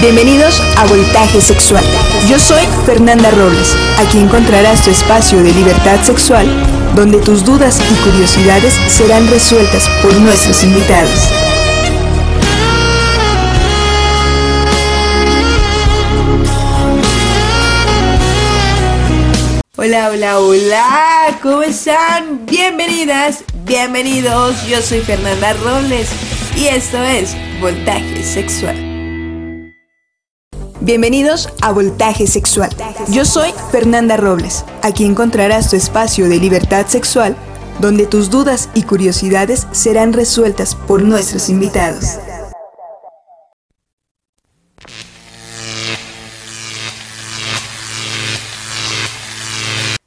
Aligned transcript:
Bienvenidos 0.00 0.62
a 0.76 0.86
Voltaje 0.86 1.40
Sexual. 1.40 1.82
Yo 2.28 2.38
soy 2.38 2.62
Fernanda 2.86 3.32
Robles. 3.32 3.74
Aquí 3.98 4.18
encontrarás 4.18 4.84
tu 4.84 4.90
espacio 4.90 5.42
de 5.42 5.52
libertad 5.52 6.00
sexual, 6.02 6.46
donde 6.94 7.18
tus 7.18 7.44
dudas 7.44 7.80
y 7.80 7.94
curiosidades 8.08 8.74
serán 8.86 9.26
resueltas 9.26 9.88
por 10.00 10.14
nuestros 10.20 10.62
invitados. 10.62 11.28
Hola, 19.76 20.10
hola, 20.10 20.38
hola, 20.38 21.38
¿cómo 21.42 21.62
están? 21.62 22.46
Bienvenidas, 22.46 23.42
bienvenidos. 23.64 24.64
Yo 24.68 24.80
soy 24.80 25.00
Fernanda 25.00 25.54
Robles 25.54 26.08
y 26.54 26.66
esto 26.66 27.02
es 27.02 27.36
Voltaje 27.60 28.22
Sexual. 28.22 28.87
Bienvenidos 30.88 31.50
a 31.60 31.70
Voltaje 31.70 32.26
Sexual. 32.26 32.70
Yo 33.10 33.26
soy 33.26 33.50
Fernanda 33.70 34.16
Robles. 34.16 34.64
Aquí 34.80 35.04
encontrarás 35.04 35.68
tu 35.68 35.76
espacio 35.76 36.30
de 36.30 36.38
libertad 36.38 36.86
sexual, 36.86 37.36
donde 37.78 38.06
tus 38.06 38.30
dudas 38.30 38.70
y 38.74 38.84
curiosidades 38.84 39.66
serán 39.70 40.14
resueltas 40.14 40.74
por 40.74 41.02
nuestros 41.02 41.50
invitados. 41.50 42.18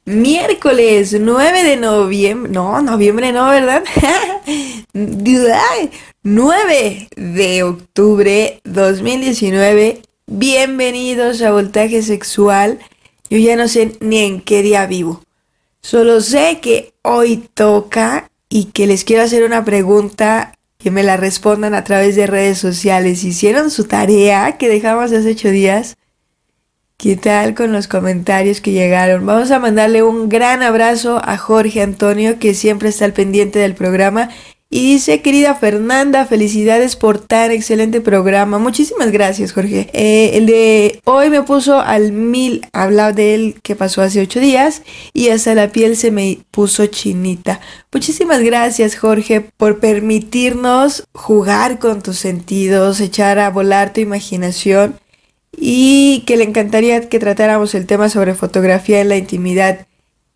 Miércoles 0.04 1.16
9 1.16 1.62
de 1.62 1.76
noviembre, 1.76 2.50
no, 2.50 2.82
noviembre 2.82 3.30
no, 3.30 3.46
¿verdad? 3.46 3.84
9 6.24 7.08
de 7.14 7.62
octubre 7.62 8.60
2019 8.64 10.02
Bienvenidos 10.34 11.42
a 11.42 11.52
Voltaje 11.52 12.00
Sexual. 12.00 12.78
Yo 13.28 13.36
ya 13.36 13.54
no 13.54 13.68
sé 13.68 13.98
ni 14.00 14.20
en 14.20 14.40
qué 14.40 14.62
día 14.62 14.86
vivo. 14.86 15.22
Solo 15.82 16.22
sé 16.22 16.58
que 16.62 16.94
hoy 17.02 17.46
toca 17.52 18.30
y 18.48 18.64
que 18.72 18.86
les 18.86 19.04
quiero 19.04 19.24
hacer 19.24 19.44
una 19.44 19.62
pregunta 19.62 20.54
que 20.78 20.90
me 20.90 21.02
la 21.02 21.18
respondan 21.18 21.74
a 21.74 21.84
través 21.84 22.16
de 22.16 22.26
redes 22.26 22.56
sociales. 22.56 23.24
¿Hicieron 23.24 23.70
su 23.70 23.84
tarea 23.84 24.56
que 24.56 24.70
dejamos 24.70 25.12
hace 25.12 25.32
ocho 25.32 25.50
días? 25.50 25.98
¿Qué 26.96 27.16
tal 27.16 27.54
con 27.54 27.70
los 27.70 27.86
comentarios 27.86 28.62
que 28.62 28.72
llegaron? 28.72 29.26
Vamos 29.26 29.50
a 29.50 29.58
mandarle 29.58 30.02
un 30.02 30.30
gran 30.30 30.62
abrazo 30.62 31.20
a 31.22 31.36
Jorge 31.36 31.82
Antonio 31.82 32.38
que 32.38 32.54
siempre 32.54 32.88
está 32.88 33.04
al 33.04 33.12
pendiente 33.12 33.58
del 33.58 33.74
programa 33.74 34.30
y 34.74 34.94
dice, 34.94 35.20
querida 35.20 35.54
Fernanda, 35.54 36.24
felicidades 36.24 36.96
por 36.96 37.18
tan 37.18 37.50
excelente 37.50 38.00
programa. 38.00 38.58
Muchísimas 38.58 39.12
gracias, 39.12 39.52
Jorge. 39.52 39.90
Eh, 39.92 40.30
el 40.38 40.46
de 40.46 41.02
hoy 41.04 41.28
me 41.28 41.42
puso 41.42 41.78
al 41.78 42.12
mil, 42.12 42.66
habla 42.72 43.12
de 43.12 43.34
él 43.34 43.56
que 43.62 43.76
pasó 43.76 44.00
hace 44.00 44.22
ocho 44.22 44.40
días 44.40 44.80
y 45.12 45.28
hasta 45.28 45.54
la 45.54 45.72
piel 45.72 45.94
se 45.94 46.10
me 46.10 46.38
puso 46.50 46.86
chinita. 46.86 47.60
Muchísimas 47.92 48.40
gracias, 48.40 48.96
Jorge, 48.96 49.42
por 49.42 49.78
permitirnos 49.78 51.04
jugar 51.12 51.78
con 51.78 52.00
tus 52.00 52.16
sentidos, 52.16 53.00
echar 53.00 53.40
a 53.40 53.50
volar 53.50 53.92
tu 53.92 54.00
imaginación 54.00 54.98
y 55.54 56.24
que 56.26 56.38
le 56.38 56.44
encantaría 56.44 57.10
que 57.10 57.18
tratáramos 57.18 57.74
el 57.74 57.84
tema 57.84 58.08
sobre 58.08 58.34
fotografía 58.34 59.02
en 59.02 59.10
la 59.10 59.18
intimidad. 59.18 59.86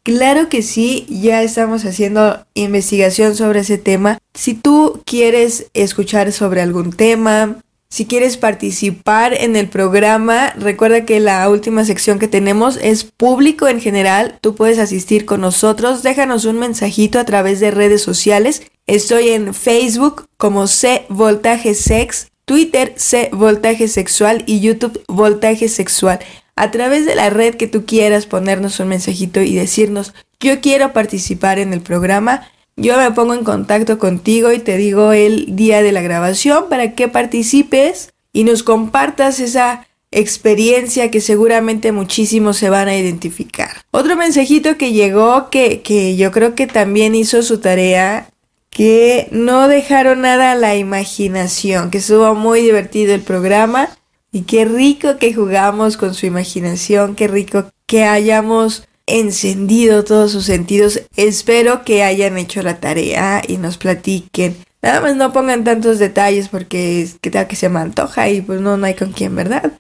Claro 0.06 0.48
que 0.48 0.62
sí, 0.62 1.04
ya 1.08 1.42
estamos 1.42 1.84
haciendo 1.84 2.46
investigación 2.54 3.34
sobre 3.34 3.60
ese 3.60 3.76
tema. 3.76 4.18
Si 4.36 4.52
tú 4.52 5.02
quieres 5.06 5.66
escuchar 5.72 6.30
sobre 6.30 6.60
algún 6.60 6.92
tema, 6.92 7.56
si 7.88 8.04
quieres 8.04 8.36
participar 8.36 9.32
en 9.32 9.56
el 9.56 9.68
programa, 9.68 10.52
recuerda 10.58 11.06
que 11.06 11.20
la 11.20 11.48
última 11.48 11.86
sección 11.86 12.18
que 12.18 12.28
tenemos 12.28 12.78
es 12.82 13.04
público 13.04 13.66
en 13.66 13.80
general. 13.80 14.38
Tú 14.42 14.54
puedes 14.54 14.78
asistir 14.78 15.24
con 15.24 15.40
nosotros. 15.40 16.02
Déjanos 16.02 16.44
un 16.44 16.58
mensajito 16.58 17.18
a 17.18 17.24
través 17.24 17.60
de 17.60 17.70
redes 17.70 18.02
sociales. 18.02 18.62
Estoy 18.86 19.30
en 19.30 19.54
Facebook 19.54 20.28
como 20.36 20.66
C 20.66 21.06
Voltaje 21.08 21.74
Sex, 21.74 22.28
Twitter 22.44 22.92
C 22.96 23.30
Voltaje 23.32 23.88
Sexual 23.88 24.44
y 24.46 24.60
YouTube 24.60 25.02
Voltaje 25.08 25.68
Sexual 25.68 26.18
a 26.56 26.70
través 26.70 27.04
de 27.06 27.14
la 27.14 27.30
red 27.30 27.54
que 27.54 27.66
tú 27.66 27.84
quieras 27.84 28.26
ponernos 28.26 28.80
un 28.80 28.88
mensajito 28.88 29.42
y 29.42 29.54
decirnos, 29.54 30.14
yo 30.40 30.60
quiero 30.62 30.92
participar 30.94 31.58
en 31.58 31.74
el 31.74 31.82
programa, 31.82 32.48
yo 32.76 32.96
me 32.98 33.10
pongo 33.12 33.34
en 33.34 33.44
contacto 33.44 33.98
contigo 33.98 34.52
y 34.52 34.58
te 34.58 34.76
digo 34.76 35.12
el 35.12 35.56
día 35.56 35.82
de 35.82 35.92
la 35.92 36.02
grabación 36.02 36.66
para 36.68 36.94
que 36.94 37.08
participes 37.08 38.12
y 38.32 38.44
nos 38.44 38.62
compartas 38.62 39.40
esa 39.40 39.86
experiencia 40.10 41.10
que 41.10 41.20
seguramente 41.20 41.90
muchísimos 41.90 42.58
se 42.58 42.70
van 42.70 42.88
a 42.88 42.96
identificar. 42.96 43.82
Otro 43.90 44.16
mensajito 44.16 44.76
que 44.76 44.92
llegó 44.92 45.50
que, 45.50 45.82
que 45.82 46.16
yo 46.16 46.30
creo 46.32 46.54
que 46.54 46.66
también 46.66 47.14
hizo 47.14 47.42
su 47.42 47.58
tarea 47.58 48.28
que 48.70 49.28
no 49.30 49.68
dejaron 49.68 50.20
nada 50.20 50.52
a 50.52 50.54
la 50.54 50.76
imaginación, 50.76 51.90
que 51.90 51.98
estuvo 51.98 52.34
muy 52.34 52.60
divertido 52.60 53.14
el 53.14 53.22
programa 53.22 53.88
y 54.32 54.42
qué 54.42 54.66
rico 54.66 55.16
que 55.16 55.32
jugamos 55.32 55.96
con 55.96 56.12
su 56.12 56.26
imaginación, 56.26 57.14
qué 57.14 57.26
rico 57.26 57.70
que 57.86 58.04
hayamos 58.04 58.85
encendido 59.06 60.04
todos 60.04 60.32
sus 60.32 60.44
sentidos. 60.44 61.02
Espero 61.16 61.84
que 61.84 62.02
hayan 62.02 62.36
hecho 62.38 62.62
la 62.62 62.80
tarea 62.80 63.42
y 63.46 63.56
nos 63.56 63.78
platiquen. 63.78 64.56
Nada 64.82 65.00
más 65.00 65.16
no 65.16 65.32
pongan 65.32 65.64
tantos 65.64 65.98
detalles 65.98 66.48
porque 66.48 67.08
qué 67.20 67.30
tal 67.30 67.48
que 67.48 67.56
se 67.56 67.68
me 67.68 67.80
antoja 67.80 68.28
y 68.28 68.40
pues 68.40 68.60
no, 68.60 68.76
no 68.76 68.86
hay 68.86 68.94
con 68.94 69.12
quién, 69.12 69.34
¿verdad? 69.34 69.72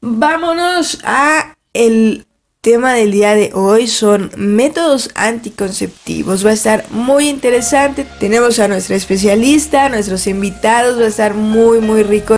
Vámonos 0.00 1.00
a 1.04 1.54
el 1.74 2.26
tema 2.60 2.94
del 2.94 3.12
día 3.12 3.34
de 3.34 3.50
hoy 3.54 3.86
son 3.86 4.30
métodos 4.36 5.10
anticonceptivos. 5.14 6.44
Va 6.44 6.50
a 6.50 6.54
estar 6.54 6.84
muy 6.90 7.28
interesante. 7.28 8.06
Tenemos 8.18 8.58
a 8.58 8.68
nuestra 8.68 8.96
especialista, 8.96 9.86
a 9.86 9.88
nuestros 9.88 10.26
invitados. 10.26 10.98
Va 11.00 11.04
a 11.04 11.08
estar 11.08 11.34
muy, 11.34 11.80
muy 11.80 12.02
rico. 12.02 12.37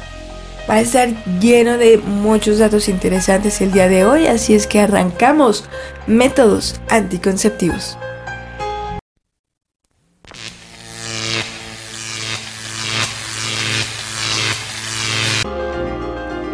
Va 0.70 0.76
a 0.76 0.80
estar 0.82 1.08
lleno 1.40 1.78
de 1.78 1.98
muchos 1.98 2.58
datos 2.58 2.88
interesantes 2.88 3.60
el 3.60 3.72
día 3.72 3.88
de 3.88 4.04
hoy, 4.04 4.28
así 4.28 4.54
es 4.54 4.68
que 4.68 4.78
arrancamos 4.78 5.64
métodos 6.06 6.80
anticonceptivos. 6.88 7.98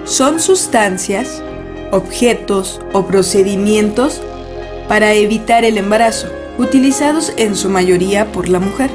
Son 0.07 0.41
sustancias, 0.41 1.43
objetos 1.91 2.81
o 2.95 3.07
procedimientos 3.07 4.23
para 4.89 5.13
evitar 5.13 5.67
el 5.67 5.77
embarazo, 5.77 6.29
utilizados 6.57 7.35
en 7.37 7.55
su 7.55 7.69
mayoría 7.69 8.33
por 8.33 8.49
la 8.49 8.61
mujer. 8.61 8.91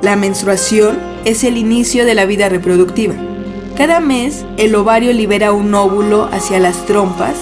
La 0.00 0.16
menstruación 0.16 0.98
es 1.26 1.44
el 1.44 1.58
inicio 1.58 2.06
de 2.06 2.14
la 2.14 2.24
vida 2.24 2.48
reproductiva 2.48 3.31
cada 3.76 4.00
mes, 4.00 4.44
el 4.56 4.74
ovario 4.74 5.12
libera 5.12 5.52
un 5.52 5.74
óvulo 5.74 6.28
hacia 6.32 6.58
las 6.58 6.84
trompas 6.86 7.34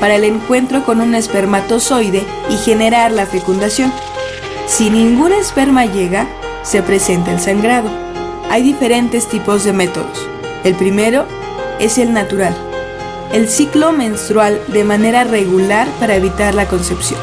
para 0.00 0.16
el 0.16 0.24
encuentro 0.24 0.84
con 0.84 1.00
un 1.00 1.14
espermatozoide 1.14 2.24
y 2.50 2.56
generar 2.56 3.12
la 3.12 3.26
fecundación. 3.26 3.92
Si 4.66 4.90
ningún 4.90 5.32
esperma 5.32 5.86
llega, 5.86 6.26
se 6.62 6.82
presenta 6.82 7.32
el 7.32 7.40
sangrado. 7.40 7.88
Hay 8.50 8.62
diferentes 8.62 9.26
tipos 9.28 9.64
de 9.64 9.72
métodos. 9.72 10.26
El 10.64 10.74
primero 10.74 11.26
es 11.78 11.98
el 11.98 12.12
natural, 12.12 12.54
el 13.32 13.48
ciclo 13.48 13.92
menstrual 13.92 14.60
de 14.68 14.84
manera 14.84 15.24
regular 15.24 15.88
para 16.00 16.16
evitar 16.16 16.54
la 16.54 16.66
concepción. 16.66 17.20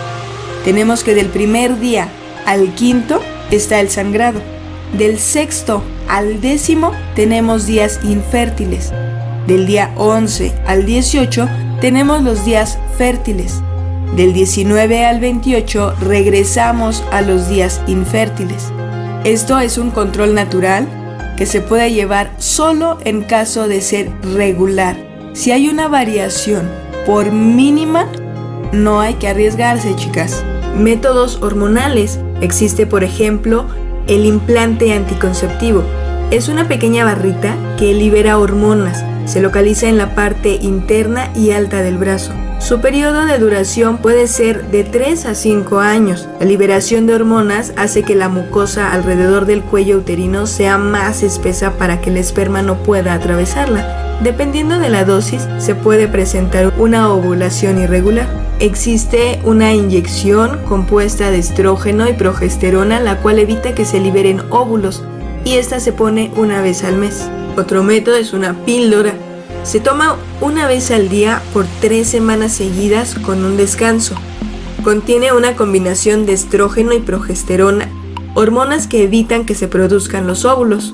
Tenemos 0.64 1.04
que 1.04 1.16
del 1.16 1.28
primer 1.28 1.80
día 1.80 2.10
al 2.46 2.74
quinto 2.76 3.22
está 3.50 3.80
el 3.80 3.90
sangrado. 3.90 4.42
Del 4.98 5.20
sexto 5.20 5.82
al 6.10 6.42
décimo 6.42 6.92
tenemos 7.16 7.66
días 7.66 8.02
infértiles. 8.04 8.92
Del 9.48 9.66
día 9.66 9.92
11 9.96 10.54
al 10.68 10.86
18 10.86 11.48
tenemos 11.80 12.22
los 12.22 12.44
días 12.44 12.78
fértiles. 12.98 13.62
Del 14.16 14.34
19 14.34 15.06
al 15.06 15.22
28 15.22 15.96
regresamos 16.02 17.04
a 17.12 17.22
los 17.22 17.48
días 17.48 17.82
infértiles. 17.88 18.72
Esto 19.24 19.60
es 19.60 19.78
un 19.78 19.92
control 19.92 20.36
natural 20.36 20.88
que 21.38 21.46
se 21.46 21.62
puede 21.62 21.94
llevar 21.94 22.32
solo 22.38 22.98
en 23.06 23.22
caso 23.22 23.70
de 23.70 23.80
ser 23.80 24.12
regular. 24.36 24.98
Si 25.34 25.52
hay 25.52 25.70
una 25.70 25.88
variación 25.88 26.70
por 27.06 27.32
mínima, 27.32 28.08
no 28.74 29.00
hay 29.00 29.14
que 29.14 29.30
arriesgarse, 29.30 29.96
chicas. 29.96 30.44
Métodos 30.78 31.42
hormonales. 31.42 32.20
Existe, 32.42 32.86
por 32.86 33.04
ejemplo, 33.04 33.66
el 34.08 34.26
implante 34.26 34.94
anticonceptivo 34.94 35.84
es 36.32 36.48
una 36.48 36.68
pequeña 36.68 37.04
barrita 37.04 37.56
que 37.78 37.94
libera 37.94 38.38
hormonas. 38.38 39.04
Se 39.26 39.42
localiza 39.42 39.88
en 39.90 39.98
la 39.98 40.16
parte 40.16 40.56
interna 40.62 41.30
y 41.36 41.52
alta 41.52 41.84
del 41.84 41.98
brazo. 41.98 42.32
Su 42.60 42.80
periodo 42.80 43.26
de 43.26 43.38
duración 43.38 43.98
puede 43.98 44.28
ser 44.28 44.70
de 44.72 44.84
3 44.84 45.26
a 45.26 45.36
5 45.36 45.80
años. 45.80 46.30
La 46.40 46.46
liberación 46.46 47.06
de 47.06 47.16
hormonas 47.16 47.74
hace 47.76 48.04
que 48.04 48.16
la 48.16 48.30
mucosa 48.30 48.94
alrededor 48.94 49.46
del 49.46 49.62
cuello 49.62 49.98
uterino 49.98 50.46
sea 50.46 50.78
más 50.78 51.24
espesa 51.24 51.78
para 51.78 52.02
que 52.02 52.12
el 52.12 52.18
esperma 52.18 52.62
no 52.62 52.78
pueda 52.84 53.14
atravesarla. 53.14 54.11
Dependiendo 54.24 54.78
de 54.78 54.90
la 54.90 55.04
dosis, 55.04 55.48
se 55.58 55.74
puede 55.74 56.08
presentar 56.08 56.76
una 56.78 57.12
ovulación 57.12 57.82
irregular. 57.82 58.30
Existe 58.60 59.40
una 59.44 59.74
inyección 59.74 60.60
compuesta 60.66 61.32
de 61.32 61.40
estrógeno 61.40 62.08
y 62.08 62.14
progesterona, 62.14 63.00
la 63.00 63.18
cual 63.18 63.40
evita 63.40 63.74
que 63.74 63.84
se 63.84 64.00
liberen 64.00 64.44
óvulos, 64.52 65.04
y 65.44 65.56
esta 65.56 65.80
se 65.80 65.92
pone 65.92 66.32
una 66.36 66.62
vez 66.62 66.84
al 66.84 66.98
mes. 66.98 67.28
Otro 67.58 67.82
método 67.82 68.16
es 68.16 68.32
una 68.34 68.54
píldora. 68.64 69.14
Se 69.64 69.80
toma 69.80 70.18
una 70.40 70.68
vez 70.68 70.92
al 70.92 71.10
día 71.10 71.42
por 71.52 71.66
tres 71.80 72.08
semanas 72.08 72.52
seguidas 72.52 73.16
con 73.16 73.44
un 73.44 73.58
descanso. 73.58 74.14
Contiene 74.84 75.34
una 75.34 75.56
combinación 75.56 76.28
de 76.28 76.34
estrógeno 76.34 76.94
y 76.94 77.00
progesterona, 77.00 77.90
hormonas 78.36 78.86
que 78.86 79.02
evitan 79.04 79.48
que 79.48 79.56
se 79.56 79.68
produzcan 79.68 80.28
los 80.28 80.46
óvulos. 80.46 80.94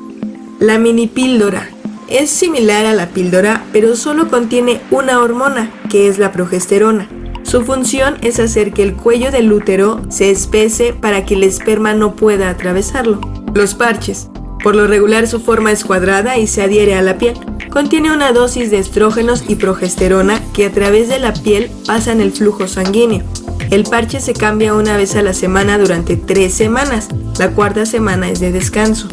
La 0.59 0.79
mini 0.79 1.07
píldora 1.07 1.69
es 2.07 2.29
similar 2.29 2.85
a 2.85 2.93
la 2.93 3.09
píldora, 3.09 3.65
pero 3.73 3.95
solo 3.95 4.29
contiene 4.29 4.81
una 4.91 5.19
hormona, 5.19 5.71
que 5.89 6.07
es 6.07 6.17
la 6.17 6.31
progesterona. 6.31 7.07
Su 7.43 7.63
función 7.63 8.17
es 8.21 8.39
hacer 8.39 8.73
que 8.73 8.83
el 8.83 8.93
cuello 8.93 9.31
del 9.31 9.51
útero 9.53 10.01
se 10.09 10.29
espese 10.31 10.93
para 10.93 11.25
que 11.25 11.35
el 11.35 11.43
esperma 11.43 11.93
no 11.93 12.15
pueda 12.15 12.49
atravesarlo. 12.49 13.21
Los 13.53 13.73
parches. 13.73 14.29
Por 14.63 14.75
lo 14.75 14.87
regular 14.87 15.27
su 15.27 15.39
forma 15.39 15.71
es 15.71 15.85
cuadrada 15.85 16.37
y 16.37 16.47
se 16.47 16.61
adhiere 16.61 16.95
a 16.95 17.01
la 17.01 17.17
piel. 17.17 17.35
Contiene 17.69 18.11
una 18.11 18.33
dosis 18.33 18.71
de 18.71 18.79
estrógenos 18.79 19.45
y 19.47 19.55
progesterona 19.55 20.41
que 20.53 20.65
a 20.65 20.71
través 20.71 21.07
de 21.07 21.19
la 21.19 21.33
piel 21.33 21.71
pasan 21.85 22.19
el 22.19 22.31
flujo 22.31 22.67
sanguíneo. 22.67 23.23
El 23.69 23.83
parche 23.83 24.19
se 24.19 24.33
cambia 24.33 24.73
una 24.73 24.97
vez 24.97 25.15
a 25.15 25.21
la 25.21 25.33
semana 25.33 25.77
durante 25.77 26.17
tres 26.17 26.53
semanas. 26.53 27.07
La 27.37 27.51
cuarta 27.51 27.85
semana 27.85 28.29
es 28.29 28.39
de 28.39 28.51
descanso. 28.51 29.07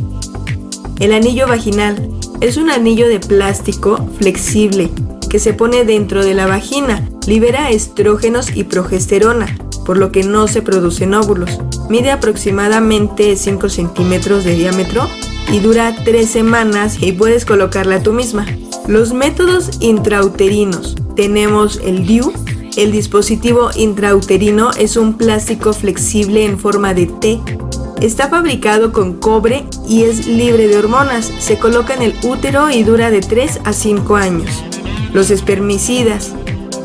El 0.98 1.12
anillo 1.12 1.46
vaginal 1.46 2.08
es 2.40 2.56
un 2.56 2.70
anillo 2.70 3.08
de 3.08 3.20
plástico 3.20 4.08
flexible 4.18 4.90
que 5.30 5.38
se 5.38 5.54
pone 5.54 5.84
dentro 5.84 6.24
de 6.24 6.34
la 6.34 6.46
vagina. 6.46 7.08
Libera 7.26 7.70
estrógenos 7.70 8.54
y 8.54 8.64
progesterona, 8.64 9.56
por 9.84 9.96
lo 9.96 10.12
que 10.12 10.22
no 10.22 10.46
se 10.46 10.62
producen 10.62 11.14
óvulos. 11.14 11.58
Mide 11.88 12.10
aproximadamente 12.10 13.36
5 13.36 13.68
centímetros 13.68 14.44
de 14.44 14.54
diámetro 14.54 15.08
y 15.52 15.58
dura 15.58 15.94
3 16.04 16.28
semanas 16.28 16.98
y 17.00 17.12
puedes 17.12 17.44
colocarla 17.44 18.02
tú 18.02 18.12
misma. 18.12 18.46
Los 18.86 19.12
métodos 19.12 19.70
intrauterinos. 19.80 20.96
Tenemos 21.16 21.80
el 21.82 22.06
DIU. 22.06 22.32
El 22.76 22.92
dispositivo 22.92 23.70
intrauterino 23.76 24.70
es 24.72 24.96
un 24.96 25.14
plástico 25.14 25.72
flexible 25.72 26.44
en 26.44 26.58
forma 26.58 26.92
de 26.92 27.06
T 27.06 27.40
Está 28.00 28.28
fabricado 28.28 28.92
con 28.92 29.14
cobre 29.14 29.64
y 29.88 30.02
es 30.02 30.26
libre 30.26 30.68
de 30.68 30.78
hormonas. 30.78 31.32
Se 31.38 31.58
coloca 31.58 31.94
en 31.94 32.02
el 32.02 32.14
útero 32.22 32.70
y 32.70 32.82
dura 32.82 33.10
de 33.10 33.20
3 33.20 33.60
a 33.64 33.72
5 33.72 34.16
años. 34.16 34.50
Los 35.12 35.30
espermicidas 35.30 36.32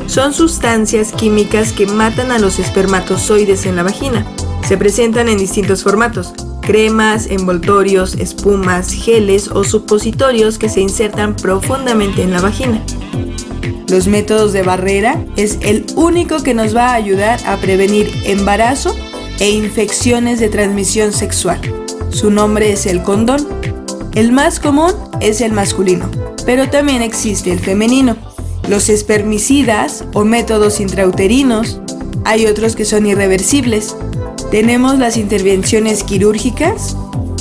son 0.06 0.32
sustancias 0.32 1.12
químicas 1.12 1.72
que 1.72 1.86
matan 1.86 2.30
a 2.30 2.38
los 2.38 2.58
espermatozoides 2.58 3.66
en 3.66 3.76
la 3.76 3.82
vagina. 3.82 4.24
Se 4.66 4.76
presentan 4.76 5.28
en 5.28 5.38
distintos 5.38 5.82
formatos, 5.82 6.32
cremas, 6.62 7.26
envoltorios, 7.26 8.14
espumas, 8.14 8.90
geles 8.92 9.48
o 9.48 9.64
supositorios 9.64 10.58
que 10.58 10.68
se 10.68 10.80
insertan 10.80 11.36
profundamente 11.36 12.22
en 12.22 12.32
la 12.32 12.40
vagina. 12.40 12.82
Los 13.88 14.06
métodos 14.06 14.52
de 14.52 14.62
barrera 14.62 15.24
es 15.36 15.58
el 15.62 15.84
único 15.96 16.42
que 16.42 16.54
nos 16.54 16.74
va 16.74 16.90
a 16.90 16.94
ayudar 16.94 17.40
a 17.44 17.56
prevenir 17.56 18.08
embarazo 18.24 18.94
e 19.40 19.50
infecciones 19.50 20.38
de 20.38 20.48
transmisión 20.48 21.12
sexual. 21.12 21.60
Su 22.10 22.30
nombre 22.30 22.72
es 22.72 22.86
el 22.86 23.02
condón. 23.02 23.48
El 24.14 24.32
más 24.32 24.60
común 24.60 24.92
es 25.20 25.40
el 25.40 25.52
masculino, 25.52 26.08
pero 26.44 26.68
también 26.68 27.02
existe 27.02 27.50
el 27.50 27.58
femenino. 27.58 28.16
Los 28.68 28.88
espermicidas 28.88 30.04
o 30.12 30.24
métodos 30.24 30.78
intrauterinos, 30.78 31.80
hay 32.24 32.46
otros 32.46 32.76
que 32.76 32.84
son 32.84 33.06
irreversibles. 33.06 33.96
Tenemos 34.50 34.98
las 34.98 35.16
intervenciones 35.16 36.04
quirúrgicas. 36.04 36.96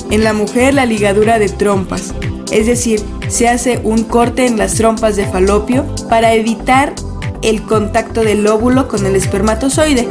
En 0.10 0.24
la 0.24 0.34
mujer 0.34 0.74
la 0.74 0.86
ligadura 0.86 1.38
de 1.38 1.50
trompas, 1.50 2.14
es 2.52 2.66
decir, 2.66 3.04
se 3.28 3.48
hace 3.48 3.80
un 3.84 4.04
corte 4.04 4.48
en 4.48 4.58
las 4.58 4.76
trompas 4.76 5.16
de 5.16 5.28
falopio 5.28 5.86
para 6.10 6.34
evitar 6.34 6.96
el 7.42 7.62
contacto 7.64 8.22
del 8.24 8.48
óvulo 8.48 8.88
con 8.88 9.06
el 9.06 9.16
espermatozoide 9.16 10.08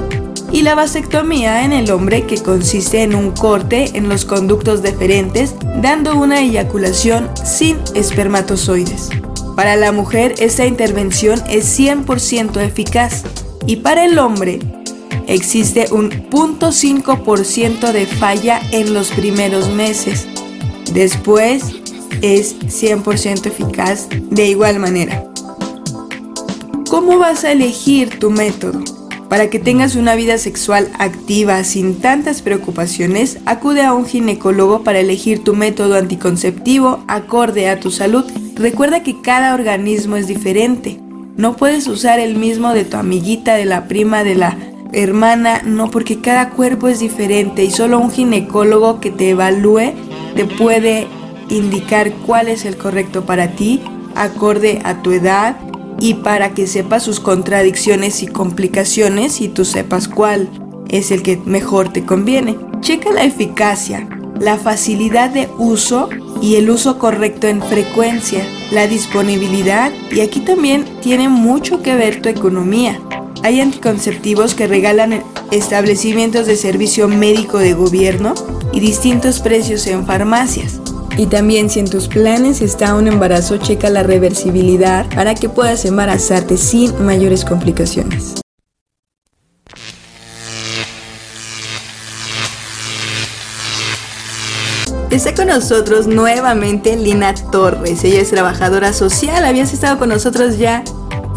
y 0.52 0.62
la 0.62 0.74
vasectomía 0.74 1.64
en 1.64 1.72
el 1.72 1.90
hombre 1.90 2.24
que 2.24 2.42
consiste 2.42 3.02
en 3.02 3.14
un 3.14 3.32
corte 3.32 3.90
en 3.94 4.08
los 4.08 4.24
conductos 4.24 4.82
deferentes 4.82 5.54
dando 5.82 6.16
una 6.16 6.40
eyaculación 6.40 7.30
sin 7.44 7.78
espermatozoides. 7.94 9.10
Para 9.56 9.76
la 9.76 9.92
mujer 9.92 10.34
esta 10.38 10.66
intervención 10.66 11.42
es 11.48 11.78
100% 11.78 12.60
eficaz 12.60 13.24
y 13.66 13.76
para 13.76 14.04
el 14.04 14.18
hombre 14.18 14.60
existe 15.26 15.86
un 15.90 16.10
0.5% 16.10 17.92
de 17.92 18.06
falla 18.06 18.60
en 18.70 18.94
los 18.94 19.10
primeros 19.10 19.68
meses. 19.70 20.26
Después 20.92 21.64
es 22.22 22.58
100% 22.60 23.46
eficaz 23.46 24.08
de 24.10 24.46
igual 24.46 24.78
manera. 24.78 25.24
¿Cómo 26.88 27.18
vas 27.18 27.44
a 27.44 27.52
elegir 27.52 28.18
tu 28.18 28.30
método? 28.30 28.97
Para 29.28 29.50
que 29.50 29.58
tengas 29.58 29.94
una 29.94 30.14
vida 30.14 30.38
sexual 30.38 30.88
activa 30.98 31.62
sin 31.64 32.00
tantas 32.00 32.40
preocupaciones, 32.40 33.38
acude 33.44 33.82
a 33.82 33.92
un 33.92 34.06
ginecólogo 34.06 34.82
para 34.82 35.00
elegir 35.00 35.44
tu 35.44 35.54
método 35.54 35.96
anticonceptivo 35.96 37.04
acorde 37.08 37.68
a 37.68 37.78
tu 37.78 37.90
salud. 37.90 38.24
Recuerda 38.54 39.02
que 39.02 39.20
cada 39.20 39.54
organismo 39.54 40.16
es 40.16 40.26
diferente. 40.26 40.98
No 41.36 41.56
puedes 41.56 41.86
usar 41.86 42.18
el 42.18 42.36
mismo 42.36 42.72
de 42.72 42.84
tu 42.84 42.96
amiguita, 42.96 43.54
de 43.54 43.66
la 43.66 43.86
prima, 43.86 44.24
de 44.24 44.34
la 44.34 44.56
hermana, 44.92 45.62
no, 45.62 45.90
porque 45.90 46.20
cada 46.20 46.50
cuerpo 46.50 46.88
es 46.88 46.98
diferente 46.98 47.62
y 47.64 47.70
solo 47.70 47.98
un 47.98 48.10
ginecólogo 48.10 49.00
que 49.00 49.10
te 49.10 49.30
evalúe 49.30 49.92
te 50.34 50.44
puede 50.44 51.06
indicar 51.48 52.12
cuál 52.26 52.48
es 52.48 52.64
el 52.64 52.76
correcto 52.76 53.24
para 53.26 53.52
ti, 53.52 53.82
acorde 54.14 54.80
a 54.84 55.02
tu 55.02 55.12
edad, 55.12 55.56
y 56.00 56.14
para 56.14 56.54
que 56.54 56.66
sepas 56.66 57.02
sus 57.02 57.20
contradicciones 57.20 58.22
y 58.22 58.26
complicaciones 58.26 59.40
y 59.40 59.48
tú 59.48 59.64
sepas 59.64 60.08
cuál 60.08 60.48
es 60.88 61.10
el 61.10 61.22
que 61.22 61.36
mejor 61.44 61.92
te 61.92 62.04
conviene. 62.04 62.56
Checa 62.80 63.12
la 63.12 63.24
eficacia, 63.24 64.08
la 64.40 64.56
facilidad 64.56 65.30
de 65.30 65.48
uso 65.58 66.08
y 66.40 66.56
el 66.56 66.70
uso 66.70 66.98
correcto 66.98 67.48
en 67.48 67.62
frecuencia, 67.62 68.46
la 68.70 68.86
disponibilidad 68.86 69.92
y 70.10 70.20
aquí 70.20 70.40
también 70.40 70.84
tiene 71.02 71.28
mucho 71.28 71.82
que 71.82 71.96
ver 71.96 72.22
tu 72.22 72.28
economía. 72.28 73.00
Hay 73.42 73.60
anticonceptivos 73.60 74.54
que 74.54 74.66
regalan 74.66 75.22
establecimientos 75.50 76.46
de 76.46 76.56
servicio 76.56 77.08
médico 77.08 77.58
de 77.58 77.74
gobierno 77.74 78.34
y 78.72 78.80
distintos 78.80 79.40
precios 79.40 79.86
en 79.86 80.06
farmacias. 80.06 80.80
Y 81.18 81.26
también 81.26 81.68
si 81.68 81.80
en 81.80 81.90
tus 81.90 82.06
planes 82.06 82.62
está 82.62 82.94
un 82.94 83.08
embarazo, 83.08 83.56
checa 83.56 83.90
la 83.90 84.04
reversibilidad 84.04 85.04
para 85.12 85.34
que 85.34 85.48
puedas 85.48 85.84
embarazarte 85.84 86.56
sin 86.56 87.04
mayores 87.04 87.44
complicaciones. 87.44 88.36
Está 95.10 95.34
con 95.34 95.48
nosotros 95.48 96.06
nuevamente 96.06 96.96
Lina 96.96 97.34
Torres. 97.50 98.04
Ella 98.04 98.20
es 98.20 98.30
trabajadora 98.30 98.92
social. 98.92 99.44
Habías 99.44 99.72
estado 99.72 99.98
con 99.98 100.10
nosotros 100.10 100.56
ya. 100.58 100.84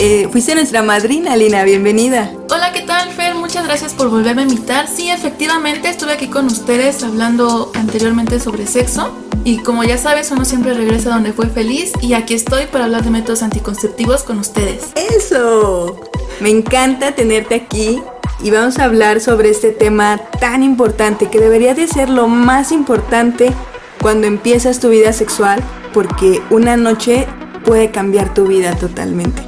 Eh, 0.03 0.27
fuiste 0.31 0.55
nuestra 0.55 0.81
madrina, 0.81 1.35
Lina. 1.35 1.63
Bienvenida. 1.63 2.31
Hola, 2.49 2.73
¿qué 2.73 2.81
tal, 2.81 3.11
Fer? 3.11 3.35
Muchas 3.35 3.65
gracias 3.65 3.93
por 3.93 4.09
volverme 4.09 4.41
a 4.41 4.45
invitar. 4.45 4.87
Sí, 4.87 5.11
efectivamente, 5.11 5.89
estuve 5.89 6.13
aquí 6.13 6.25
con 6.25 6.47
ustedes 6.47 7.03
hablando 7.03 7.71
anteriormente 7.75 8.39
sobre 8.39 8.65
sexo. 8.65 9.15
Y 9.43 9.59
como 9.59 9.83
ya 9.83 9.99
sabes, 9.99 10.31
uno 10.31 10.43
siempre 10.43 10.73
regresa 10.73 11.11
donde 11.11 11.33
fue 11.33 11.49
feliz 11.49 11.91
y 12.01 12.13
aquí 12.13 12.33
estoy 12.33 12.65
para 12.65 12.85
hablar 12.85 13.03
de 13.03 13.11
métodos 13.11 13.43
anticonceptivos 13.43 14.23
con 14.23 14.39
ustedes. 14.39 14.85
Eso, 14.95 15.99
me 16.39 16.49
encanta 16.49 17.11
tenerte 17.13 17.53
aquí 17.53 18.01
y 18.43 18.49
vamos 18.49 18.79
a 18.79 18.85
hablar 18.85 19.21
sobre 19.21 19.51
este 19.51 19.69
tema 19.69 20.19
tan 20.39 20.63
importante 20.63 21.29
que 21.29 21.39
debería 21.39 21.75
de 21.75 21.87
ser 21.87 22.09
lo 22.09 22.27
más 22.27 22.71
importante 22.71 23.53
cuando 24.01 24.25
empiezas 24.25 24.79
tu 24.79 24.89
vida 24.89 25.13
sexual 25.13 25.63
porque 25.93 26.41
una 26.49 26.75
noche 26.75 27.27
puede 27.63 27.91
cambiar 27.91 28.33
tu 28.33 28.47
vida 28.47 28.75
totalmente. 28.75 29.43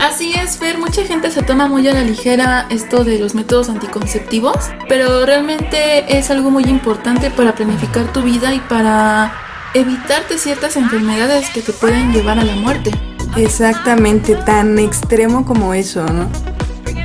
Así 0.00 0.32
es, 0.34 0.58
Fer, 0.58 0.78
mucha 0.78 1.04
gente 1.04 1.30
se 1.30 1.42
toma 1.42 1.68
muy 1.68 1.88
a 1.88 1.92
la 1.94 2.02
ligera 2.02 2.66
esto 2.70 3.02
de 3.02 3.18
los 3.18 3.34
métodos 3.34 3.68
anticonceptivos, 3.68 4.56
pero 4.88 5.24
realmente 5.24 6.18
es 6.18 6.30
algo 6.30 6.50
muy 6.50 6.64
importante 6.64 7.30
para 7.30 7.54
planificar 7.54 8.12
tu 8.12 8.22
vida 8.22 8.54
y 8.54 8.60
para 8.60 9.32
evitarte 9.74 10.38
ciertas 10.38 10.76
enfermedades 10.76 11.50
que 11.50 11.62
te 11.62 11.72
pueden 11.72 12.12
llevar 12.12 12.38
a 12.38 12.44
la 12.44 12.54
muerte. 12.56 12.90
Exactamente, 13.36 14.36
tan 14.36 14.78
extremo 14.78 15.44
como 15.44 15.74
eso, 15.74 16.04
¿no? 16.06 16.30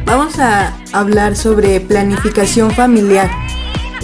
Vamos 0.05 0.39
a 0.39 0.73
hablar 0.91 1.35
sobre 1.35 1.79
planificación 1.79 2.71
familiar. 2.71 3.29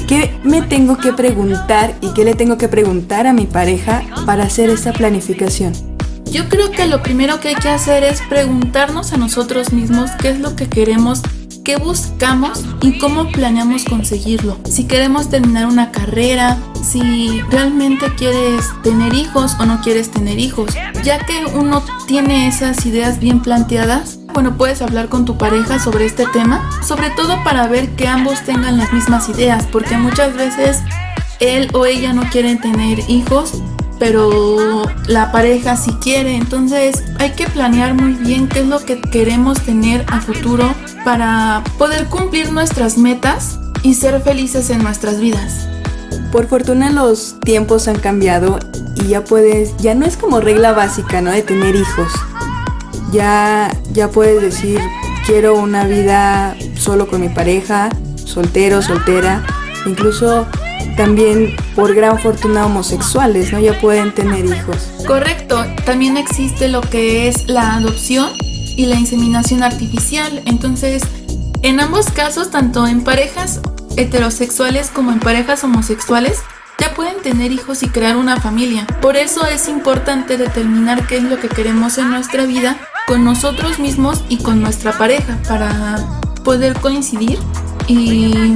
¿Qué 0.07 0.33
me 0.43 0.61
tengo 0.61 0.97
que 0.97 1.11
preguntar 1.11 1.95
y 1.99 2.13
qué 2.13 2.23
le 2.23 2.33
tengo 2.33 2.57
que 2.57 2.69
preguntar 2.69 3.27
a 3.27 3.33
mi 3.33 3.45
pareja 3.45 4.03
para 4.25 4.43
hacer 4.43 4.69
esta 4.69 4.93
planificación? 4.93 5.96
Yo 6.31 6.49
creo 6.49 6.71
que 6.71 6.87
lo 6.87 7.01
primero 7.01 7.39
que 7.39 7.49
hay 7.49 7.55
que 7.55 7.69
hacer 7.69 8.03
es 8.03 8.21
preguntarnos 8.29 9.13
a 9.13 9.17
nosotros 9.17 9.71
mismos 9.73 10.11
qué 10.19 10.29
es 10.29 10.39
lo 10.39 10.55
que 10.55 10.67
queremos 10.67 11.21
qué 11.67 11.75
buscamos 11.75 12.63
y 12.81 12.97
cómo 12.97 13.29
planeamos 13.29 13.83
conseguirlo. 13.83 14.57
Si 14.63 14.85
queremos 14.85 15.29
terminar 15.29 15.65
una 15.65 15.91
carrera, 15.91 16.57
si 16.81 17.41
realmente 17.51 18.05
quieres 18.15 18.63
tener 18.83 19.13
hijos 19.13 19.57
o 19.59 19.65
no 19.65 19.81
quieres 19.81 20.09
tener 20.09 20.39
hijos. 20.39 20.73
Ya 21.03 21.19
que 21.25 21.45
uno 21.45 21.83
tiene 22.07 22.47
esas 22.47 22.85
ideas 22.85 23.19
bien 23.19 23.41
planteadas, 23.41 24.17
bueno, 24.33 24.55
puedes 24.55 24.81
hablar 24.81 25.09
con 25.09 25.25
tu 25.25 25.37
pareja 25.37 25.77
sobre 25.77 26.05
este 26.05 26.25
tema, 26.27 26.69
sobre 26.87 27.09
todo 27.09 27.43
para 27.43 27.67
ver 27.67 27.89
que 27.97 28.07
ambos 28.07 28.41
tengan 28.45 28.77
las 28.77 28.93
mismas 28.93 29.27
ideas, 29.27 29.65
porque 29.69 29.97
muchas 29.97 30.37
veces 30.37 30.81
él 31.41 31.69
o 31.73 31.85
ella 31.85 32.13
no 32.13 32.23
quieren 32.29 32.61
tener 32.61 32.99
hijos 33.09 33.61
pero 33.99 34.83
la 35.07 35.31
pareja 35.31 35.75
sí 35.75 35.91
quiere. 36.01 36.35
Entonces 36.35 37.03
hay 37.19 37.31
que 37.31 37.47
planear 37.47 37.93
muy 37.93 38.13
bien 38.13 38.47
qué 38.47 38.59
es 38.59 38.67
lo 38.67 38.79
que 38.79 39.01
queremos 39.01 39.61
tener 39.61 40.05
a 40.07 40.21
futuro 40.21 40.73
para 41.03 41.63
poder 41.77 42.05
cumplir 42.05 42.51
nuestras 42.51 42.97
metas 42.97 43.59
y 43.83 43.93
ser 43.93 44.21
felices 44.21 44.69
en 44.69 44.83
nuestras 44.83 45.19
vidas. 45.19 45.67
Por 46.31 46.47
fortuna 46.47 46.91
los 46.91 47.39
tiempos 47.39 47.87
han 47.87 47.99
cambiado 47.99 48.59
y 48.95 49.07
ya 49.07 49.23
puedes, 49.23 49.75
ya 49.77 49.95
no 49.95 50.05
es 50.05 50.17
como 50.17 50.41
regla 50.41 50.73
básica, 50.73 51.21
¿no? 51.21 51.31
De 51.31 51.41
tener 51.41 51.75
hijos. 51.75 52.11
Ya, 53.11 53.71
ya 53.93 54.09
puedes 54.09 54.41
decir, 54.41 54.81
quiero 55.25 55.55
una 55.55 55.85
vida 55.85 56.55
solo 56.77 57.07
con 57.07 57.21
mi 57.21 57.29
pareja, 57.29 57.89
soltero, 58.25 58.81
soltera. 58.81 59.45
Incluso 59.85 60.45
también 60.97 61.55
por 61.75 61.93
gran 61.95 62.19
fortuna 62.19 62.65
homosexuales, 62.65 63.53
¿no? 63.53 63.59
Ya 63.59 63.79
pueden 63.79 64.13
tener 64.13 64.43
hijos. 64.45 64.89
Correcto, 65.05 65.63
también 65.85 66.17
existe 66.17 66.67
lo 66.67 66.81
que 66.81 67.29
es 67.29 67.47
la 67.47 67.75
adopción 67.75 68.31
y 68.41 68.87
la 68.87 68.95
inseminación 68.95 69.63
artificial. 69.63 70.41
Entonces, 70.45 71.03
en 71.61 71.79
ambos 71.79 72.09
casos, 72.09 72.51
tanto 72.51 72.85
en 72.87 73.03
parejas 73.03 73.61
heterosexuales 73.95 74.89
como 74.89 75.11
en 75.11 75.19
parejas 75.19 75.63
homosexuales, 75.63 76.39
ya 76.79 76.93
pueden 76.93 77.21
tener 77.21 77.51
hijos 77.51 77.81
y 77.83 77.89
crear 77.89 78.17
una 78.17 78.39
familia. 78.39 78.85
Por 79.01 79.17
eso 79.17 79.45
es 79.45 79.67
importante 79.67 80.37
determinar 80.37 81.07
qué 81.07 81.17
es 81.17 81.23
lo 81.23 81.39
que 81.39 81.47
queremos 81.47 81.97
en 81.97 82.09
nuestra 82.09 82.45
vida 82.45 82.77
con 83.07 83.23
nosotros 83.23 83.79
mismos 83.79 84.23
y 84.29 84.37
con 84.37 84.61
nuestra 84.61 84.91
pareja 84.97 85.39
para 85.47 85.97
poder 86.43 86.73
coincidir 86.79 87.39
y 87.87 88.53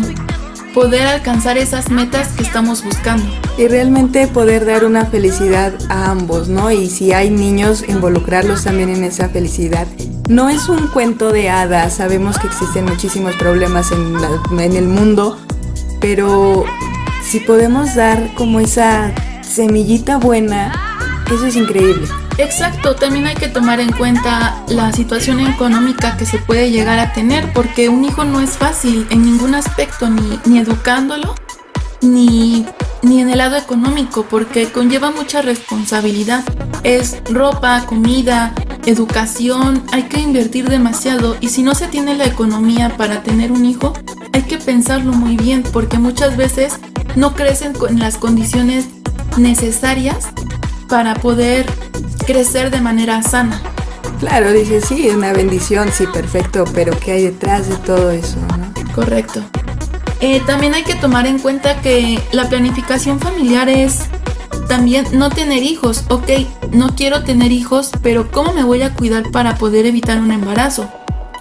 poder 0.74 1.06
alcanzar 1.08 1.58
esas 1.58 1.90
metas 1.90 2.30
que 2.30 2.44
estamos 2.44 2.84
buscando. 2.84 3.26
Y 3.58 3.68
realmente 3.68 4.28
poder 4.28 4.66
dar 4.66 4.86
una 4.86 5.06
felicidad 5.06 5.74
a 5.90 6.12
ambos, 6.12 6.48
¿no? 6.48 6.72
Y 6.72 6.90
si 6.90 7.14
hay 7.14 7.30
niños, 7.30 7.84
involucrarlos 7.88 8.64
también 8.64 8.90
en 8.90 9.04
esa 9.04 9.30
felicidad. 9.30 9.88
No 10.30 10.50
es 10.50 10.70
un 10.70 10.88
cuento 10.88 11.32
de 11.32 11.50
hadas, 11.50 11.96
sabemos 11.96 12.40
que 12.40 12.48
existen 12.48 12.86
muchísimos 12.86 13.36
problemas 13.36 13.92
en, 13.92 14.76
el 14.76 14.88
mundo, 14.88 15.38
pero 16.00 16.64
si 17.24 17.42
podemos 17.42 17.96
dar 17.96 18.34
como 18.36 18.60
esa 18.60 19.12
semillita 19.42 20.18
buena, 20.18 20.72
eso 21.28 21.46
es 21.46 21.56
increíble. 21.56 22.08
Exacto, 22.42 22.96
también 22.96 23.28
hay 23.28 23.36
que 23.36 23.48
tomar 23.48 23.80
en 23.80 23.92
cuenta 23.92 24.64
la 24.68 24.92
situación 24.92 25.40
económica 25.42 26.18
que 26.18 26.26
se 26.26 26.40
puede 26.40 26.72
llegar 26.72 26.98
a 26.98 27.14
tener, 27.14 27.54
porque 27.54 27.88
un 27.88 28.04
hijo 28.04 28.24
no 28.24 28.42
es 28.42 28.58
fácil 28.58 29.06
en 29.12 29.24
ningún 29.24 29.54
aspecto, 29.54 30.10
ni, 30.10 30.40
ni 30.46 30.58
educándolo, 30.58 31.36
ni, 32.02 32.66
ni 33.04 33.22
en 33.22 33.30
el 33.30 33.38
lado 33.38 33.58
económico, 33.58 34.26
porque 34.28 34.72
conlleva 34.72 35.12
mucha 35.12 35.44
responsabilidad. 35.44 36.44
Es 36.82 37.22
ropa, 37.30 37.86
comida, 37.86 38.56
educación, 38.88 39.84
hay 39.92 40.04
que 40.04 40.20
invertir 40.20 40.68
demasiado 40.68 41.38
y 41.42 41.50
si 41.50 41.62
no 41.62 41.76
se 41.76 41.90
tiene 41.90 42.16
la 42.16 42.26
economía 42.26 42.98
para 42.98 43.22
tener 43.22 43.52
un 43.52 43.66
hijo, 43.66 43.94
hay 44.34 44.42
que 44.42 44.58
pensarlo 44.58 45.14
muy 45.14 45.38
bien, 45.38 45.62
porque 45.62 46.00
muchas 46.00 46.36
veces 46.38 46.74
no 47.16 47.36
crecen 47.36 47.74
con 47.74 48.00
las 48.00 48.18
condiciones 48.18 48.88
necesarias 49.38 50.30
para 50.90 51.14
poder 51.14 51.68
crecer 52.32 52.72
de 52.72 52.80
manera 52.80 53.22
sana. 53.22 53.62
Claro, 54.20 54.54
dice, 54.54 54.80
sí, 54.80 55.08
es 55.08 55.16
una 55.16 55.34
bendición, 55.34 55.90
sí, 55.92 56.08
perfecto, 56.08 56.64
pero 56.74 56.98
¿qué 56.98 57.12
hay 57.12 57.24
detrás 57.24 57.68
de 57.68 57.76
todo 57.76 58.12
eso? 58.12 58.38
Correcto. 58.96 59.42
Eh, 60.22 60.42
también 60.46 60.74
hay 60.74 60.84
que 60.84 60.96
tomar 60.96 61.28
en 61.28 61.40
cuenta 61.40 61.82
que 61.82 62.20
la 62.32 62.48
planificación 62.48 63.20
familiar 63.20 63.68
es 63.68 64.04
también 64.70 65.06
no 65.12 65.30
tener 65.30 65.62
hijos. 65.64 66.06
Ok, 66.10 66.30
no 66.72 66.96
quiero 66.96 67.24
tener 67.24 67.52
hijos, 67.52 67.92
pero 68.02 68.32
¿cómo 68.32 68.54
me 68.54 68.64
voy 68.64 68.82
a 68.84 68.94
cuidar 68.94 69.30
para 69.32 69.56
poder 69.56 69.86
evitar 69.86 70.20
un 70.20 70.32
embarazo? 70.32 70.90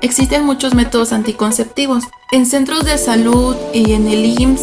Existen 0.01 0.45
muchos 0.45 0.75
métodos 0.75 1.13
anticonceptivos. 1.13 2.05
En 2.33 2.47
centros 2.47 2.85
de 2.85 2.99
salud 2.99 3.55
y 3.73 3.93
en 3.93 4.09
el 4.09 4.25
IMSS 4.41 4.63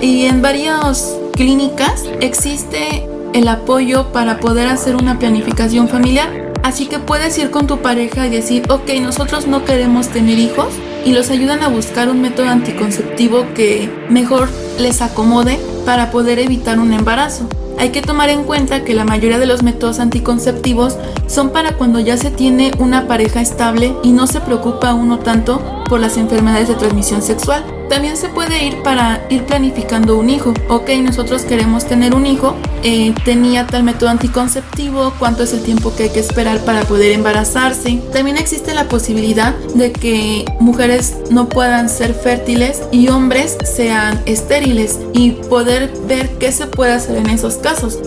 y 0.00 0.26
en 0.26 0.42
varias 0.42 1.14
clínicas 1.34 2.04
existe 2.20 3.06
el 3.32 3.48
apoyo 3.48 4.12
para 4.12 4.40
poder 4.40 4.68
hacer 4.68 4.96
una 4.96 5.18
planificación 5.18 5.88
familiar. 5.88 6.52
Así 6.62 6.86
que 6.86 6.98
puedes 6.98 7.38
ir 7.38 7.50
con 7.50 7.66
tu 7.66 7.78
pareja 7.78 8.26
y 8.26 8.30
decir, 8.30 8.64
ok, 8.70 8.90
nosotros 9.00 9.46
no 9.46 9.64
queremos 9.64 10.08
tener 10.08 10.38
hijos 10.38 10.68
y 11.04 11.12
los 11.12 11.30
ayudan 11.30 11.62
a 11.62 11.68
buscar 11.68 12.08
un 12.08 12.20
método 12.20 12.48
anticonceptivo 12.48 13.46
que 13.54 13.90
mejor 14.10 14.48
les 14.78 15.00
acomode 15.00 15.58
para 15.86 16.10
poder 16.10 16.38
evitar 16.38 16.78
un 16.78 16.92
embarazo. 16.92 17.48
Hay 17.78 17.90
que 17.90 18.02
tomar 18.02 18.28
en 18.28 18.42
cuenta 18.42 18.84
que 18.84 18.92
la 18.92 19.04
mayoría 19.04 19.38
de 19.38 19.46
los 19.46 19.62
métodos 19.62 20.00
anticonceptivos 20.00 20.98
son 21.28 21.50
para 21.50 21.76
cuando 21.76 22.00
ya 22.00 22.16
se 22.16 22.30
tiene 22.32 22.72
una 22.78 23.06
pareja 23.06 23.40
estable 23.40 23.94
y 24.02 24.10
no 24.10 24.26
se 24.26 24.40
preocupa 24.40 24.94
uno 24.94 25.20
tanto 25.20 25.62
por 25.88 26.00
las 26.00 26.16
enfermedades 26.16 26.68
de 26.68 26.74
transmisión 26.74 27.22
sexual. 27.22 27.64
También 27.88 28.16
se 28.18 28.28
puede 28.28 28.64
ir 28.64 28.82
para 28.82 29.26
ir 29.30 29.44
planificando 29.44 30.18
un 30.18 30.28
hijo. 30.28 30.52
Ok, 30.68 30.90
nosotros 31.02 31.42
queremos 31.42 31.86
tener 31.86 32.14
un 32.14 32.26
hijo, 32.26 32.54
eh, 32.82 33.14
tenía 33.24 33.66
tal 33.66 33.82
método 33.82 34.10
anticonceptivo, 34.10 35.14
cuánto 35.18 35.44
es 35.44 35.54
el 35.54 35.62
tiempo 35.62 35.94
que 35.96 36.04
hay 36.04 36.10
que 36.10 36.20
esperar 36.20 36.58
para 36.64 36.82
poder 36.82 37.12
embarazarse. 37.12 38.00
También 38.12 38.36
existe 38.36 38.74
la 38.74 38.88
posibilidad 38.88 39.54
de 39.74 39.92
que 39.92 40.44
mujeres 40.60 41.16
no 41.30 41.48
puedan 41.48 41.88
ser 41.88 42.12
fértiles 42.12 42.82
y 42.92 43.08
hombres 43.08 43.56
sean 43.64 44.20
estériles 44.26 44.98
y 45.14 45.32
poder 45.32 45.90
ver 46.06 46.28
qué 46.38 46.52
se 46.52 46.66
puede 46.66 46.92
hacer 46.92 47.16
en 47.16 47.30
esos 47.30 47.54
casos. 47.54 47.98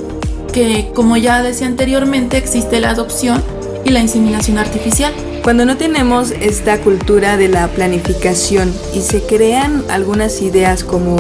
Que 0.54 0.92
como 0.94 1.18
ya 1.18 1.42
decía 1.42 1.66
anteriormente 1.66 2.38
existe 2.38 2.80
la 2.80 2.92
adopción 2.92 3.42
y 3.84 3.90
la 3.90 4.00
inseminación 4.00 4.58
artificial. 4.58 5.14
Cuando 5.44 5.66
no 5.66 5.76
tenemos 5.76 6.30
esta 6.30 6.80
cultura 6.82 7.36
de 7.36 7.48
la 7.48 7.68
planificación 7.68 8.72
y 8.94 9.02
se 9.02 9.24
crean 9.24 9.84
algunas 9.90 10.40
ideas 10.44 10.84
como 10.84 11.18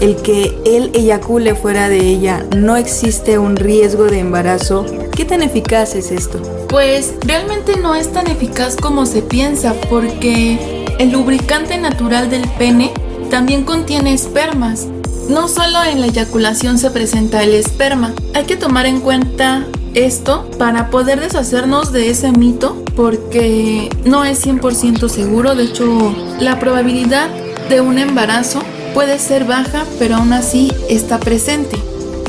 el 0.00 0.16
que 0.16 0.58
él 0.66 0.90
eyacule 0.94 1.54
fuera 1.54 1.88
de 1.88 2.00
ella, 2.00 2.44
no 2.56 2.76
existe 2.76 3.38
un 3.38 3.54
riesgo 3.54 4.06
de 4.06 4.18
embarazo, 4.18 4.84
¿qué 5.14 5.24
tan 5.24 5.42
eficaz 5.42 5.94
es 5.94 6.10
esto? 6.10 6.42
Pues 6.68 7.14
realmente 7.20 7.76
no 7.76 7.94
es 7.94 8.12
tan 8.12 8.26
eficaz 8.26 8.74
como 8.74 9.06
se 9.06 9.22
piensa 9.22 9.74
porque 9.88 10.84
el 10.98 11.12
lubricante 11.12 11.78
natural 11.78 12.30
del 12.30 12.48
pene 12.58 12.90
también 13.30 13.62
contiene 13.62 14.12
espermas. 14.12 14.88
No 15.28 15.46
solo 15.46 15.84
en 15.84 16.00
la 16.00 16.08
eyaculación 16.08 16.78
se 16.78 16.90
presenta 16.90 17.44
el 17.44 17.54
esperma, 17.54 18.12
hay 18.34 18.44
que 18.44 18.56
tomar 18.56 18.86
en 18.86 19.00
cuenta 19.00 19.64
esto 19.94 20.48
para 20.58 20.90
poder 20.90 21.20
deshacernos 21.20 21.92
de 21.92 22.10
ese 22.10 22.32
mito 22.32 22.82
porque 22.96 23.90
no 24.04 24.24
es 24.24 24.44
100% 24.44 25.08
seguro, 25.08 25.54
de 25.54 25.64
hecho 25.64 26.14
la 26.40 26.58
probabilidad 26.58 27.28
de 27.68 27.80
un 27.80 27.98
embarazo 27.98 28.62
puede 28.94 29.18
ser 29.18 29.44
baja 29.44 29.84
pero 29.98 30.16
aún 30.16 30.32
así 30.32 30.72
está 30.88 31.18
presente, 31.18 31.76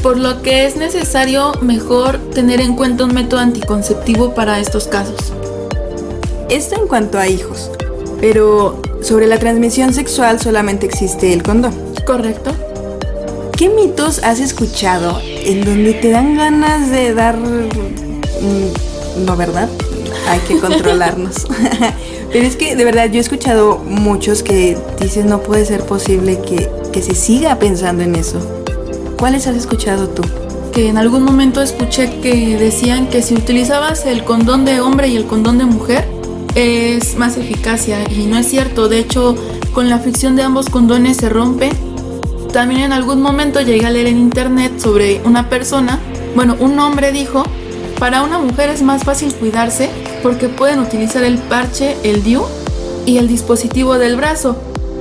por 0.02 0.18
lo 0.18 0.42
que 0.42 0.66
es 0.66 0.76
necesario 0.76 1.54
mejor 1.62 2.18
tener 2.34 2.62
en 2.62 2.76
cuenta 2.76 3.06
un 3.06 3.14
método 3.14 3.40
anticonceptivo 3.40 4.34
para 4.34 4.60
estos 4.60 4.88
casos. 4.88 5.34
Esto 6.50 6.76
en 6.76 6.88
cuanto 6.88 7.18
a 7.18 7.28
hijos, 7.28 7.72
pero 8.20 8.82
sobre 9.02 9.28
la 9.28 9.40
transmisión 9.40 9.94
sexual 9.94 10.40
solamente 10.40 10.86
existe 10.86 11.34
el 11.34 11.44
condón. 11.44 11.74
Correcto. 12.06 12.52
¿Qué 13.58 13.70
mitos 13.70 14.24
has 14.24 14.40
escuchado 14.40 15.20
en 15.46 15.64
donde 15.64 15.94
te 15.94 16.10
dan 16.10 16.36
ganas 16.36 16.90
de 16.90 17.14
dar... 17.14 17.38
Mm, 17.38 19.26
no, 19.26 19.36
¿verdad? 19.36 19.70
Hay 20.28 20.40
que 20.40 20.60
controlarnos. 20.60 21.48
Pero 22.32 22.48
es 22.48 22.56
que 22.56 22.76
de 22.76 22.84
verdad 22.84 23.10
yo 23.12 23.18
he 23.18 23.22
escuchado 23.22 23.78
muchos 23.78 24.42
que 24.42 24.78
dicen 25.00 25.28
no 25.28 25.42
puede 25.42 25.66
ser 25.66 25.86
posible 25.86 26.40
que, 26.40 26.70
que 26.92 27.02
se 27.02 27.14
siga 27.14 27.60
pensando 27.60 28.04
en 28.04 28.16
eso. 28.16 28.40
¿Cuáles 29.20 29.46
has 29.48 29.56
escuchado 29.56 30.10
tú? 30.10 30.24
Que 30.72 30.90
en 30.90 30.98
algún 30.98 31.24
momento 31.24 31.62
escuché 31.62 32.20
que 32.22 32.58
decían 32.58 33.08
que 33.08 33.22
si 33.22 33.36
utilizabas 33.36 34.06
el 34.08 34.24
condón 34.24 34.66
de 34.66 34.82
hombre 34.82 35.10
y 35.10 35.16
el 35.16 35.26
condón 35.26 35.60
de 35.60 35.66
mujer 35.66 36.06
es 36.56 37.16
más 37.18 37.38
eficacia 37.38 38.00
y 38.10 38.26
no 38.26 38.38
es 38.38 38.48
cierto. 38.48 38.90
De 38.90 39.00
hecho, 39.00 39.36
con 39.72 39.90
la 39.90 40.00
fricción 40.00 40.36
de 40.36 40.44
ambos 40.44 40.70
condones 40.70 41.18
se 41.18 41.30
rompe 41.30 41.70
también 42.54 42.82
en 42.82 42.94
algún 42.94 43.22
momento 43.22 43.60
llegué 43.60 43.86
a 43.86 43.90
leer 43.90 44.08
en 44.08 44.18
internet 44.18 44.80
sobre 44.80 45.22
una 45.26 45.50
persona, 45.50 46.00
bueno, 46.36 46.56
un 46.60 46.80
hombre 46.80 47.12
dijo, 47.12 47.44
para 48.00 48.22
una 48.22 48.38
mujer 48.38 48.70
es 48.70 48.84
más 48.84 49.04
fácil 49.04 49.34
cuidarse 49.34 49.90
porque 50.22 50.48
pueden 50.48 50.80
utilizar 50.80 51.24
el 51.24 51.40
parche, 51.40 51.98
el 52.04 52.24
DIU 52.24 52.44
y 53.06 53.18
el 53.18 53.28
dispositivo 53.28 53.98
del 53.98 54.16
brazo 54.16 54.56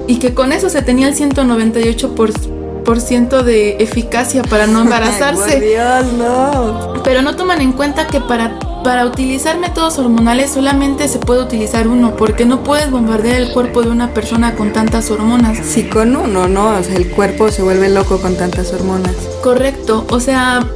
y 0.08 0.18
que 0.18 0.34
con 0.34 0.50
eso 0.52 0.68
se 0.70 0.82
tenía 0.82 1.06
el 1.08 1.14
198% 1.14 3.42
de 3.42 3.76
eficacia 3.80 4.42
para 4.42 4.66
no 4.66 4.80
embarazarse. 4.82 5.60
Dios, 5.60 6.12
no. 6.14 6.94
Pero 7.04 7.22
no 7.22 7.36
toman 7.36 7.60
en 7.60 7.72
cuenta 7.72 8.06
que 8.06 8.20
para, 8.20 8.58
para 8.82 9.06
utilizar 9.06 9.58
métodos 9.58 9.98
hormonales 9.98 10.50
solamente 10.50 11.08
se 11.08 11.18
puede 11.18 11.42
utilizar 11.42 11.88
uno, 11.88 12.16
porque 12.16 12.44
no 12.44 12.62
puedes 12.62 12.90
bombardear 12.90 13.40
el 13.40 13.52
cuerpo 13.52 13.82
de 13.82 13.90
una 13.90 14.12
persona 14.12 14.54
con 14.54 14.72
tantas 14.72 15.10
hormonas. 15.10 15.58
Sí, 15.64 15.84
con 15.84 16.16
uno, 16.16 16.48
¿no? 16.48 16.78
O 16.78 16.82
sea, 16.82 16.96
el 16.96 17.10
cuerpo 17.10 17.50
se 17.50 17.62
vuelve 17.62 17.88
loco 17.88 18.20
con 18.20 18.36
tantas 18.36 18.72
hormonas. 18.72 19.14
Correcto, 19.42 20.04
o 20.10 20.20
sea, 20.20 20.66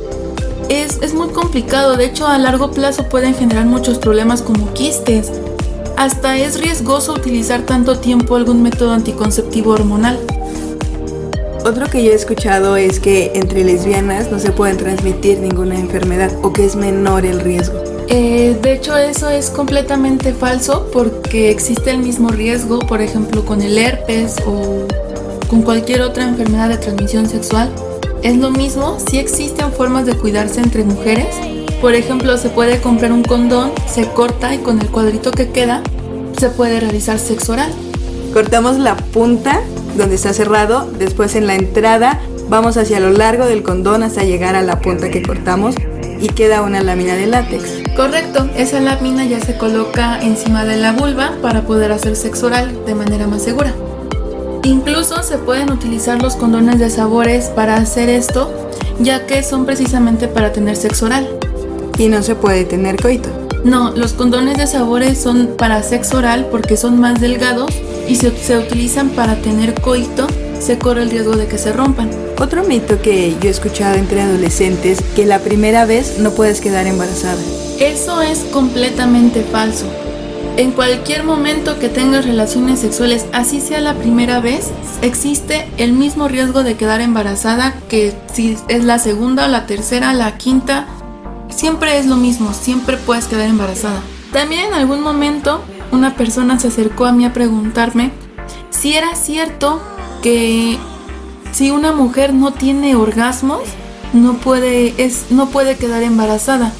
es, 0.69 0.99
es 1.03 1.15
muy 1.15 1.29
complicado. 1.29 1.97
De 1.97 2.07
hecho, 2.07 2.27
a 2.27 2.39
largo 2.39 2.71
plazo 2.71 3.09
pueden 3.09 3.35
generar 3.35 3.67
muchos 3.67 3.99
problemas 3.99 4.43
como 4.43 4.73
quistes. 4.73 5.31
Hasta 5.97 6.37
es 6.37 6.61
riesgoso 6.61 7.15
utilizar 7.15 7.63
tanto 7.63 7.99
tiempo 7.99 8.37
algún 8.37 8.63
método 8.63 8.93
anticonceptivo 8.93 9.73
hormonal. 9.73 10.19
Otro 11.65 11.87
que 11.89 12.05
yo 12.05 12.13
he 12.13 12.15
escuchado 12.15 12.77
es 12.77 13.01
que 13.01 13.33
entre 13.35 13.65
lesbianas 13.65 14.31
no 14.31 14.39
se 14.39 14.53
pueden 14.53 14.77
transmitir 14.77 15.41
ninguna 15.41 15.77
enfermedad 15.77 16.31
o 16.43 16.53
que 16.53 16.65
es 16.65 16.77
menor 16.77 17.27
el 17.27 17.41
riesgo. 17.41 17.86
Eh, 18.09 18.57
de 18.63 18.73
hecho, 18.73 18.97
eso 18.97 19.29
es 19.29 19.51
completamente 19.51 20.33
falso 20.33 20.89
porque 20.93 21.51
existe 21.51 21.91
el 21.91 21.99
mismo 21.99 22.29
riesgo, 22.29 22.79
por 22.79 23.01
ejemplo, 23.01 23.45
con 23.45 23.63
el 23.63 23.77
herpes 23.79 24.37
o 24.47 24.87
con 25.49 25.63
cualquier 25.63 26.03
otra 26.03 26.25
enfermedad 26.25 26.69
de 26.69 26.77
transmisión 26.77 27.29
sexual. 27.29 27.71
Es 28.23 28.37
lo 28.37 28.51
mismo, 28.51 28.99
si 29.11 29.19
existen 29.19 29.73
formas 29.73 30.07
de 30.07 30.15
cuidarse 30.15 30.61
entre 30.61 30.85
mujeres. 30.85 31.37
Por 31.81 31.95
ejemplo, 31.95 32.39
se 32.39 32.49
puede 32.49 32.81
comprar 32.81 33.13
un 33.13 33.23
condón, 33.23 33.73
se 33.87 34.07
corta 34.07 34.55
y 34.55 34.59
con 34.59 34.81
el 34.81 34.89
cuadrito 34.89 35.31
que 35.31 35.51
queda 35.51 35.83
se 36.39 36.49
puede 36.51 36.81
realizar 36.81 37.19
sexo 37.19 37.53
oral. 37.53 37.73
Cortamos 38.33 38.79
la 38.79 38.97
punta 38.97 39.61
donde 39.97 40.15
está 40.15 40.33
cerrado, 40.33 40.91
después 40.99 41.35
en 41.35 41.47
la 41.47 41.55
entrada 41.55 42.21
vamos 42.49 42.77
hacia 42.77 43.01
lo 43.01 43.11
largo 43.11 43.47
del 43.47 43.63
condón 43.63 44.03
hasta 44.03 44.23
llegar 44.23 44.55
a 44.55 44.63
la 44.63 44.81
punta 44.81 45.11
que 45.11 45.23
cortamos 45.23 45.75
y 46.21 46.29
queda 46.29 46.63
una 46.63 46.83
lámina 46.83 47.15
de 47.15 47.27
látex. 47.27 47.65
Correcto, 47.97 48.49
esa 48.57 48.81
lámina 48.81 49.25
ya 49.25 49.41
se 49.41 49.57
coloca 49.57 50.21
encima 50.23 50.65
de 50.65 50.77
la 50.77 50.93
vulva 50.93 51.33
para 51.43 51.63
poder 51.63 51.93
hacer 51.93 52.17
sexo 52.17 52.47
oral 52.47 52.85
de 52.87 52.95
manera 52.95 53.27
más 53.27 53.43
segura. 53.43 53.75
Incluso 54.63 55.23
se 55.23 55.39
pueden 55.39 55.71
utilizar 55.71 56.21
los 56.21 56.35
condones 56.37 56.79
de 56.79 56.91
sabores 56.91 57.47
para 57.47 57.77
hacer 57.77 58.09
esto, 58.09 58.53
ya 59.01 59.27
que 59.27 59.43
son 59.43 59.65
precisamente 59.65 60.29
para 60.29 60.53
tener 60.53 60.77
sexo 60.77 61.07
oral. 61.07 61.29
Y 61.99 62.09
no 62.09 62.23
se 62.23 62.35
puede 62.35 62.65
tener 62.65 62.97
coito. 63.01 63.29
No, 63.65 63.91
los 63.93 64.13
condones 64.13 64.59
de 64.59 64.67
sabores 64.67 65.19
son 65.19 65.55
para 65.57 65.83
sexo 65.83 66.19
oral 66.19 66.49
porque 66.51 66.77
son 66.77 67.01
más 67.01 67.21
delgados 67.21 67.71
y 68.09 68.17
se, 68.17 68.31
se 68.37 68.59
utilizan 68.59 69.11
para 69.11 69.37
tener 69.37 69.81
coito, 69.81 70.27
se 70.61 70.79
corre 70.79 71.03
el 71.03 71.11
riesgo 71.11 71.37
de 71.37 71.47
que 71.47 71.59
se 71.59 71.73
rompan. 71.73 72.11
Otro 72.39 72.65
mito 72.65 73.01
que 73.01 73.35
yo 73.41 73.49
he 73.49 73.51
escuchado 73.51 73.97
entre 73.97 74.21
adolescentes, 74.21 75.01
que 75.15 75.27
la 75.27 75.39
primera 75.39 75.85
vez 75.85 76.19
no 76.19 76.31
puedes 76.33 76.61
quedar 76.61 76.87
embarazada. 76.87 77.41
Eso 77.79 78.23
es 78.23 78.41
completamente 78.53 79.43
falso. 79.43 79.87
En 80.57 80.71
cualquier 80.71 81.23
momento 81.23 81.79
que 81.79 81.91
tengas 81.91 82.25
relaciones 82.25 82.81
sexuales, 82.81 83.27
así 83.33 83.61
sea 83.61 83.81
la 83.81 83.95
primera 83.95 84.41
vez, 84.41 84.71
existe 85.03 85.69
el 85.77 85.93
mismo 85.93 86.29
riesgo 86.29 86.63
de 86.63 86.77
quedar 86.77 87.03
embarazada 87.03 87.75
que 87.91 88.15
si 88.33 88.57
es 88.69 88.85
la 88.85 88.99
segunda, 88.99 89.49
la 89.49 89.67
tercera, 89.67 90.15
la 90.15 90.39
quinta. 90.39 90.87
Siempre 91.54 91.99
es 91.99 92.07
lo 92.07 92.17
mismo, 92.17 92.54
siempre 92.54 92.97
puedes 92.97 93.26
quedar 93.26 93.49
embarazada. 93.49 94.00
También 94.33 94.67
en 94.69 94.75
algún 94.75 95.02
momento 95.02 95.63
una 95.93 96.17
persona 96.17 96.59
se 96.59 96.69
acercó 96.69 97.04
a 97.04 97.13
mí 97.13 97.26
a 97.26 97.35
preguntarme 97.35 98.11
si 98.71 98.95
era 98.95 99.15
cierto 99.15 99.80
que 100.26 100.76
si 101.52 101.71
una 101.71 101.93
mujer 101.93 102.34
no 102.34 102.52
tiene 102.52 102.97
orgasmos, 102.97 103.60
no 104.12 104.39
puede, 104.39 104.93
es, 105.00 105.26
no 105.30 105.50
puede 105.50 105.76
quedar 105.76 106.02
embarazada. 106.02 106.73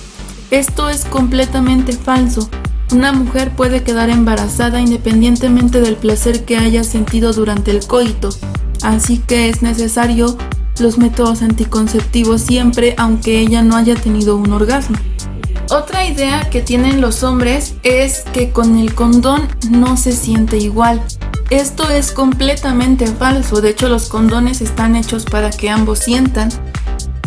Esto 0.51 0.89
es 0.89 1.05
completamente 1.05 1.93
falso. 1.93 2.51
Una 2.91 3.13
mujer 3.13 3.53
puede 3.55 3.85
quedar 3.85 4.11
embarazada 4.11 4.81
independientemente 4.81 5.81
del 5.81 5.95
placer 5.95 6.45
que 6.45 6.57
haya 6.57 6.83
sentido 6.83 7.33
durante 7.33 7.71
el 7.71 7.87
coito, 7.87 8.31
así 8.83 9.19
que 9.19 9.49
es 9.49 9.63
necesario 9.63 10.37
los 10.81 10.99
métodos 10.99 11.43
anticonceptivos 11.43 12.41
siempre 12.41 12.97
aunque 12.99 13.39
ella 13.39 13.63
no 13.63 13.77
haya 13.77 13.95
tenido 13.95 14.35
un 14.35 14.51
orgasmo. 14.51 14.97
Otra 15.71 16.05
idea 16.05 16.51
que 16.51 16.63
tienen 16.63 17.01
los 17.01 17.23
hombres 17.23 17.77
es 17.85 18.25
que 18.33 18.51
con 18.51 18.77
el 18.77 18.93
condón 18.93 19.47
no 19.71 19.97
se 19.97 20.11
siente 20.11 20.59
igual. 20.59 21.01
Esto 21.51 21.89
es 21.91 22.11
completamente 22.11 23.07
falso, 23.07 23.61
de 23.61 23.71
hecho 23.71 23.89
los 23.89 24.09
condones 24.09 24.61
están 24.61 24.97
hechos 24.97 25.25
para 25.25 25.51
que 25.51 25.71
ambos 25.71 26.01
sientan 26.01 26.49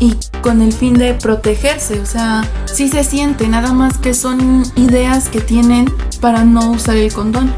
y 0.01 0.13
con 0.41 0.61
el 0.61 0.73
fin 0.73 0.93
de 0.95 1.13
protegerse, 1.13 2.01
o 2.01 2.05
sea, 2.05 2.45
sí 2.65 2.89
se 2.89 3.05
siente, 3.05 3.47
nada 3.47 3.71
más 3.71 3.97
que 3.97 4.13
son 4.13 4.63
ideas 4.75 5.29
que 5.29 5.39
tienen 5.39 5.89
para 6.19 6.43
no 6.43 6.71
usar 6.71 6.97
el 6.97 7.13
condón. 7.13 7.53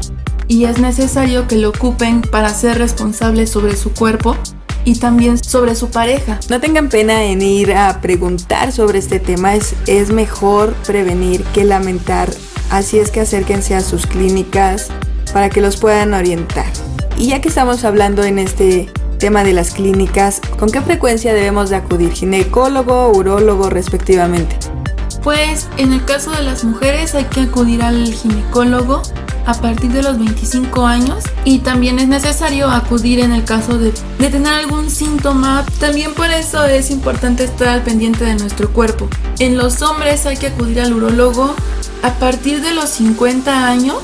Y 0.46 0.64
es 0.64 0.78
necesario 0.78 1.48
que 1.48 1.56
lo 1.56 1.70
ocupen 1.70 2.20
para 2.20 2.48
ser 2.50 2.78
responsables 2.78 3.50
sobre 3.50 3.76
su 3.76 3.92
cuerpo 3.92 4.36
y 4.84 4.96
también 4.96 5.42
sobre 5.42 5.74
su 5.74 5.90
pareja. 5.90 6.38
No 6.48 6.60
tengan 6.60 6.88
pena 6.88 7.24
en 7.24 7.42
ir 7.42 7.74
a 7.74 8.00
preguntar 8.00 8.70
sobre 8.70 9.00
este 9.00 9.18
tema, 9.18 9.56
es, 9.56 9.74
es 9.86 10.10
mejor 10.10 10.74
prevenir 10.86 11.42
que 11.54 11.64
lamentar, 11.64 12.30
así 12.70 12.98
es 12.98 13.10
que 13.10 13.20
acérquense 13.20 13.74
a 13.74 13.80
sus 13.80 14.06
clínicas 14.06 14.90
para 15.32 15.50
que 15.50 15.60
los 15.60 15.76
puedan 15.76 16.14
orientar. 16.14 16.66
Y 17.16 17.28
ya 17.28 17.40
que 17.40 17.48
estamos 17.48 17.84
hablando 17.84 18.24
en 18.24 18.38
este 18.38 18.90
tema 19.18 19.44
de 19.44 19.52
las 19.52 19.72
clínicas, 19.72 20.40
¿con 20.58 20.70
qué 20.70 20.80
frecuencia 20.80 21.34
debemos 21.34 21.70
de 21.70 21.76
acudir? 21.76 22.12
Ginecólogo, 22.12 23.10
urólogo 23.10 23.70
respectivamente. 23.70 24.56
Pues 25.22 25.68
en 25.76 25.92
el 25.92 26.04
caso 26.04 26.32
de 26.32 26.42
las 26.42 26.64
mujeres 26.64 27.14
hay 27.14 27.24
que 27.24 27.42
acudir 27.42 27.82
al 27.82 28.12
ginecólogo 28.12 29.02
a 29.46 29.54
partir 29.54 29.92
de 29.92 30.02
los 30.02 30.18
25 30.18 30.84
años 30.84 31.24
y 31.44 31.60
también 31.60 31.98
es 31.98 32.08
necesario 32.08 32.68
acudir 32.68 33.20
en 33.20 33.32
el 33.32 33.44
caso 33.44 33.78
de, 33.78 33.92
de, 34.18 34.28
tener 34.28 34.52
algún 34.52 34.90
síntoma. 34.90 35.64
También 35.78 36.14
por 36.14 36.30
eso 36.30 36.64
es 36.64 36.90
importante 36.90 37.44
estar 37.44 37.68
al 37.68 37.82
pendiente 37.82 38.24
de 38.24 38.34
nuestro 38.34 38.72
cuerpo. 38.72 39.08
En 39.38 39.56
los 39.56 39.82
hombres 39.82 40.26
hay 40.26 40.36
que 40.36 40.48
acudir 40.48 40.80
al 40.80 40.92
urólogo 40.92 41.54
a 42.02 42.14
partir 42.14 42.60
de 42.60 42.72
los 42.72 42.88
50 42.90 43.66
años 43.68 43.98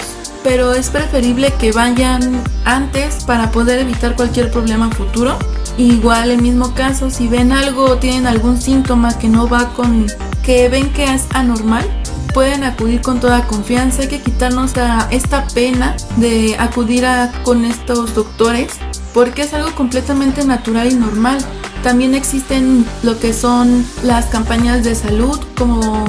pero 0.48 0.72
es 0.72 0.88
preferible 0.88 1.52
que 1.60 1.72
vayan 1.72 2.42
antes 2.64 3.22
para 3.24 3.50
poder 3.50 3.80
evitar 3.80 4.16
cualquier 4.16 4.50
problema 4.50 4.90
futuro. 4.90 5.36
Igual 5.76 6.30
el 6.30 6.40
mismo 6.40 6.72
caso, 6.72 7.10
si 7.10 7.28
ven 7.28 7.52
algo 7.52 7.84
o 7.84 7.96
tienen 7.98 8.26
algún 8.26 8.58
síntoma 8.58 9.18
que 9.18 9.28
no 9.28 9.46
va 9.46 9.74
con, 9.74 10.06
que 10.42 10.70
ven 10.70 10.90
que 10.94 11.04
es 11.04 11.26
anormal, 11.34 11.84
pueden 12.32 12.64
acudir 12.64 13.02
con 13.02 13.20
toda 13.20 13.46
confianza. 13.46 14.00
Hay 14.00 14.08
que 14.08 14.22
quitarnos 14.22 14.72
esta 15.10 15.46
pena 15.48 15.94
de 16.16 16.56
acudir 16.58 17.04
a, 17.04 17.30
con 17.44 17.66
estos 17.66 18.14
doctores 18.14 18.72
porque 19.12 19.42
es 19.42 19.52
algo 19.52 19.74
completamente 19.74 20.46
natural 20.46 20.90
y 20.90 20.94
normal. 20.94 21.36
También 21.82 22.14
existen 22.14 22.86
lo 23.02 23.18
que 23.18 23.34
son 23.34 23.84
las 24.02 24.24
campañas 24.26 24.82
de 24.82 24.94
salud 24.94 25.38
como 25.58 26.06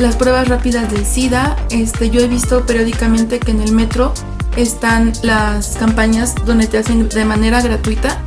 las 0.00 0.16
pruebas 0.16 0.48
rápidas 0.48 0.90
del 0.90 1.04
SIDA. 1.04 1.56
Este, 1.70 2.10
yo 2.10 2.20
he 2.20 2.28
visto 2.28 2.64
periódicamente 2.66 3.38
que 3.38 3.50
en 3.50 3.60
el 3.60 3.72
metro 3.72 4.12
están 4.56 5.12
las 5.22 5.76
campañas 5.76 6.34
donde 6.46 6.66
te 6.66 6.78
hacen 6.78 7.08
de 7.08 7.24
manera 7.24 7.60
gratuita 7.60 8.20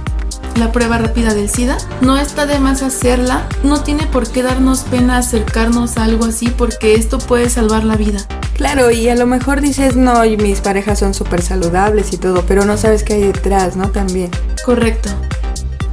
la 0.55 0.71
prueba 0.71 0.99
rápida 0.99 1.33
del 1.33 1.49
SIDA. 1.49 1.77
No 2.01 2.17
está 2.17 2.45
de 2.45 2.59
más 2.59 2.83
hacerla, 2.83 3.47
no 3.63 3.81
tiene 3.81 4.05
por 4.05 4.29
qué 4.29 4.43
darnos 4.43 4.81
pena 4.83 5.17
acercarnos 5.17 5.97
a 5.97 6.03
algo 6.03 6.25
así 6.25 6.49
porque 6.49 6.95
esto 6.95 7.17
puede 7.17 7.49
salvar 7.49 7.83
la 7.83 7.95
vida. 7.95 8.19
Claro, 8.55 8.91
y 8.91 9.09
a 9.09 9.15
lo 9.15 9.25
mejor 9.25 9.62
dices, 9.62 9.95
no, 9.95 10.21
mis 10.21 10.62
parejas 10.62 10.99
son 10.99 11.13
súper 11.13 11.41
saludables 11.41 12.13
y 12.13 12.17
todo, 12.17 12.43
pero 12.47 12.65
no 12.65 12.77
sabes 12.77 13.03
qué 13.03 13.13
hay 13.15 13.23
detrás, 13.23 13.75
¿no? 13.75 13.89
También. 13.89 14.29
Correcto. 14.63 15.09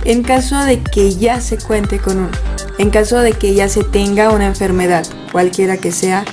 En 0.05 0.23
caso 0.23 0.59
de 0.65 0.83
que 0.83 1.15
ya 1.15 1.41
se 1.41 1.59
cuente 1.59 1.99
con 1.99 2.19
uno, 2.19 2.31
en 2.79 2.91
caso 2.91 3.19
de 3.19 3.33
que 3.33 3.55
ya 3.55 3.69
se 3.69 3.83
tenga 3.85 4.31
una 4.31 4.47
enfermedad, 4.47 5.07
cualquiera 5.31 5.79
que 5.79 5.93
sea, 5.93 6.25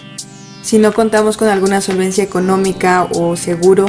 si 0.62 0.77
no 0.79 0.93
contamos 0.93 1.38
con 1.38 1.47
alguna 1.47 1.79
solvencia 1.79 2.23
económica 2.23 3.07
o 3.13 3.36
seguro, 3.38 3.86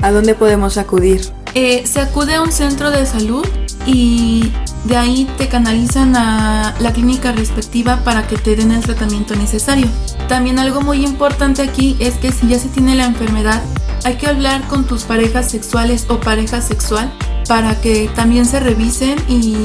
¿a 0.00 0.12
dónde 0.12 0.34
podemos 0.34 0.78
acudir? 0.78 1.22
Eh, 1.54 1.84
se 1.84 2.00
acude 2.00 2.36
a 2.36 2.42
un 2.42 2.52
centro 2.52 2.90
de 2.92 3.04
salud 3.04 3.44
y 3.84 4.52
de 4.84 4.96
ahí 4.96 5.28
te 5.36 5.48
canalizan 5.48 6.14
a 6.14 6.74
la 6.78 6.92
clínica 6.92 7.32
respectiva 7.32 7.98
para 8.04 8.26
que 8.26 8.36
te 8.36 8.54
den 8.54 8.70
el 8.70 8.82
tratamiento 8.82 9.34
necesario. 9.34 9.88
También 10.28 10.58
algo 10.58 10.80
muy 10.80 11.04
importante 11.04 11.62
aquí 11.62 11.96
es 11.98 12.14
que 12.14 12.30
si 12.30 12.46
ya 12.46 12.58
se 12.58 12.68
tiene 12.68 12.94
la 12.94 13.06
enfermedad, 13.06 13.60
hay 14.04 14.14
que 14.14 14.28
hablar 14.28 14.62
con 14.68 14.84
tus 14.84 15.02
parejas 15.02 15.50
sexuales 15.50 16.06
o 16.08 16.20
pareja 16.20 16.60
sexual 16.60 17.12
para 17.48 17.80
que 17.80 18.08
también 18.14 18.46
se 18.46 18.60
revisen 18.60 19.18
y 19.28 19.56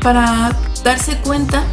para 0.00 0.56
darse 0.82 1.18
cuenta 1.18 1.64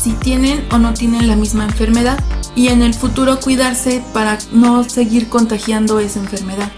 si 0.00 0.12
tienen 0.12 0.64
o 0.70 0.78
no 0.78 0.94
tienen 0.94 1.28
la 1.28 1.36
misma 1.36 1.64
enfermedad. 1.64 2.18
y 2.56 2.68
en 2.68 2.82
el 2.82 2.94
futuro 2.94 3.38
cuidarse 3.38 4.02
para 4.12 4.36
no 4.52 4.82
seguir 4.82 5.28
contagiando 5.28 6.00
esa 6.00 6.18
enfermedad. 6.18 6.70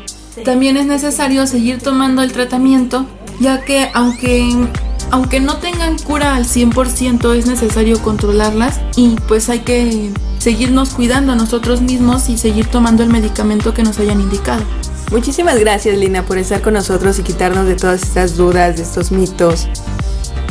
También 0.44 0.76
es 0.76 0.86
necesario 0.86 1.46
seguir 1.46 1.78
tomando 1.78 2.22
el 2.22 2.30
tratamiento, 2.32 3.06
ya 3.40 3.62
que 3.62 3.90
aunque, 3.94 4.68
aunque 5.10 5.40
no 5.40 5.56
tengan 5.56 5.98
cura 5.98 6.36
al 6.36 6.44
100% 6.44 7.34
es 7.34 7.46
necesario 7.46 8.00
controlarlas 8.02 8.80
y 8.96 9.16
pues 9.28 9.48
hay 9.48 9.60
que 9.60 10.12
seguirnos 10.38 10.90
cuidando 10.90 11.32
a 11.32 11.36
nosotros 11.36 11.80
mismos 11.80 12.28
y 12.28 12.36
seguir 12.36 12.66
tomando 12.66 13.02
el 13.02 13.08
medicamento 13.08 13.72
que 13.72 13.82
nos 13.82 13.98
hayan 13.98 14.20
indicado. 14.20 14.62
Muchísimas 15.10 15.58
gracias 15.58 15.96
Lina 15.98 16.24
por 16.24 16.38
estar 16.38 16.60
con 16.62 16.74
nosotros 16.74 17.18
y 17.18 17.22
quitarnos 17.22 17.66
de 17.66 17.76
todas 17.76 18.02
estas 18.02 18.36
dudas, 18.36 18.76
de 18.76 18.82
estos 18.82 19.10
mitos. 19.10 19.68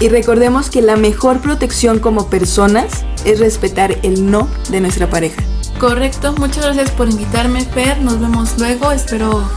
Y 0.01 0.09
recordemos 0.09 0.71
que 0.71 0.81
la 0.81 0.95
mejor 0.95 1.41
protección 1.41 1.99
como 1.99 2.27
personas 2.27 3.05
es 3.23 3.39
respetar 3.39 3.99
el 4.01 4.31
no 4.31 4.49
de 4.71 4.81
nuestra 4.81 5.07
pareja. 5.07 5.43
Correcto, 5.79 6.33
muchas 6.39 6.65
gracias 6.65 6.89
por 6.89 7.07
invitarme, 7.07 7.63
Fer. 7.63 8.01
Nos 8.01 8.19
vemos 8.19 8.57
luego. 8.57 8.91
Espero 8.91 9.47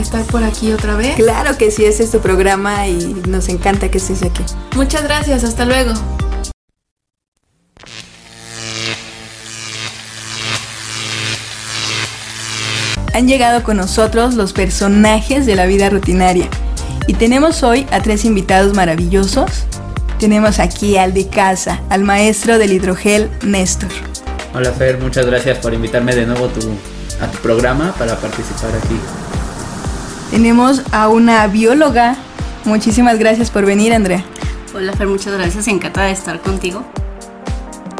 estar 0.00 0.24
por 0.24 0.42
aquí 0.42 0.72
otra 0.72 0.94
vez. 0.94 1.16
Claro 1.16 1.58
que 1.58 1.70
sí, 1.70 1.84
ese 1.84 2.04
es 2.04 2.10
tu 2.10 2.20
programa 2.20 2.88
y 2.88 3.14
nos 3.28 3.50
encanta 3.50 3.90
que 3.90 3.98
estés 3.98 4.22
aquí. 4.22 4.42
Muchas 4.74 5.04
gracias, 5.04 5.44
hasta 5.44 5.66
luego. 5.66 5.92
Han 13.12 13.28
llegado 13.28 13.62
con 13.64 13.76
nosotros 13.76 14.34
los 14.34 14.54
personajes 14.54 15.44
de 15.44 15.56
la 15.56 15.66
vida 15.66 15.90
rutinaria. 15.90 16.48
Y 17.06 17.12
tenemos 17.12 17.62
hoy 17.62 17.86
a 17.90 18.00
tres 18.00 18.24
invitados 18.24 18.74
maravillosos. 18.74 19.66
Tenemos 20.20 20.58
aquí 20.58 20.98
al 20.98 21.14
de 21.14 21.28
casa, 21.28 21.80
al 21.88 22.04
maestro 22.04 22.58
del 22.58 22.74
hidrogel, 22.74 23.30
Néstor. 23.42 23.88
Hola 24.52 24.70
Fer, 24.70 24.98
muchas 24.98 25.24
gracias 25.24 25.56
por 25.60 25.72
invitarme 25.72 26.14
de 26.14 26.26
nuevo 26.26 26.44
a 26.44 27.26
tu 27.26 27.38
programa 27.38 27.94
para 27.98 28.16
participar 28.16 28.70
aquí. 28.76 28.96
Tenemos 30.30 30.82
a 30.92 31.08
una 31.08 31.46
bióloga. 31.46 32.16
Muchísimas 32.66 33.18
gracias 33.18 33.50
por 33.50 33.64
venir, 33.64 33.94
Andrea. 33.94 34.22
Hola 34.74 34.92
Fer, 34.92 35.06
muchas 35.06 35.32
gracias, 35.32 35.66
encantada 35.68 36.08
de 36.08 36.12
estar 36.12 36.38
contigo. 36.42 36.84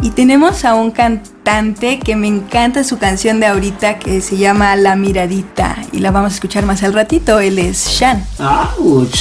Y 0.02 0.10
tenemos 0.10 0.66
a 0.66 0.74
un 0.74 0.90
cantante 0.90 2.00
que 2.00 2.16
me 2.16 2.26
encanta 2.26 2.84
su 2.84 2.98
canción 2.98 3.40
de 3.40 3.46
ahorita 3.46 3.98
que 3.98 4.20
se 4.20 4.36
llama 4.36 4.76
La 4.76 4.94
Miradita 4.94 5.78
y 5.90 6.00
la 6.00 6.10
vamos 6.10 6.32
a 6.32 6.34
escuchar 6.34 6.66
más 6.66 6.82
al 6.82 6.92
ratito. 6.92 7.40
Él 7.40 7.58
es 7.58 7.86
Shan. 7.86 8.22
Ah, 8.38 8.74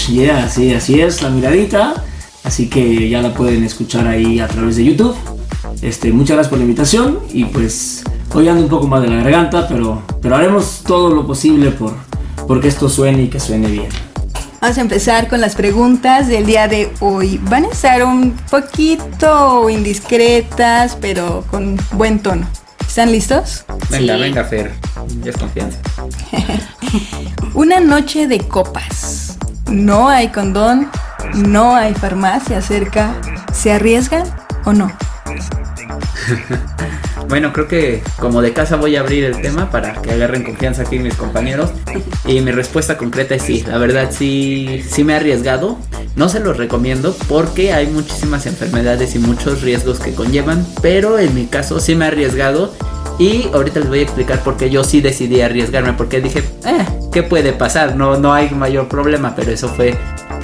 yeah, 0.09 0.49
sí, 0.49 0.73
así 0.73 0.99
es, 0.99 1.21
La 1.21 1.29
Miradita. 1.29 2.03
Así 2.49 2.67
que 2.67 3.07
ya 3.07 3.21
la 3.21 3.31
pueden 3.31 3.63
escuchar 3.63 4.07
ahí 4.07 4.39
a 4.39 4.47
través 4.47 4.75
de 4.77 4.83
YouTube. 4.83 5.15
Este, 5.83 6.11
muchas 6.11 6.35
gracias 6.35 6.47
por 6.47 6.57
la 6.57 6.63
invitación 6.63 7.19
y 7.31 7.45
pues 7.45 8.03
hoy 8.33 8.47
ando 8.47 8.63
un 8.63 8.69
poco 8.69 8.87
más 8.87 9.03
de 9.03 9.07
la 9.07 9.17
garganta, 9.17 9.67
pero, 9.67 10.01
pero 10.19 10.35
haremos 10.35 10.81
todo 10.83 11.13
lo 11.13 11.27
posible 11.27 11.69
por, 11.69 11.93
por 12.47 12.59
que 12.59 12.67
esto 12.67 12.89
suene 12.89 13.21
y 13.21 13.27
que 13.27 13.39
suene 13.39 13.67
bien. 13.67 13.89
Vamos 14.61 14.79
a 14.79 14.81
empezar 14.81 15.27
con 15.27 15.41
las 15.41 15.53
preguntas 15.53 16.27
del 16.27 16.47
día 16.47 16.67
de 16.67 16.91
hoy. 17.01 17.39
Van 17.43 17.65
a 17.65 17.67
estar 17.67 18.03
un 18.03 18.31
poquito 18.49 19.69
indiscretas, 19.69 20.97
pero 20.99 21.45
con 21.51 21.77
buen 21.91 22.17
tono. 22.17 22.47
¿Están 22.79 23.11
listos? 23.11 23.63
Venga, 23.91 24.17
venga, 24.17 24.43
Fer. 24.43 24.71
Ya 25.21 25.29
es 25.29 25.37
confianza. 25.37 25.77
Una 27.53 27.79
noche 27.79 28.25
de 28.25 28.39
copas. 28.39 29.37
No 29.69 30.09
hay 30.09 30.29
condón, 30.29 30.89
no 31.35 31.75
hay 31.75 31.93
farmacia 31.93 32.61
cerca. 32.61 33.13
¿Se 33.53 33.71
arriesgan 33.71 34.23
o 34.65 34.73
no? 34.73 34.91
Bueno, 37.29 37.53
creo 37.53 37.67
que 37.67 38.01
como 38.17 38.41
de 38.41 38.53
casa 38.53 38.75
voy 38.75 38.95
a 38.95 39.01
abrir 39.01 39.23
el 39.23 39.39
tema 39.39 39.69
para 39.69 39.93
que 40.01 40.09
agarren 40.09 40.43
confianza 40.43 40.81
aquí 40.81 40.97
mis 40.97 41.13
compañeros. 41.13 41.69
Y 42.25 42.41
mi 42.41 42.51
respuesta 42.51 42.97
concreta 42.97 43.35
es 43.35 43.43
sí. 43.43 43.63
La 43.67 43.77
verdad 43.77 44.09
sí, 44.11 44.83
sí 44.89 45.03
me 45.03 45.13
he 45.13 45.17
arriesgado. 45.17 45.77
No 46.15 46.27
se 46.27 46.39
los 46.39 46.57
recomiendo 46.57 47.15
porque 47.27 47.71
hay 47.71 47.85
muchísimas 47.85 48.47
enfermedades 48.47 49.13
y 49.13 49.19
muchos 49.19 49.61
riesgos 49.61 49.99
que 49.99 50.15
conllevan. 50.15 50.65
Pero 50.81 51.19
en 51.19 51.35
mi 51.35 51.45
caso 51.45 51.79
sí 51.79 51.93
me 51.93 52.05
he 52.05 52.07
arriesgado. 52.07 52.73
Y 53.19 53.47
ahorita 53.53 53.81
les 53.81 53.89
voy 53.89 53.99
a 53.99 54.03
explicar 54.03 54.39
por 54.43 54.57
qué 54.57 54.71
yo 54.71 54.83
sí 54.83 54.99
decidí 54.99 55.41
arriesgarme. 55.41 55.93
Porque 55.93 56.21
dije, 56.21 56.39
eh, 56.65 56.85
¿qué 57.13 57.21
puede 57.21 57.53
pasar? 57.53 57.95
No, 57.95 58.17
no 58.17 58.33
hay 58.33 58.49
mayor 58.49 58.87
problema. 58.87 59.35
Pero 59.35 59.51
eso 59.51 59.69
fue 59.69 59.95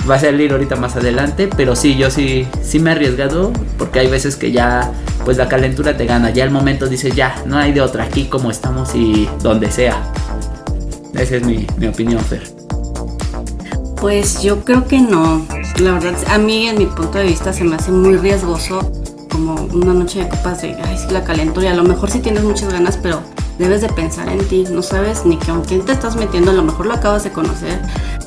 va 0.09 0.15
a 0.15 0.19
salir 0.19 0.51
ahorita 0.51 0.75
más 0.75 0.95
adelante, 0.95 1.49
pero 1.55 1.75
sí, 1.75 1.95
yo 1.95 2.11
sí, 2.11 2.47
sí 2.61 2.79
me 2.79 2.91
he 2.91 2.93
arriesgado 2.93 3.51
porque 3.77 3.99
hay 3.99 4.07
veces 4.07 4.35
que 4.35 4.51
ya, 4.51 4.91
pues 5.23 5.37
la 5.37 5.47
calentura 5.47 5.97
te 5.97 6.05
gana, 6.05 6.29
ya 6.29 6.43
el 6.43 6.51
momento 6.51 6.87
dices, 6.87 7.15
ya, 7.15 7.35
no 7.45 7.57
hay 7.57 7.71
de 7.71 7.81
otra, 7.81 8.03
aquí 8.03 8.25
como 8.25 8.51
estamos 8.51 8.93
y 8.95 9.27
donde 9.41 9.71
sea. 9.71 10.11
Esa 11.13 11.37
es 11.37 11.43
mi, 11.43 11.65
mi 11.77 11.87
opinión, 11.87 12.21
Fer. 12.21 12.43
Pues 13.99 14.41
yo 14.43 14.63
creo 14.63 14.85
que 14.87 14.99
no. 14.99 15.45
La 15.79 15.93
verdad, 15.93 16.15
a 16.29 16.37
mí 16.37 16.67
en 16.67 16.77
mi 16.77 16.85
punto 16.85 17.17
de 17.17 17.23
vista 17.23 17.53
se 17.53 17.63
me 17.63 17.75
hace 17.75 17.91
muy 17.91 18.17
riesgoso 18.17 18.91
como 19.31 19.55
una 19.73 19.93
noche 19.93 20.23
de 20.23 20.29
copas 20.29 20.61
de, 20.61 20.75
ay, 20.75 20.97
sí, 20.97 21.11
la 21.11 21.23
calentura. 21.23 21.71
A 21.71 21.73
lo 21.73 21.83
mejor 21.83 22.11
sí 22.11 22.19
tienes 22.19 22.43
muchas 22.43 22.71
ganas, 22.71 22.97
pero 23.01 23.21
debes 23.57 23.81
de 23.81 23.89
pensar 23.89 24.29
en 24.29 24.45
ti. 24.47 24.65
No 24.69 24.81
sabes 24.81 25.25
ni 25.25 25.37
con 25.37 25.63
quién 25.63 25.83
te 25.85 25.93
estás 25.93 26.15
metiendo, 26.15 26.51
a 26.51 26.53
lo 26.53 26.63
mejor 26.63 26.85
lo 26.85 26.93
acabas 26.93 27.23
de 27.23 27.31
conocer. 27.31 27.79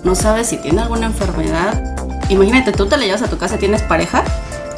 No 0.05 0.15
sabes 0.15 0.49
si 0.49 0.57
tiene 0.59 0.83
alguna 0.83 1.07
enfermedad. 1.07 1.97
Imagínate, 2.29 2.73
tú 2.73 2.87
te 2.87 2.97
la 2.97 3.05
llevas 3.05 3.23
a 3.23 3.29
tu 3.29 3.39
casa, 3.39 3.59
tienes 3.59 3.83
pareja. 3.83 4.25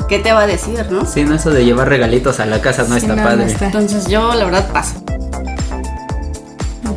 ¿Qué 0.09 0.19
te 0.19 0.33
va 0.33 0.41
a 0.41 0.47
decir, 0.47 0.87
no? 0.91 1.07
Sí, 1.07 1.25
no, 1.25 1.35
eso 1.35 1.51
de 1.51 1.65
llevar 1.65 1.89
regalitos 1.89 2.41
a 2.41 2.47
la 2.47 2.61
casa 2.61 2.85
no 2.89 2.97
está 2.97 3.15
padre. 3.15 3.55
Entonces 3.61 4.07
yo, 4.07 4.35
la 4.35 4.45
verdad, 4.45 4.71
paso. 4.73 5.01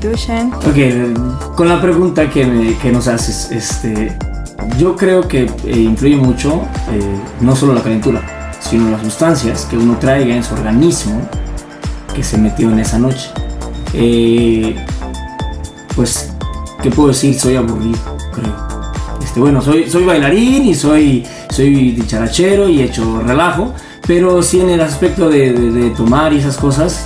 Ok, 0.06 1.56
con 1.56 1.70
la 1.70 1.82
pregunta 1.82 2.30
que, 2.30 2.92
nos 2.92 3.08
haces, 3.08 3.50
este, 3.52 4.18
yo 4.78 4.98
creo 4.98 5.26
que 5.26 5.44
eh, 5.44 5.80
influye 5.80 6.18
mucho 6.18 6.62
eh, 6.92 7.00
no 7.40 7.56
solo 7.56 7.74
la 7.74 7.82
calentura, 7.82 8.22
sino 8.60 8.92
las 8.92 9.02
sustancias 9.02 9.66
que 9.66 9.78
uno 9.78 9.98
traiga 9.98 10.36
en 10.36 10.44
su 10.44 10.56
organismo 10.56 11.22
que 12.14 12.22
se 12.22 12.38
metió 12.38 12.70
en 12.70 12.80
esa 12.80 13.00
noche. 13.00 13.30
Eh, 13.94 14.76
pues, 15.96 16.34
¿qué 16.82 16.92
puedo 16.92 17.08
decir? 17.08 17.40
Soy 17.40 17.56
aburrido, 17.56 18.13
creo. 18.34 18.54
Este, 19.24 19.40
bueno, 19.40 19.62
soy, 19.62 19.90
soy 19.90 20.04
bailarín 20.04 20.66
y 20.66 20.76
soy, 20.76 21.26
soy 21.50 21.92
dicharachero 21.92 22.68
y 22.68 22.82
hecho 22.82 23.22
relajo, 23.22 23.74
pero 24.06 24.44
sí 24.44 24.60
en 24.60 24.70
el 24.70 24.82
aspecto 24.82 25.30
de, 25.30 25.94
tomar 25.96 26.34
y 26.34 26.40
esas 26.40 26.58
cosas, 26.58 27.06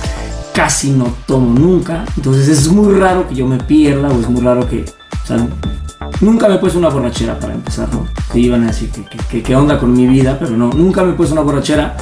casi 0.52 0.90
no 0.90 1.06
tomo 1.26 1.58
nunca. 1.58 2.04
Entonces 2.16 2.48
es 2.48 2.68
muy 2.68 2.94
raro 2.98 3.28
que 3.28 3.36
yo 3.36 3.46
me 3.46 3.58
pierda 3.58 4.08
o 4.08 4.20
es 4.20 4.28
muy 4.28 4.42
raro 4.42 4.68
que... 4.68 4.84
O 5.22 5.26
sea, 5.26 5.46
nunca 6.20 6.48
me 6.48 6.56
he 6.56 6.58
puesto 6.58 6.78
una 6.78 6.88
borrachera 6.88 7.38
para 7.38 7.54
empezar, 7.54 7.88
¿no? 7.92 8.08
Que 8.32 8.40
iban 8.40 8.64
a 8.64 8.68
decir 8.68 8.90
que, 9.30 9.42
qué 9.42 9.56
onda 9.56 9.78
con 9.78 9.92
mi 9.92 10.06
vida, 10.06 10.36
pero 10.38 10.56
no, 10.56 10.70
nunca 10.70 11.04
me 11.04 11.12
he 11.12 11.14
puesto 11.14 11.34
una 11.34 11.42
borrachera. 11.42 11.96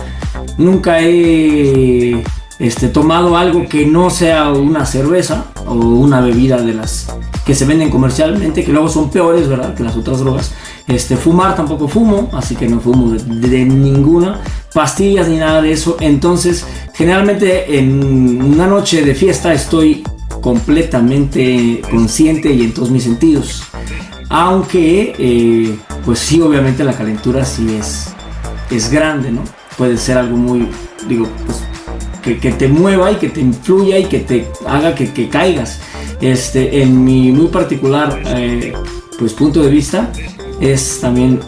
Nunca 0.59 1.01
he 1.01 2.25
este, 2.59 2.89
tomado 2.89 3.37
algo 3.37 3.69
que 3.69 3.87
no 3.87 4.11
sea 4.11 4.51
una 4.51 4.87
cerveza 4.87 5.47
o 5.67 5.75
una 5.75 6.21
bebida 6.21 6.61
de 6.61 6.75
las 6.75 7.07
que 7.45 7.55
se 7.55 7.65
venden 7.65 7.91
comercialmente, 7.91 8.65
que 8.65 8.73
luego 8.73 8.89
son 8.89 9.11
peores, 9.11 9.49
¿verdad? 9.49 9.75
Que 9.75 9.85
las 9.85 9.97
otras 9.97 10.21
drogas. 10.21 10.53
Este, 10.89 11.17
fumar 11.17 11.55
tampoco 11.55 11.89
fumo, 11.89 12.31
así 12.33 12.57
que 12.57 12.69
no 12.69 12.81
fumo 12.81 13.11
de 13.13 13.65
ninguna 13.65 14.41
pastillas 14.77 15.27
ni 15.27 15.39
nada 15.39 15.63
de 15.63 15.73
eso. 15.73 15.97
Entonces, 16.01 16.67
generalmente 16.93 17.79
en 17.79 18.43
una 18.43 18.67
noche 18.67 19.03
de 19.03 19.15
fiesta 19.15 19.55
estoy 19.55 20.05
completamente 20.43 21.81
consciente 21.91 22.53
y 22.53 22.63
en 22.63 22.75
todos 22.75 22.91
mis 22.91 23.05
sentidos. 23.05 23.63
Aunque, 24.29 25.15
eh, 25.19 25.79
pues 26.05 26.19
sí, 26.19 26.43
obviamente 26.43 26.85
la 26.85 26.93
calentura 26.93 27.45
sí 27.45 27.75
es, 27.81 28.09
es 28.71 28.91
grande, 28.91 29.31
¿no? 29.31 29.43
Puede 29.79 29.97
ser 29.97 30.19
algo 30.19 30.37
muy, 30.37 30.69
digo, 31.09 31.27
pues 31.47 31.66
que, 32.35 32.53
te 32.53 32.69
mueva 32.69 33.13
y 33.13 33.17
que 33.17 33.29
te 33.29 33.41
influya 33.41 33.99
y 33.99 34.05
que 34.05 34.21
te 34.21 34.49
haga 34.67 34.95
que, 34.95 35.29
caigas. 35.29 35.81
Este, 36.21 36.83
en 36.83 37.05
mi 37.05 37.31
muy 37.31 37.49
particular 37.49 38.23
eh, 38.27 38.73
pues 39.19 39.33
punto 39.35 39.63
de 39.63 39.71
vista 39.71 40.11
es 40.61 40.99
también 41.01 41.41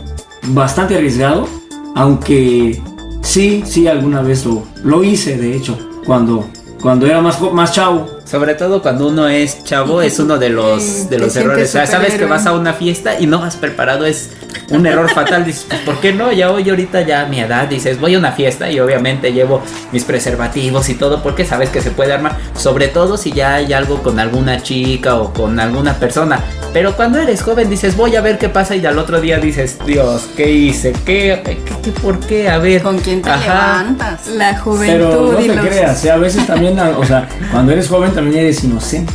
bastante 0.53 0.97
arriesgado, 0.97 1.49
aunque 1.95 2.81
Sí, 3.29 3.63
sí, 3.67 3.87
alguna 3.87 4.23
vez 4.23 4.47
lo, 4.47 4.63
lo 4.85 5.05
hice, 5.05 5.37
de 5.37 5.55
hecho, 5.55 5.79
cuando, 6.07 6.49
cuando 6.81 7.07
era 7.07 7.21
más, 7.21 7.39
más 7.53 7.73
chavo. 7.73 8.07
Sobre 8.29 8.55
todo 8.55 8.83
cuando 8.83 9.09
uno 9.09 9.27
es 9.27 9.65
chavo, 9.65 10.03
es 10.03 10.19
uno 10.19 10.37
de 10.37 10.51
los, 10.51 11.09
de 11.09 11.19
los 11.19 11.35
errores. 11.35 11.71
sabes 11.71 12.15
que 12.15 12.27
vas 12.27 12.45
a 12.45 12.53
una 12.53 12.75
fiesta 12.75 13.19
y 13.19 13.27
no 13.27 13.43
has 13.43 13.57
preparado, 13.57 14.05
es 14.05 14.29
un 14.71 14.87
error 14.87 15.09
fatal. 15.09 15.47
Dices, 15.47 15.65
pues, 15.67 15.81
¿por 15.81 15.99
qué 16.01 16.13
no? 16.13 16.31
Ya 16.31 16.51
hoy, 16.51 16.69
ahorita, 16.69 17.01
ya 17.03 17.23
a 17.23 17.27
mi 17.27 17.41
edad, 17.41 17.69
dices, 17.69 17.99
voy 17.99 18.17
a 18.17 18.19
una 18.19 18.33
fiesta 18.33 18.71
y 18.71 18.81
obviamente 18.81 19.33
llevo 19.33 19.63
mis 19.93 20.05
preservativos 20.05 20.91
y 20.91 20.95
todo 20.95 21.23
porque 21.23 21.47
sabes 21.47 21.71
que 21.71 21.81
se 21.81 21.91
puede 21.91 22.13
armar. 22.13 22.37
Sobre 22.55 22.89
todo 22.89 23.17
si 23.17 23.33
ya 23.33 23.55
hay 23.55 23.73
algo 23.73 24.03
con 24.03 24.21
alguna 24.21 24.63
chica 24.63 25.15
o 25.15 25.33
con 25.33 25.59
alguna 25.59 25.95
persona. 25.95 26.41
Pero 26.75 26.95
cuando 26.97 27.19
eres 27.19 27.43
joven 27.43 27.71
dices, 27.71 27.97
voy 27.97 28.15
a 28.17 28.21
ver 28.21 28.37
qué 28.37 28.51
pasa 28.51 28.77
y 28.77 28.85
al 28.85 28.99
otro 28.99 29.23
día 29.23 29.39
dices, 29.39 29.79
Dios, 29.87 30.29
¿qué 30.37 30.51
hice? 30.51 30.93
¿Qué? 30.93 31.41
¿Qué? 31.45 31.59
qué 31.83 31.91
por 31.93 32.21
qué? 32.21 32.51
A 32.51 32.59
ver. 32.59 32.83
¿Con 32.83 32.99
quién 32.99 33.23
te 33.23 33.31
Ajá. 33.31 33.83
levantas? 33.83 34.27
La 34.29 34.59
juventud 34.59 34.99
Pero 34.99 35.33
no 35.33 35.41
y 35.41 35.47
te 35.47 35.55
los... 35.55 35.67
creas, 35.67 36.05
¿eh? 36.05 36.11
a 36.11 36.17
veces 36.19 36.47
también, 36.47 36.79
o 36.79 37.05
sea, 37.07 37.27
cuando 37.51 37.73
eres 37.73 37.89
joven 37.89 38.13
también 38.19 38.41
eres 38.41 38.65
inocente. 38.65 39.13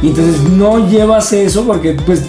Y 0.00 0.08
entonces 0.08 0.40
no 0.42 0.88
llevas 0.88 1.32
eso 1.32 1.64
porque 1.66 1.94
pues 1.94 2.22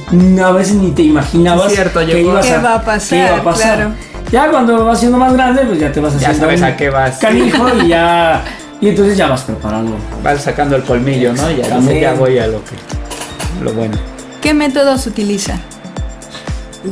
a 0.43 0.51
veces 0.51 0.75
ni 0.75 0.91
te 0.91 1.03
imaginabas 1.03 1.71
cierto, 1.71 1.99
que 2.05 2.21
ibas 2.21 2.45
¿Qué 2.45 2.57
va 2.57 2.75
a 2.75 2.83
pasar? 2.83 3.17
iba 3.29 3.38
a 3.38 3.43
pasar. 3.43 3.75
Claro. 3.75 3.91
Ya 4.31 4.49
cuando 4.49 4.85
vas 4.85 4.99
siendo 4.99 5.17
más 5.17 5.33
grande, 5.33 5.63
pues 5.65 5.79
ya 5.79 5.91
te 5.91 5.99
vas 5.99 6.13
Ya 6.13 6.29
haciendo 6.29 6.45
sabes 6.47 6.61
un 6.61 6.65
a 6.67 6.77
qué 6.77 6.89
vas. 6.89 7.17
Canijo 7.19 7.67
y 7.83 7.89
ya 7.89 8.43
y 8.81 8.89
entonces 8.89 9.17
ya 9.17 9.27
vas 9.27 9.41
preparando. 9.43 9.95
Vas 10.23 10.41
sacando 10.41 10.75
el 10.75 10.83
colmillo, 10.83 11.33
¿no? 11.33 11.51
Ya, 11.51 11.67
También. 11.69 11.81
dices, 11.81 12.01
ya 12.01 12.13
voy 12.13 12.39
a 12.39 12.47
lo 12.47 12.61
que. 12.63 12.75
Lo 13.63 13.73
bueno. 13.73 13.97
¿Qué 14.41 14.53
métodos 14.53 15.05
utiliza? 15.05 15.59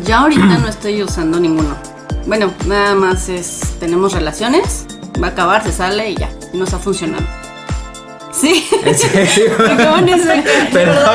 Yo 0.06 0.16
ahorita 0.16 0.58
no 0.60 0.68
estoy 0.68 1.02
usando 1.02 1.40
ninguno. 1.40 1.76
Bueno, 2.28 2.52
nada 2.68 2.94
más 2.96 3.30
es, 3.30 3.62
tenemos 3.80 4.14
relaciones, 4.14 4.86
va 5.22 5.28
a 5.28 5.30
acabar, 5.32 5.64
se 5.64 5.72
sale 5.72 6.12
y 6.12 6.16
ya, 6.16 6.30
y 6.54 6.58
nos 6.58 6.74
ha 6.74 6.80
funcionado. 6.80 7.24
Sí. 8.34 8.66
¿En 8.86 8.96
serio? 8.98 9.52
¿Cómo 9.58 10.02
no 10.02 10.18
sé 10.18 10.44
qué? 10.44 10.74
Perdón, 10.74 11.06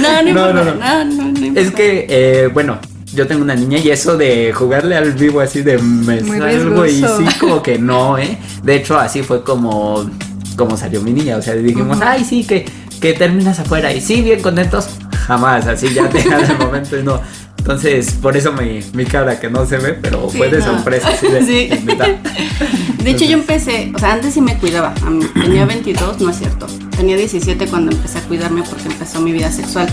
No, 0.00 0.10
no, 0.10 0.22
No, 0.22 0.28
importa, 0.28 0.52
no, 0.52 0.64
no, 0.64 0.74
no. 0.74 1.04
no, 1.04 1.32
no, 1.32 1.60
Es 1.60 1.70
que, 1.70 2.06
eh, 2.08 2.48
bueno, 2.52 2.78
yo 3.14 3.26
tengo 3.26 3.42
una 3.42 3.54
niña 3.54 3.78
y 3.78 3.90
eso 3.90 4.16
de 4.16 4.52
jugarle 4.52 4.96
al 4.96 5.12
vivo 5.12 5.40
así 5.40 5.62
de 5.62 5.78
me 5.78 6.20
salgo 6.20 6.86
y 6.86 6.92
sí, 7.00 7.04
como 7.38 7.62
que 7.62 7.78
no, 7.78 8.18
¿eh? 8.18 8.38
De 8.62 8.76
hecho, 8.76 8.98
así 8.98 9.22
fue 9.22 9.44
como, 9.44 10.08
como 10.56 10.76
salió 10.76 11.00
mi 11.02 11.12
niña. 11.12 11.36
O 11.36 11.42
sea, 11.42 11.54
dijimos, 11.54 11.98
ay, 12.02 12.24
sí, 12.24 12.44
que, 12.44 12.64
que 13.00 13.12
terminas 13.12 13.58
afuera 13.58 13.92
y 13.92 14.00
sí, 14.00 14.22
bien 14.22 14.40
contentos. 14.40 14.88
Jamás, 15.26 15.66
así 15.66 15.92
ya 15.92 16.08
te 16.10 16.20
el 16.20 16.58
momento 16.58 16.98
y 16.98 17.02
no. 17.02 17.20
Entonces, 17.62 18.14
por 18.20 18.36
eso 18.36 18.52
mi, 18.52 18.80
mi 18.92 19.04
cara 19.04 19.38
que 19.38 19.48
no 19.48 19.64
se 19.66 19.78
ve, 19.78 19.92
pero 19.94 20.28
Sí, 20.28 20.38
fue 20.38 20.50
de 20.50 20.58
no. 20.58 20.64
sorpresa, 20.64 21.10
así 21.10 21.28
de, 21.28 21.42
Sí. 21.46 23.04
de 23.04 23.10
hecho, 23.10 23.24
yo 23.24 23.34
empecé, 23.34 23.92
o 23.94 23.98
sea, 24.00 24.14
antes 24.14 24.34
sí 24.34 24.40
me 24.40 24.56
cuidaba. 24.58 24.92
A 25.06 25.10
mí- 25.10 25.24
Tenía 25.40 25.64
22, 25.64 26.20
no 26.20 26.30
es 26.30 26.38
cierto. 26.38 26.66
Tenía 26.96 27.16
17 27.16 27.66
cuando 27.68 27.92
empecé 27.92 28.18
a 28.18 28.22
cuidarme 28.22 28.64
porque 28.64 28.88
empezó 28.88 29.20
mi 29.20 29.30
vida 29.30 29.50
sexual. 29.52 29.88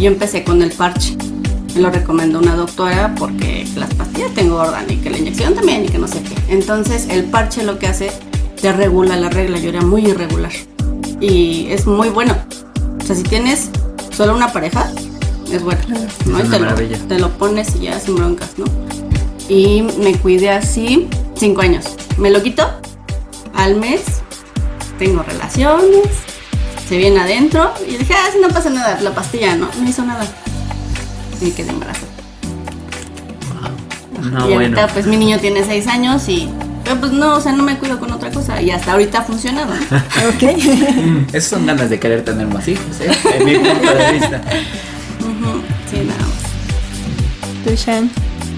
Yo 0.00 0.08
empecé 0.08 0.42
con 0.42 0.62
el 0.62 0.72
parche. 0.72 1.16
Me 1.76 1.80
lo 1.80 1.90
recomendó 1.90 2.40
una 2.40 2.56
doctora 2.56 3.14
porque 3.16 3.66
las 3.76 3.94
pastillas 3.94 4.32
te 4.34 4.40
engordan 4.40 4.90
y 4.90 4.96
que 4.96 5.08
la 5.10 5.18
inyección 5.18 5.54
también 5.54 5.84
y 5.84 5.88
que 5.88 5.98
no 5.98 6.08
sé 6.08 6.22
qué. 6.22 6.34
Entonces, 6.52 7.06
el 7.08 7.22
parche 7.24 7.62
lo 7.62 7.78
que 7.78 7.86
hace, 7.86 8.10
te 8.60 8.72
regula 8.72 9.16
la 9.16 9.30
regla. 9.30 9.58
Yo 9.60 9.68
era 9.68 9.80
muy 9.82 10.04
irregular. 10.06 10.52
Y 11.20 11.68
es 11.70 11.86
muy 11.86 12.08
bueno. 12.08 12.36
O 13.00 13.04
sea, 13.06 13.14
si 13.14 13.22
tienes 13.22 13.70
solo 14.10 14.34
una 14.34 14.52
pareja, 14.52 14.90
es 15.56 15.62
bueno. 15.62 15.80
¿no? 15.88 15.96
Es 15.96 16.14
Y 16.26 16.30
una 16.30 16.42
te, 16.42 16.58
lo, 16.58 16.58
maravilla. 16.60 16.98
te 17.08 17.18
lo 17.18 17.30
pones 17.30 17.74
y 17.76 17.80
ya 17.80 17.98
sin 18.00 18.16
broncas, 18.16 18.50
¿no? 18.56 18.64
Y 19.48 19.82
me 19.82 20.14
cuidé 20.16 20.50
así 20.50 21.08
cinco 21.36 21.60
años. 21.62 21.84
Me 22.16 22.30
lo 22.30 22.42
quito 22.42 22.68
al 23.54 23.76
mes, 23.76 24.02
tengo 24.98 25.22
relaciones, 25.22 26.06
se 26.88 26.96
viene 26.96 27.20
adentro 27.20 27.72
y 27.86 27.96
dije, 27.96 28.14
ah, 28.14 28.28
si 28.32 28.38
no 28.40 28.48
pasa 28.48 28.70
nada, 28.70 29.00
la 29.00 29.14
pastilla 29.14 29.54
no, 29.56 29.68
no 29.80 29.88
hizo 29.88 30.02
nada. 30.04 30.24
Y 31.40 31.50
quedé 31.50 31.70
embarazada. 31.70 32.06
No, 34.22 34.28
y 34.48 34.54
bueno. 34.54 34.60
ahorita 34.78 34.86
pues 34.88 35.06
mi 35.06 35.16
niño 35.16 35.38
tiene 35.40 35.64
seis 35.64 35.86
años 35.88 36.28
y 36.28 36.48
pero 36.84 36.98
pues 36.98 37.12
no, 37.12 37.36
o 37.36 37.40
sea, 37.40 37.52
no 37.52 37.62
me 37.62 37.76
cuido 37.78 37.98
con 38.00 38.10
otra 38.12 38.30
cosa 38.30 38.60
y 38.60 38.70
hasta 38.70 38.92
ahorita 38.92 39.18
ha 39.18 39.22
funcionado. 39.22 39.72
¿no? 39.74 39.80
Ok. 40.34 40.42
Esas 41.32 41.50
son 41.50 41.66
ganas 41.66 41.90
de 41.90 41.98
querer 42.00 42.24
tener 42.24 42.46
más 42.46 42.66
hijos, 42.68 42.84
¿eh? 43.00 43.10
En 43.38 43.44
mi 43.44 43.54
punto 43.58 43.94
de 43.94 44.12
vista. 44.12 44.40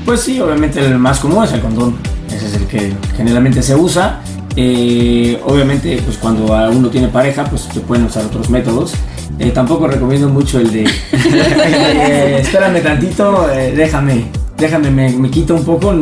Pues 0.04 0.20
sí, 0.20 0.40
obviamente 0.40 0.84
el 0.84 0.98
más 0.98 1.18
común 1.20 1.44
es 1.44 1.52
el 1.52 1.60
condón. 1.60 1.96
Ese 2.28 2.46
es 2.46 2.54
el 2.54 2.66
que 2.66 2.92
generalmente 3.16 3.62
se 3.62 3.74
usa. 3.74 4.20
Eh, 4.56 5.40
obviamente, 5.44 6.00
pues 6.04 6.16
cuando 6.18 6.44
uno 6.70 6.88
tiene 6.88 7.08
pareja, 7.08 7.44
pues 7.44 7.62
se 7.62 7.80
pueden 7.80 8.04
usar 8.04 8.24
otros 8.24 8.50
métodos. 8.50 8.94
Eh, 9.38 9.50
tampoco 9.50 9.88
recomiendo 9.88 10.28
mucho 10.28 10.60
el 10.60 10.72
de 10.72 10.84
eh, 10.84 12.38
espérame 12.40 12.80
tantito, 12.82 13.50
eh, 13.52 13.72
déjame, 13.74 14.26
déjame, 14.56 14.90
me, 14.90 15.10
me 15.10 15.30
quito 15.30 15.56
un 15.56 15.64
poco, 15.64 15.92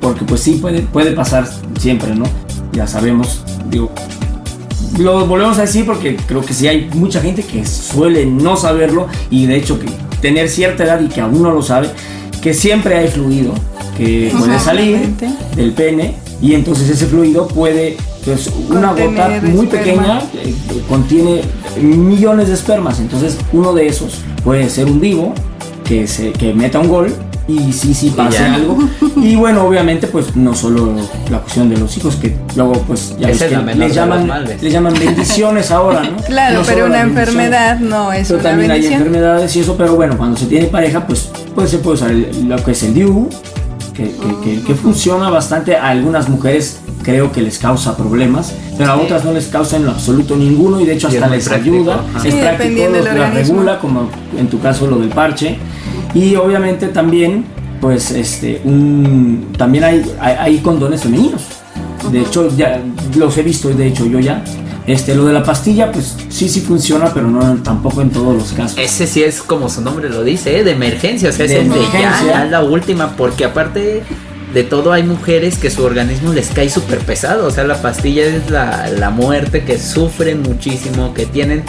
porque 0.00 0.24
pues 0.24 0.40
sí 0.40 0.58
puede, 0.60 0.80
puede 0.80 1.12
pasar 1.12 1.46
siempre, 1.78 2.14
¿no? 2.14 2.24
Ya 2.72 2.86
sabemos, 2.86 3.44
digo, 3.70 3.92
lo 4.98 5.26
volvemos 5.26 5.58
a 5.58 5.62
decir 5.62 5.86
porque 5.86 6.16
creo 6.16 6.42
que 6.42 6.52
sí 6.54 6.68
hay 6.68 6.90
mucha 6.94 7.20
gente 7.20 7.42
que 7.42 7.64
suele 7.66 8.26
no 8.26 8.56
saberlo 8.56 9.06
y 9.30 9.46
de 9.46 9.56
hecho 9.56 9.78
que 9.78 9.86
tener 10.20 10.48
cierta 10.48 10.84
edad 10.84 11.00
y 11.00 11.08
que 11.08 11.20
aún 11.20 11.42
no 11.42 11.50
lo 11.50 11.62
sabe, 11.62 11.90
que 12.42 12.54
siempre 12.54 12.96
hay 12.96 13.08
fluido 13.08 13.54
que 13.96 14.32
puede 14.36 14.58
salir 14.58 15.14
del 15.56 15.72
pene 15.72 16.16
y 16.40 16.54
entonces 16.54 16.88
ese 16.88 17.06
fluido 17.06 17.46
puede, 17.48 17.96
pues 18.24 18.50
una 18.68 18.92
gota 18.92 19.40
muy 19.42 19.66
pequeña 19.66 20.20
eh, 20.34 20.54
contiene 20.88 21.42
millones 21.80 22.48
de 22.48 22.54
espermas, 22.54 23.00
entonces 23.00 23.38
uno 23.52 23.72
de 23.72 23.86
esos 23.86 24.20
puede 24.42 24.68
ser 24.68 24.86
un 24.86 25.00
vivo 25.00 25.34
que, 25.84 26.06
se, 26.06 26.32
que 26.32 26.52
meta 26.54 26.78
un 26.78 26.88
gol 26.88 27.14
y 27.48 27.72
sí, 27.72 27.92
sí 27.94 28.10
pase 28.10 28.38
ya. 28.38 28.54
algo. 28.54 28.78
Y 29.16 29.36
bueno, 29.36 29.64
obviamente 29.64 30.08
pues 30.08 30.34
no 30.36 30.52
solo 30.54 30.94
la 31.30 31.38
cuestión 31.38 31.68
de 31.68 31.76
los 31.76 31.96
hijos, 31.96 32.16
que 32.16 32.36
luego 32.56 32.72
pues 32.86 33.14
ya 33.20 33.28
ves 33.28 33.38
que 33.38 33.44
les 33.76 33.94
llaman, 33.94 34.44
les 34.60 34.72
llaman 34.72 34.94
bendiciones 34.98 35.70
ahora, 35.70 36.02
¿no? 36.02 36.16
Claro, 36.26 36.60
No 36.60 36.66
pero 36.66 36.86
una 36.86 37.00
enfermedad 37.02 37.78
no 37.78 38.12
es 38.12 38.28
Pero 38.28 38.40
una 38.40 38.48
también 38.50 38.70
hay 38.72 38.86
enfermedades 38.86 39.54
y 39.56 39.60
eso, 39.60 39.76
pero 39.76 39.94
bueno, 39.94 40.16
cuando 40.16 40.36
se 40.36 40.46
tiene 40.46 40.66
pareja, 40.66 41.06
pues, 41.06 41.30
pues 41.54 41.70
se 41.70 41.78
puede 41.78 41.94
usar 41.96 42.10
el- 42.10 42.48
lo 42.48 42.56
que 42.64 42.72
es 42.72 42.82
el 42.82 42.94
DIU, 42.94 43.28
que, 43.94 44.04
que- 44.04 44.40
que- 44.56 44.62
que 44.62 44.74
funciona 44.74 45.30
bastante. 45.30 45.76
A 45.76 45.88
algunas 45.90 46.28
mujeres 46.28 46.80
creo 47.04 47.30
que 47.30 47.42
les 47.42 47.58
causa 47.58 47.96
problemas, 47.96 48.52
pero 48.78 48.90
a 48.92 48.96
otras 48.96 49.24
no 49.24 49.32
les 49.32 49.46
causa 49.48 49.76
en 49.76 49.84
lo 49.84 49.90
absoluto 49.92 50.34
ninguno 50.36 50.80
y 50.80 50.86
de 50.86 50.94
hecho 50.94 51.08
hasta 51.08 51.28
les 51.28 51.46
práctico, 51.48 51.76
ayuda. 51.76 52.04
ajá. 52.14 52.26
Es 52.26 52.34
Sí, 52.34 52.40
práctico, 52.40 52.88
la 53.14 53.30
regula, 53.30 53.78
como 53.78 54.08
en 54.36 54.48
tu 54.48 54.58
caso 54.60 54.86
lo 54.86 54.98
del 54.98 55.10
parche. 55.10 55.58
Y 56.14 56.36
obviamente 56.36 56.88
también, 56.88 57.44
pues, 57.80 58.10
este, 58.10 58.60
un, 58.64 59.52
también 59.56 59.84
hay, 59.84 60.02
hay, 60.20 60.34
hay 60.38 60.58
condones 60.58 61.02
femeninos. 61.02 61.42
De 62.10 62.20
hecho, 62.20 62.54
ya 62.56 62.80
los 63.16 63.36
he 63.38 63.42
visto, 63.42 63.68
de 63.70 63.86
hecho, 63.86 64.06
yo 64.06 64.18
ya. 64.20 64.42
Este, 64.86 65.14
lo 65.14 65.24
de 65.26 65.32
la 65.32 65.44
pastilla, 65.44 65.92
pues 65.92 66.16
sí, 66.28 66.48
sí 66.48 66.60
funciona, 66.60 67.14
pero 67.14 67.28
no 67.30 67.54
tampoco 67.62 68.02
en 68.02 68.10
todos 68.10 68.34
los 68.36 68.52
casos. 68.52 68.76
Ese 68.78 69.06
sí 69.06 69.22
es 69.22 69.40
como 69.40 69.68
su 69.68 69.80
nombre 69.80 70.08
lo 70.08 70.24
dice, 70.24 70.58
¿eh? 70.58 70.64
de 70.64 70.72
emergencia, 70.72 71.28
o 71.28 71.32
sea, 71.32 71.46
De 71.46 71.60
es 71.60 71.68
de 71.68 71.68
ya, 71.68 71.74
emergencia. 71.76 72.26
ya 72.26 72.44
la 72.46 72.62
última, 72.64 73.16
porque 73.16 73.44
aparte 73.44 74.02
de 74.52 74.64
todo 74.64 74.92
hay 74.92 75.04
mujeres 75.04 75.56
que 75.56 75.70
su 75.70 75.84
organismo 75.84 76.32
les 76.32 76.48
cae 76.48 76.68
súper 76.68 76.98
pesado, 76.98 77.46
o 77.46 77.50
sea, 77.52 77.62
la 77.64 77.80
pastilla 77.80 78.24
es 78.24 78.50
la, 78.50 78.88
la 78.88 79.10
muerte, 79.10 79.62
que 79.62 79.78
sufren 79.78 80.42
muchísimo, 80.42 81.14
que 81.14 81.26
tienen 81.26 81.62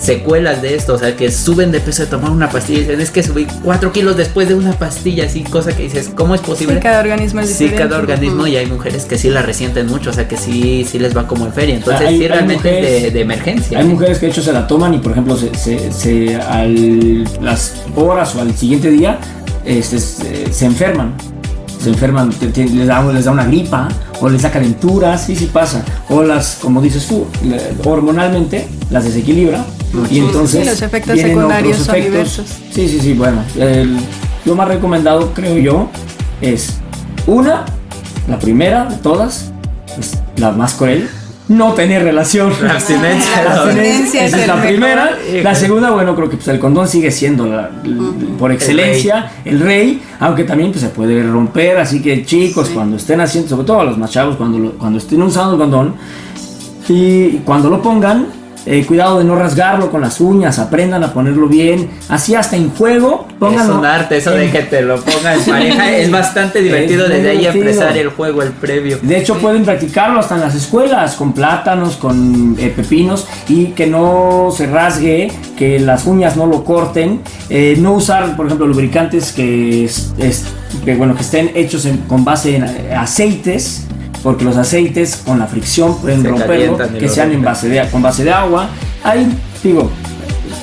secuelas 0.00 0.62
de 0.62 0.74
esto, 0.76 0.94
o 0.94 0.98
sea, 0.98 1.14
que 1.14 1.30
suben 1.30 1.70
de 1.72 1.80
peso 1.80 2.02
de 2.02 2.08
tomar 2.08 2.30
una 2.30 2.48
pastilla 2.48 2.78
y 2.78 2.82
dicen, 2.82 3.00
es 3.00 3.10
que 3.10 3.22
subí 3.22 3.46
4 3.62 3.92
kilos 3.92 4.16
después 4.16 4.48
de 4.48 4.54
una 4.54 4.72
pastilla, 4.72 5.26
así, 5.26 5.42
cosa 5.42 5.76
que 5.76 5.82
dices, 5.84 6.10
¿cómo 6.14 6.34
es 6.34 6.40
posible? 6.40 6.76
Sí, 6.76 6.80
cada 6.80 7.00
organismo 7.00 7.40
es 7.40 7.48
Sí, 7.50 7.64
diferente. 7.64 7.82
cada 7.88 7.98
organismo 8.00 8.46
y 8.46 8.56
hay 8.56 8.66
mujeres 8.66 9.04
que 9.04 9.18
sí 9.18 9.28
la 9.28 9.42
resienten 9.42 9.86
mucho, 9.88 10.10
o 10.10 10.12
sea 10.12 10.26
que 10.26 10.36
sí, 10.38 10.86
sí 10.90 10.98
les 10.98 11.14
va 11.16 11.26
como 11.28 11.44
en 11.46 11.52
feria. 11.52 11.74
Entonces 11.76 12.06
Hay- 12.08 12.18
sí 12.18 12.28
realmente 12.28 12.68
es 12.70 12.74
de, 12.74 12.80
mujeres- 12.90 13.12
de 13.12 13.20
emergencia. 13.20 13.78
Hay 13.78 13.84
mujeres 13.86 14.18
que 14.18 14.26
de 14.26 14.32
hecho 14.32 14.42
se 14.42 14.52
la 14.52 14.66
toman 14.66 14.94
y 14.94 14.98
por 14.98 15.12
ejemplo 15.12 15.36
se, 15.36 15.54
se, 15.54 15.92
se- 15.92 16.36
al 16.36 17.24
las 17.42 17.74
horas 17.94 18.34
o 18.36 18.40
al 18.40 18.56
siguiente 18.56 18.90
día 18.90 19.18
este, 19.66 19.98
se, 20.00 20.50
se 20.52 20.64
enferman. 20.64 21.12
Se 21.82 21.88
enferman, 21.90 22.30
te- 22.30 22.48
te- 22.48 22.64
les, 22.68 22.86
da, 22.86 23.02
les 23.12 23.24
da 23.26 23.30
una 23.32 23.44
gripa 23.44 23.88
o 24.20 24.28
les 24.28 24.42
da 24.42 24.50
calenturas, 24.50 25.24
sí, 25.26 25.36
sí 25.36 25.46
pasa. 25.46 25.82
O 26.08 26.22
las, 26.22 26.56
como 26.60 26.80
dices 26.80 27.06
tú, 27.06 27.26
hormonalmente 27.84 28.66
las 28.90 29.04
desequilibra 29.04 29.64
y 30.10 30.18
entonces 30.20 30.60
Sí, 30.62 30.66
los 30.70 30.82
efectos 30.82 31.18
secundarios 31.20 31.72
otros 31.80 31.86
son 31.86 31.94
efectos. 31.96 32.12
diversos. 32.12 32.46
Sí, 32.72 32.88
sí, 32.88 33.00
sí, 33.00 33.12
bueno. 33.14 33.42
el- 33.56 33.96
lo 34.44 34.54
más 34.54 34.68
recomendado 34.68 35.32
creo 35.34 35.58
yo 35.58 35.88
es 36.40 36.78
una, 37.26 37.64
la 38.28 38.38
primera 38.38 38.86
de 38.86 38.96
todas, 38.96 39.52
es 39.98 40.18
la 40.36 40.50
más 40.52 40.74
cruel, 40.74 41.08
no 41.48 41.72
tener 41.74 42.04
relación. 42.04 42.52
La 42.62 42.74
abstinencia. 42.74 43.42
La 43.44 43.54
la- 43.54 43.62
abstinencia 43.62 44.22
es 44.24 44.28
Esa 44.28 44.36
es 44.36 44.42
el 44.42 44.48
la 44.48 44.54
mejor. 44.54 44.68
primera. 44.70 45.10
La 45.42 45.54
segunda, 45.54 45.90
bueno, 45.90 46.14
creo 46.14 46.30
que 46.30 46.36
pues, 46.36 46.46
el 46.48 46.60
condón 46.60 46.86
sigue 46.88 47.10
siendo 47.10 47.46
la- 47.46 47.70
por 48.38 48.52
excelencia 48.52 49.32
el 49.44 49.58
rey. 49.60 50.00
aunque 50.20 50.44
también 50.44 50.70
pues, 50.70 50.82
se 50.82 50.88
puede 50.90 51.22
romper. 51.24 51.78
Así 51.78 52.00
que 52.00 52.24
chicos, 52.24 52.68
cuando 52.70 52.96
estén 52.96 53.20
haciendo, 53.20 53.50
sobre 53.50 53.66
todo 53.66 53.80
a 53.80 53.84
los 53.84 53.98
más 53.98 54.10
chavos, 54.12 54.36
cuando, 54.36 54.58
lo- 54.60 54.72
cuando 54.78 54.98
estén 54.98 55.20
usando 55.22 55.54
el 55.54 55.58
condón 55.58 55.94
y 56.88 57.38
cuando 57.44 57.68
lo 57.68 57.82
pongan, 57.82 58.26
eh, 58.66 58.84
cuidado 58.86 59.18
de 59.18 59.24
no 59.24 59.36
rasgarlo 59.36 59.90
con 59.90 60.00
las 60.00 60.20
uñas, 60.20 60.58
aprendan 60.58 61.02
a 61.04 61.12
ponerlo 61.12 61.46
bien, 61.48 61.88
así 62.08 62.34
hasta 62.34 62.56
en 62.56 62.70
juego, 62.70 63.26
Es 63.30 63.34
pónganlo. 63.38 63.78
un 63.78 63.84
arte, 63.86 64.18
eso 64.18 64.30
de 64.32 64.50
que 64.50 64.62
te 64.62 64.82
lo 64.82 65.00
ponga 65.00 65.34
en 65.34 65.40
pareja 65.44 65.90
es 65.96 66.10
bastante 66.10 66.60
divertido 66.62 67.04
Es 67.06 67.10
desde 67.10 67.30
ahí 67.30 67.38
divertido. 67.38 67.64
empezar 67.66 67.96
el 67.96 68.08
juego, 68.10 68.42
el 68.42 68.50
previo. 68.50 68.98
De 69.02 69.18
hecho, 69.18 69.38
pueden 69.38 69.64
practicarlo 69.64 70.20
hasta 70.20 70.34
en 70.34 70.42
las 70.42 70.54
escuelas, 70.54 71.14
con 71.14 71.32
plátanos, 71.32 71.96
con 71.96 72.56
eh, 72.58 72.72
pepinos, 72.74 73.26
y 73.48 73.66
que 73.68 73.86
no 73.86 74.50
se 74.56 74.66
rasgue, 74.66 75.30
que 75.56 75.78
las 75.80 76.06
uñas 76.06 76.36
no 76.36 76.46
lo 76.46 76.64
corten. 76.64 77.20
eh, 77.48 77.76
no 77.80 77.94
usar, 77.94 78.36
por 78.36 78.46
ejemplo, 78.46 78.66
lubricantes 78.66 79.32
que, 79.32 79.84
es- 79.84 80.12
es- 80.18 80.44
que, 80.84 80.94
bueno, 80.94 81.14
que 81.16 81.22
estén 81.22 81.50
hechos 81.54 81.84
en- 81.86 81.98
con 82.08 82.24
base 82.24 82.56
en 82.56 82.64
eh, 82.64 82.94
aceites, 82.96 83.86
porque 84.22 84.44
los 84.44 84.56
aceites 84.56 85.22
con 85.24 85.38
la 85.38 85.46
fricción 85.46 85.98
pueden 85.98 86.22
Se 86.22 86.28
romperlo, 86.28 86.78
que 86.98 87.08
sean 87.08 87.32
en 87.32 87.42
base 87.42 87.68
de, 87.68 87.88
con 87.90 88.02
base 88.02 88.24
de 88.24 88.32
agua. 88.32 88.68
Ahí, 89.02 89.26
digo, 89.62 89.90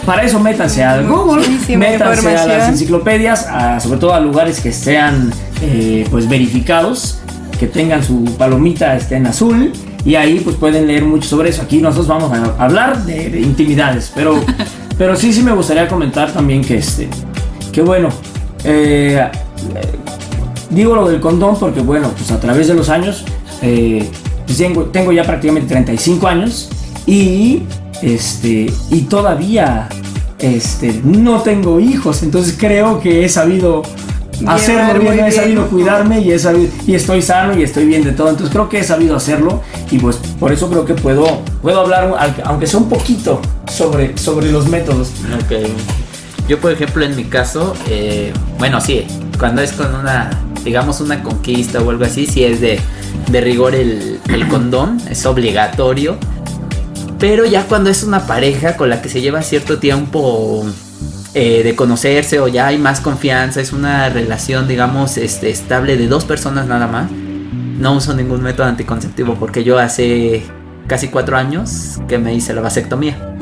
para 0.05 0.23
eso 0.23 0.39
métanse 0.39 0.83
al 0.83 1.07
Google, 1.07 1.47
Muchísima 1.47 1.79
métanse 1.79 2.35
a 2.37 2.45
las 2.45 2.69
enciclopedias, 2.69 3.47
a- 3.49 3.79
sobre 3.79 3.99
todo 3.99 4.13
a 4.13 4.19
lugares 4.19 4.59
que 4.59 4.71
sean 4.71 5.31
eh, 5.61 6.05
pues 6.11 6.29
verificados, 6.29 7.19
que 7.59 7.67
tengan 7.67 8.03
su 8.03 8.23
palomita 8.37 8.95
este, 8.95 9.15
en 9.15 9.25
azul 9.27 9.73
y 10.05 10.15
ahí 10.15 10.39
pues 10.41 10.55
pueden 10.55 10.87
leer 10.87 11.03
mucho 11.03 11.27
sobre 11.27 11.49
eso. 11.49 11.63
Aquí 11.63 11.79
nosotros 11.81 12.07
vamos 12.07 12.31
a 12.31 12.63
hablar 12.63 13.03
de, 13.05 13.29
de 13.31 13.41
intimidades, 13.41 14.11
pero, 14.15 14.39
pero 14.97 15.15
sí, 15.15 15.33
sí 15.33 15.41
me 15.41 15.51
gustaría 15.51 15.87
comentar 15.87 16.31
también 16.31 16.63
que 16.63 16.77
este, 16.77 17.09
que 17.71 17.81
bueno, 17.81 18.09
eh, 18.63 19.27
digo 20.69 20.95
lo 20.95 21.07
del 21.09 21.19
condón 21.19 21.57
porque 21.59 21.81
bueno, 21.81 22.09
pues 22.15 22.31
a 22.31 22.39
través 22.39 22.67
de 22.67 22.73
los 22.75 22.89
años, 22.89 23.25
eh, 23.61 24.07
pues 24.45 24.57
tengo, 24.57 24.83
tengo 24.85 25.11
ya 25.11 25.23
prácticamente 25.23 25.69
35 25.69 26.27
años 26.27 26.69
y 27.05 27.63
este, 28.01 28.71
y 28.89 29.01
todavía 29.01 29.89
este, 30.39 31.01
no 31.03 31.41
tengo 31.41 31.79
hijos, 31.79 32.23
entonces 32.23 32.55
creo 32.57 32.99
que 32.99 33.25
he 33.25 33.29
sabido 33.29 33.81
hacerlo 34.45 34.99
bien, 34.99 35.25
he 35.25 35.31
sabido 35.31 35.67
cuidarme 35.67 36.21
y, 36.21 36.31
he 36.31 36.39
sabido, 36.39 36.71
y 36.85 36.93
estoy 36.93 37.21
sano 37.21 37.57
y 37.57 37.63
estoy 37.63 37.85
bien 37.85 38.03
de 38.03 38.11
todo, 38.11 38.29
entonces 38.29 38.53
creo 38.53 38.69
que 38.69 38.79
he 38.79 38.83
sabido 38.83 39.15
hacerlo 39.15 39.61
y 39.89 39.97
pues 39.97 40.17
por 40.39 40.51
eso 40.51 40.69
creo 40.69 40.85
que 40.85 40.93
puedo, 40.93 41.41
puedo 41.61 41.79
hablar, 41.81 42.13
aunque 42.43 42.67
sea 42.67 42.79
un 42.79 42.89
poquito, 42.89 43.41
sobre, 43.67 44.17
sobre 44.17 44.51
los 44.51 44.67
métodos. 44.67 45.11
Yo, 46.47 46.59
por 46.59 46.71
ejemplo, 46.71 47.03
en 47.03 47.15
mi 47.15 47.25
caso, 47.25 47.75
eh, 47.89 48.31
bueno, 48.57 48.79
sí, 48.79 49.05
cuando 49.37 49.61
es 49.61 49.73
con 49.73 49.93
una, 49.93 50.29
digamos, 50.63 51.01
una 51.01 51.21
conquista 51.21 51.81
o 51.81 51.89
algo 51.89 52.05
así, 52.05 52.25
sí 52.25 52.43
es 52.43 52.61
de, 52.61 52.79
de 53.29 53.41
rigor 53.41 53.75
el, 53.75 54.19
el 54.29 54.47
condón, 54.47 54.99
es 55.09 55.25
obligatorio. 55.25 56.17
Pero 57.19 57.45
ya 57.45 57.63
cuando 57.63 57.89
es 57.89 58.03
una 58.03 58.27
pareja 58.27 58.77
con 58.77 58.89
la 58.89 59.01
que 59.01 59.09
se 59.09 59.21
lleva 59.21 59.41
cierto 59.41 59.79
tiempo 59.79 60.65
eh, 61.33 61.61
de 61.63 61.75
conocerse 61.75 62.39
o 62.39 62.47
ya 62.47 62.67
hay 62.67 62.77
más 62.77 62.99
confianza, 62.99 63.61
es 63.61 63.73
una 63.73 64.09
relación, 64.09 64.67
digamos, 64.67 65.17
este, 65.17 65.49
estable 65.49 65.97
de 65.97 66.07
dos 66.07 66.25
personas 66.25 66.67
nada 66.67 66.87
más, 66.87 67.11
no 67.11 67.93
uso 67.93 68.15
ningún 68.15 68.41
método 68.41 68.65
anticonceptivo 68.65 69.35
porque 69.35 69.63
yo 69.63 69.77
hace 69.77 70.43
casi 70.87 71.09
cuatro 71.09 71.37
años 71.37 71.99
que 72.07 72.17
me 72.17 72.33
hice 72.33 72.53
la 72.53 72.61
vasectomía. 72.61 73.35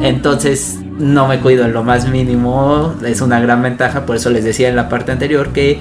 Entonces 0.00 0.78
no 0.98 1.28
me 1.28 1.38
cuido 1.38 1.64
en 1.64 1.72
lo 1.72 1.84
más 1.84 2.08
mínimo, 2.08 2.94
es 3.04 3.20
una 3.20 3.38
gran 3.40 3.62
ventaja, 3.62 4.04
por 4.04 4.16
eso 4.16 4.30
les 4.30 4.42
decía 4.42 4.68
en 4.68 4.76
la 4.76 4.88
parte 4.88 5.12
anterior 5.12 5.52
que 5.52 5.80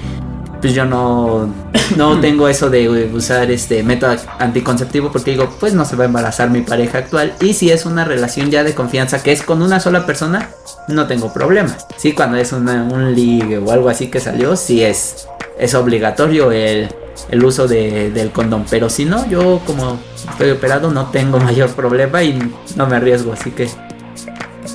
pues 0.67 0.75
yo 0.75 0.83
no, 0.85 1.49
no 1.95 2.19
tengo 2.21 2.49
eso 2.49 2.69
de 2.69 2.89
usar 3.13 3.49
este 3.51 3.83
método 3.83 4.17
anticonceptivo 4.37 5.11
porque 5.13 5.31
digo, 5.31 5.49
pues 5.61 5.73
no 5.73 5.85
se 5.85 5.95
va 5.95 6.03
a 6.03 6.07
embarazar 6.07 6.49
mi 6.49 6.59
pareja 6.61 6.97
actual. 6.97 7.33
Y 7.39 7.53
si 7.53 7.71
es 7.71 7.85
una 7.85 8.03
relación 8.03 8.51
ya 8.51 8.65
de 8.65 8.75
confianza 8.75 9.23
que 9.23 9.31
es 9.31 9.41
con 9.43 9.61
una 9.61 9.79
sola 9.79 10.05
persona, 10.05 10.49
no 10.89 11.07
tengo 11.07 11.31
problema. 11.31 11.73
Sí, 11.95 12.11
cuando 12.11 12.35
es 12.37 12.51
una- 12.51 12.83
un 12.83 13.15
ligue 13.15 13.57
o 13.59 13.71
algo 13.71 13.87
así 13.87 14.07
que 14.07 14.19
salió, 14.19 14.57
sí 14.57 14.83
es, 14.83 15.27
es 15.57 15.73
obligatorio 15.73 16.51
el, 16.51 16.89
el 17.29 17.45
uso 17.45 17.65
de- 17.65 18.11
del 18.11 18.31
condón, 18.31 18.65
pero 18.69 18.89
si 18.89 19.05
no, 19.05 19.25
yo 19.29 19.61
como 19.65 19.97
estoy 20.29 20.51
operado 20.51 20.91
no 20.91 21.05
tengo 21.11 21.39
mayor 21.49 21.69
problema 21.69 22.23
y 22.23 22.37
no 22.75 22.87
me 22.87 22.97
arriesgo, 22.97 23.31
así 23.31 23.51
que 23.51 23.69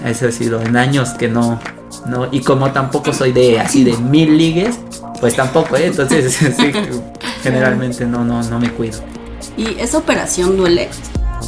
eso 0.06 0.26
ha 0.26 0.32
sido 0.32 0.62
en 0.62 0.74
años 0.78 1.10
que 1.10 1.28
no, 1.28 1.60
no, 2.06 2.28
y 2.30 2.40
como 2.40 2.72
tampoco 2.72 3.12
soy 3.12 3.32
de 3.32 3.60
así 3.60 3.84
de 3.84 3.96
mil 3.96 4.36
ligues, 4.36 4.78
pues 5.20 5.36
tampoco, 5.36 5.76
¿eh? 5.76 5.86
entonces 5.86 6.34
sí, 6.56 6.72
generalmente 7.42 8.04
no, 8.06 8.24
no, 8.24 8.42
no 8.42 8.58
me 8.58 8.70
cuido. 8.70 9.00
¿Y 9.56 9.78
esa 9.78 9.98
operación 9.98 10.56
duele? 10.56 10.88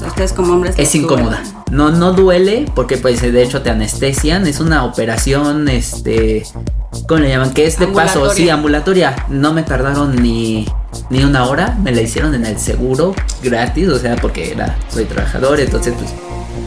Ustedes 0.07 0.33
como 0.33 0.55
hombres... 0.55 0.75
Es 0.77 0.95
incómoda. 0.95 1.43
No, 1.71 1.91
no 1.91 2.13
duele 2.13 2.67
porque 2.75 2.97
pues 2.97 3.23
de 3.23 3.43
hecho 3.43 3.63
te 3.63 3.71
anestesian. 3.71 4.47
Es 4.47 4.61
una 4.61 4.85
operación, 4.85 5.69
este, 5.69 6.45
¿cómo 7.07 7.21
le 7.21 7.31
llaman? 7.31 7.53
Que 7.55 7.67
es 7.67 7.79
de 7.79 7.87
paso, 7.87 8.29
sí, 8.31 8.49
ambulatoria. 8.51 9.15
No 9.29 9.53
me 9.53 9.63
tardaron 9.63 10.17
ni, 10.17 10.67
ni 11.11 11.25
una 11.25 11.47
hora. 11.47 11.79
Me 11.83 11.93
la 11.93 12.03
hicieron 12.03 12.35
en 12.35 12.45
el 12.45 12.59
seguro 12.59 13.15
gratis, 13.43 13.89
o 13.89 13.99
sea, 13.99 14.17
porque 14.17 14.53
era, 14.53 14.77
soy 14.89 15.05
trabajador, 15.05 15.61
entonces 15.61 15.95
pues 15.97 16.11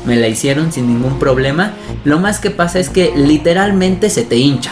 me 0.06 0.16
la 0.16 0.28
hicieron 0.28 0.72
sin 0.72 0.88
ningún 0.88 1.20
problema. 1.20 1.74
Lo 2.04 2.20
más 2.20 2.40
que 2.40 2.50
pasa 2.52 2.80
es 2.80 2.90
que 2.90 3.14
literalmente 3.16 4.10
se 4.10 4.24
te 4.24 4.36
hincha. 4.38 4.72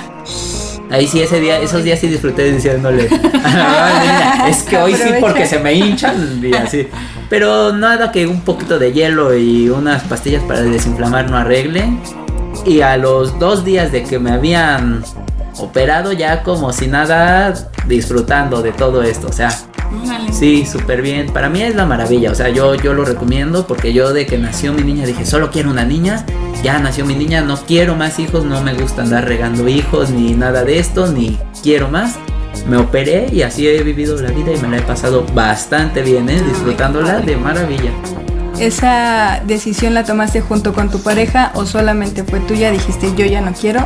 Ahí 0.92 1.08
sí, 1.08 1.20
ese 1.20 1.40
día, 1.40 1.60
esos 1.60 1.84
días 1.84 2.00
sí 2.00 2.08
disfruté 2.08 2.52
diciéndole. 2.52 3.10
"Mira, 3.10 4.46
es 4.48 4.64
que 4.64 4.78
hoy 4.78 4.94
sí 4.94 5.10
porque 5.20 5.46
se 5.46 5.60
me 5.60 5.74
hinchan 5.74 6.42
y 6.44 6.54
así. 6.54 6.88
Pero 7.30 7.74
nada 7.74 8.12
que 8.12 8.28
un 8.28 8.42
poquito 8.42 8.78
de 8.78 8.94
hielo 8.94 9.36
y 9.36 9.68
unas 9.70 10.04
pastillas 10.04 10.44
para 10.44 10.62
desinflamar 10.62 11.30
no 11.30 11.38
arreglen. 11.38 12.00
Y 12.66 12.82
a 12.82 12.98
los 12.98 13.38
dos 13.40 13.66
días 13.66 13.92
de 13.92 14.04
que 14.04 14.20
me 14.20 14.32
habían 14.32 15.04
operado 15.58 16.12
ya 16.12 16.44
como 16.44 16.72
si 16.74 16.88
nada 16.88 17.54
disfrutando 17.88 18.62
de 18.62 18.72
todo 18.72 19.04
esto. 19.04 19.28
O 19.28 19.34
sea. 19.34 19.50
Sí, 20.32 20.66
súper 20.66 21.02
bien. 21.02 21.28
Para 21.32 21.50
mí 21.50 21.62
es 21.62 21.76
la 21.76 21.86
maravilla. 21.86 22.32
O 22.32 22.36
sea, 22.36 22.50
yo, 22.50 22.76
yo 22.76 22.94
lo 22.94 23.06
recomiendo 23.06 23.68
porque 23.68 23.94
yo 23.94 24.14
de 24.14 24.26
que 24.26 24.38
nació 24.38 24.74
mi 24.74 24.84
niña 24.84 25.06
dije, 25.06 25.26
solo 25.26 25.52
quiero 25.52 25.70
una 25.72 25.86
niña. 25.86 26.26
Ya 26.64 26.80
nació 26.80 27.06
mi 27.06 27.16
niña, 27.16 27.42
no 27.42 27.58
quiero 27.58 27.96
más 27.96 28.18
hijos, 28.18 28.44
no 28.44 28.62
me 28.62 28.74
gusta 28.74 29.04
andar 29.04 29.26
regando 29.26 29.68
hijos 29.68 30.10
ni 30.10 30.34
nada 30.34 30.64
de 30.64 30.80
esto, 30.80 31.08
ni 31.08 31.38
quiero 31.62 31.90
más. 31.90 32.16
Me 32.68 32.78
operé 32.78 33.28
y 33.32 33.44
así 33.44 33.68
he 33.68 33.84
vivido 33.84 34.20
la 34.20 34.32
vida 34.32 34.52
y 34.52 34.58
me 34.58 34.70
la 34.70 34.78
he 34.78 34.82
pasado 34.82 35.26
bastante 35.34 36.02
bien, 36.02 36.28
¿eh? 36.30 36.42
disfrutándola 36.42 37.20
de 37.20 37.36
maravilla. 37.38 37.92
¿Esa 38.60 39.42
decisión 39.46 39.94
la 39.94 40.06
tomaste 40.06 40.42
junto 40.42 40.74
con 40.74 40.90
tu 40.90 41.02
pareja 41.02 41.52
o 41.54 41.66
solamente 41.66 42.24
fue 42.24 42.40
tuya? 42.40 42.72
Dijiste 42.72 43.14
yo 43.16 43.26
ya 43.26 43.42
no 43.42 43.54
quiero 43.54 43.82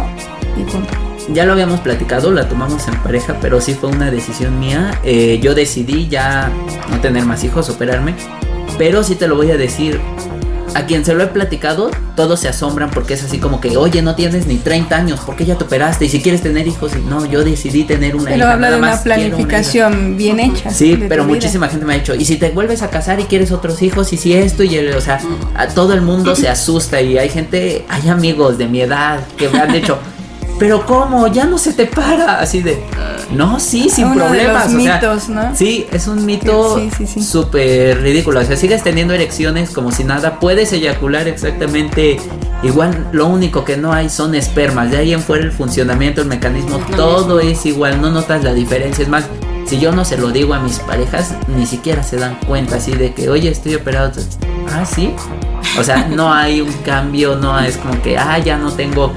y 0.56 0.64
punto. 0.64 1.09
Ya 1.34 1.46
lo 1.46 1.54
habíamos 1.54 1.80
platicado, 1.82 2.32
la 2.32 2.48
tomamos 2.50 2.88
en 2.88 2.96
pareja, 2.96 3.38
pero 3.42 3.62
sí 3.62 3.74
fue 3.76 3.90
una 3.90 4.10
decisión 4.12 4.60
mía. 4.60 5.00
Eh, 5.04 5.40
yo 5.42 5.54
decidí 5.54 6.08
ya 6.08 6.52
no 6.90 7.00
tener 7.02 7.26
más 7.26 7.44
hijos, 7.44 7.70
operarme. 7.70 8.16
Pero 8.78 9.04
sí 9.04 9.16
te 9.16 9.28
lo 9.28 9.36
voy 9.36 9.52
a 9.52 9.58
decir, 9.58 10.00
a 10.74 10.86
quien 10.86 11.04
se 11.06 11.14
lo 11.14 11.24
he 11.24 11.28
platicado, 11.28 11.92
todos 12.16 12.40
se 12.40 12.48
asombran 12.48 12.90
porque 12.92 13.14
es 13.16 13.24
así 13.24 13.38
como 13.40 13.60
que, 13.60 13.76
oye, 13.78 14.02
no 14.02 14.16
tienes 14.16 14.48
ni 14.48 14.56
30 14.58 14.96
años, 14.96 15.20
¿por 15.20 15.36
qué 15.36 15.46
ya 15.46 15.56
te 15.58 15.64
operaste? 15.66 16.06
Y 16.06 16.10
si 16.10 16.22
quieres 16.22 16.42
tener 16.42 16.68
hijos, 16.68 16.94
y 16.96 17.02
no, 17.02 17.26
yo 17.26 17.44
decidí 17.44 17.84
tener 17.84 18.16
una 18.16 18.26
Pero 18.26 18.38
hija. 18.38 18.54
habla 18.54 18.68
nada 18.70 18.76
de 18.76 18.82
una 18.82 18.92
más 18.92 19.02
quiero 19.02 19.20
hija". 19.20 19.28
planificación 19.30 20.18
bien 20.18 20.40
hecha. 20.40 20.70
Sí, 20.72 20.96
pero 21.10 21.26
vida. 21.26 21.34
muchísima 21.36 21.68
gente 21.68 21.86
me 21.86 21.96
ha 21.96 21.98
dicho, 21.98 22.16
y 22.16 22.24
si 22.26 22.38
te 22.38 22.50
vuelves 22.52 22.82
a 22.82 22.90
casar 22.90 23.20
y 23.20 23.24
quieres 23.24 23.52
otros 23.52 23.82
hijos, 23.82 24.14
y 24.14 24.18
si 24.18 24.34
esto, 24.34 24.64
y 24.64 24.76
el, 24.76 24.96
o 24.96 25.02
sea, 25.02 25.20
a 25.56 25.68
todo 25.68 25.94
el 25.94 26.02
mundo 26.02 26.36
se 26.36 26.48
asusta 26.48 27.02
y 27.02 27.18
hay 27.18 27.30
gente, 27.30 27.86
hay 27.90 28.08
amigos 28.10 28.58
de 28.58 28.68
mi 28.68 28.82
edad 28.82 29.20
que 29.38 29.50
me 29.50 29.60
han 29.60 29.74
dicho, 29.74 29.98
pero 30.60 30.86
¿cómo? 30.86 31.28
Ya 31.28 31.46
no 31.46 31.58
se 31.58 31.74
te 31.74 31.86
para, 31.86 32.40
así 32.40 32.62
de, 32.62 32.84
no, 33.32 33.60
sí, 33.60 33.90
sin 33.90 34.06
Uno 34.06 34.16
de 34.16 34.22
problemas, 34.22 34.66
los 34.66 34.82
o 34.82 34.84
sea, 34.84 34.96
mitos, 34.96 35.30
¿no? 35.30 35.56
Sí, 35.56 35.88
es 35.92 36.08
un 36.08 36.26
mito 36.26 36.78
Sí, 36.78 36.90
sí, 36.98 37.08
sí. 37.08 37.24
súper 37.24 38.02
ridículo. 38.02 38.40
O 38.40 38.44
sea, 38.44 38.58
sigues 38.58 38.84
teniendo 38.84 39.14
erecciones 39.14 39.70
como 39.70 39.92
si 39.92 40.04
nada. 40.04 40.40
Puedes 40.40 40.74
eyacular 40.74 41.28
exactamente 41.28 42.20
igual. 42.64 43.08
Lo 43.12 43.28
único 43.28 43.64
que 43.64 43.78
no 43.78 43.94
hay 43.94 44.10
son 44.10 44.36
espermas. 44.36 44.92
De 44.92 44.98
ahí 44.98 45.14
en 45.14 45.22
fuera 45.22 45.44
el 45.44 45.52
funcionamiento, 45.52 46.22
el 46.22 46.28
mecanismo, 46.28 46.80
todo 46.96 47.40
es 47.40 47.66
igual. 47.66 48.02
No 48.02 48.10
notas 48.10 48.44
la 48.44 48.54
diferencia. 48.54 49.04
Es 49.04 49.10
más, 49.10 49.26
si 49.66 49.80
yo 49.80 49.92
no 49.92 50.04
se 50.04 50.18
lo 50.18 50.32
digo 50.32 50.54
a 50.56 50.60
mis 50.60 50.80
parejas, 50.80 51.36
ni 51.48 51.66
siquiera 51.66 52.04
se 52.04 52.18
dan 52.18 52.38
cuenta 52.48 52.78
así 52.78 52.92
de 52.92 53.14
que, 53.14 53.30
oye, 53.30 53.50
estoy 53.50 53.76
operado. 53.76 54.12
Ah, 54.74 54.86
sí. 54.86 55.14
O 55.78 55.84
sea, 55.84 56.08
no 56.08 56.34
hay 56.34 56.62
un 56.62 56.72
cambio, 56.86 57.36
no 57.36 57.60
es 57.60 57.78
como 57.78 58.02
que, 58.02 58.18
ah, 58.18 58.38
ya 58.40 58.58
no 58.58 58.72
tengo, 58.72 59.14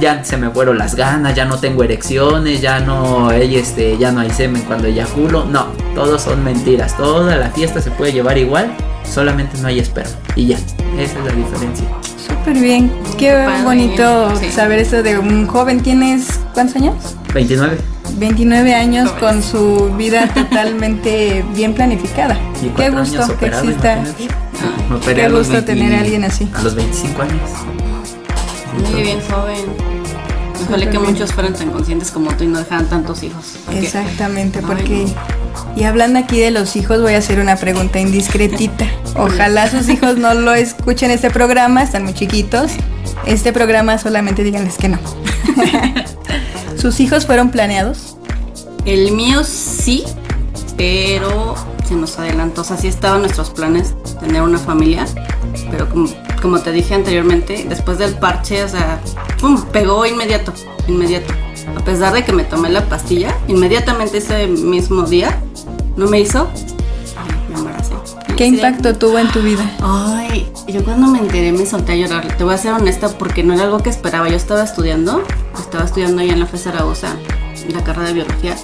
ya 0.00 0.24
se 0.24 0.36
me 0.36 0.50
fueron 0.50 0.78
las 0.78 0.94
ganas, 0.94 1.34
ya 1.34 1.44
no 1.44 1.58
tengo 1.58 1.82
erecciones, 1.82 2.60
ya 2.60 2.80
no 2.80 3.28
hay 3.28 3.56
este, 3.56 3.98
ya 3.98 4.12
no 4.12 4.20
hay 4.20 4.30
semen 4.30 4.62
cuando 4.62 4.86
eyaculo. 4.88 5.44
No, 5.44 5.66
todos 5.94 6.22
son 6.22 6.44
mentiras. 6.44 6.96
Toda 6.96 7.36
la 7.36 7.50
fiesta 7.50 7.80
se 7.80 7.90
puede 7.90 8.12
llevar 8.12 8.38
igual, 8.38 8.74
solamente 9.04 9.58
no 9.58 9.68
hay 9.68 9.80
esperma. 9.80 10.12
Y 10.36 10.46
ya, 10.46 10.58
esa 10.98 11.18
es 11.18 11.24
la 11.24 11.32
diferencia. 11.32 11.86
Súper 12.28 12.54
bien. 12.58 12.92
Qué 13.18 13.32
Padre, 13.32 13.62
bonito 13.64 14.36
sí. 14.36 14.50
saber 14.50 14.78
esto 14.80 15.02
de 15.02 15.18
un 15.18 15.46
joven. 15.46 15.80
¿Tienes 15.82 16.40
cuántos 16.54 16.76
años? 16.76 16.94
29. 17.34 17.76
29 18.18 18.74
años 18.74 19.10
Jóvenes. 19.10 19.20
con 19.20 19.42
su 19.42 19.94
vida 19.96 20.28
totalmente 20.34 21.44
bien 21.54 21.74
planificada. 21.74 22.38
Y 22.62 22.68
Qué 22.70 22.90
gusto 22.90 23.16
años 23.22 23.26
que 23.28 23.34
operado, 23.34 23.64
exista 23.64 24.02
Qué 25.14 25.28
gusto 25.28 25.64
tener 25.64 25.94
a 25.94 26.00
alguien 26.00 26.24
así. 26.24 26.48
A 26.54 26.62
los 26.62 26.74
25 26.74 27.22
años. 27.22 27.50
Muy 28.92 29.02
bien 29.02 29.18
joven. 29.30 29.64
Ojalá 30.68 30.84
que 30.86 30.90
bien. 30.98 31.02
muchos 31.12 31.32
fueran 31.32 31.54
tan 31.54 31.70
conscientes 31.70 32.10
como 32.10 32.30
tú 32.32 32.44
y 32.44 32.48
no 32.48 32.58
dejaran 32.58 32.86
tantos 32.86 33.22
hijos. 33.22 33.56
Porque- 33.66 33.80
Exactamente, 33.80 34.58
Ay, 34.60 34.64
porque... 34.66 35.06
Y 35.76 35.84
hablando 35.84 36.18
aquí 36.18 36.40
de 36.40 36.50
los 36.50 36.76
hijos, 36.76 37.00
voy 37.00 37.14
a 37.14 37.18
hacer 37.18 37.38
una 37.38 37.56
pregunta 37.56 38.00
indiscretita. 38.00 38.86
Ojalá 39.16 39.70
sus 39.70 39.88
hijos 39.88 40.16
no 40.16 40.34
lo 40.34 40.54
escuchen 40.54 41.10
este 41.10 41.30
programa, 41.30 41.82
están 41.82 42.04
muy 42.04 42.14
chiquitos. 42.14 42.72
Este 43.26 43.52
programa 43.52 43.98
solamente 43.98 44.42
díganles 44.42 44.76
que 44.76 44.88
no. 44.88 44.98
¿Sus 46.78 47.00
hijos 47.00 47.26
fueron 47.26 47.50
planeados? 47.50 48.16
El 48.84 49.12
mío 49.12 49.42
sí, 49.44 50.04
pero 50.76 51.54
se 51.88 51.94
nos 51.94 52.18
adelantó. 52.18 52.62
O 52.62 52.64
sea, 52.64 52.76
estaban 52.76 53.20
nuestros 53.20 53.50
planes 53.50 53.94
tener 54.20 54.42
una 54.42 54.58
familia, 54.58 55.06
pero 55.70 55.88
como, 55.88 56.08
como 56.40 56.60
te 56.60 56.72
dije 56.72 56.94
anteriormente, 56.94 57.66
después 57.68 57.98
del 57.98 58.14
parche, 58.14 58.62
o 58.62 58.68
sea, 58.68 59.00
pum, 59.40 59.62
pegó 59.72 60.06
inmediato, 60.06 60.52
inmediato. 60.88 61.32
A 61.76 61.80
pesar 61.80 62.12
de 62.12 62.24
que 62.24 62.32
me 62.32 62.44
tomé 62.44 62.70
la 62.70 62.84
pastilla, 62.88 63.36
inmediatamente 63.48 64.18
ese 64.18 64.46
mismo 64.46 65.02
día, 65.02 65.40
no 65.96 66.06
me 66.06 66.20
hizo, 66.20 66.48
me 67.48 67.58
embaracé. 67.58 67.94
¿Qué 68.36 68.48
Sí. 68.48 68.54
impacto 68.56 68.94
tuvo 68.96 69.18
en 69.18 69.28
tu 69.32 69.40
vida? 69.40 69.64
Ay, 69.82 70.50
yo 70.68 70.84
cuando 70.84 71.06
me 71.08 71.18
enteré 71.20 71.52
me 71.52 71.64
solté 71.64 71.92
a 71.92 71.96
llorar. 71.96 72.36
Te 72.36 72.44
voy 72.44 72.54
a 72.54 72.58
ser 72.58 72.72
honesta 72.74 73.08
porque 73.08 73.42
no 73.42 73.54
era 73.54 73.62
algo 73.64 73.78
que 73.78 73.88
esperaba. 73.90 74.28
Yo 74.28 74.36
estaba 74.36 74.62
estudiando, 74.62 75.22
estaba 75.58 75.84
estudiando 75.84 76.20
allá 76.20 76.34
en 76.34 76.40
la 76.40 76.46
FE 76.46 76.58
Zaragoza, 76.58 77.16
la 77.72 77.82
carrera 77.82 78.08
de 78.08 78.14
biología. 78.14 78.56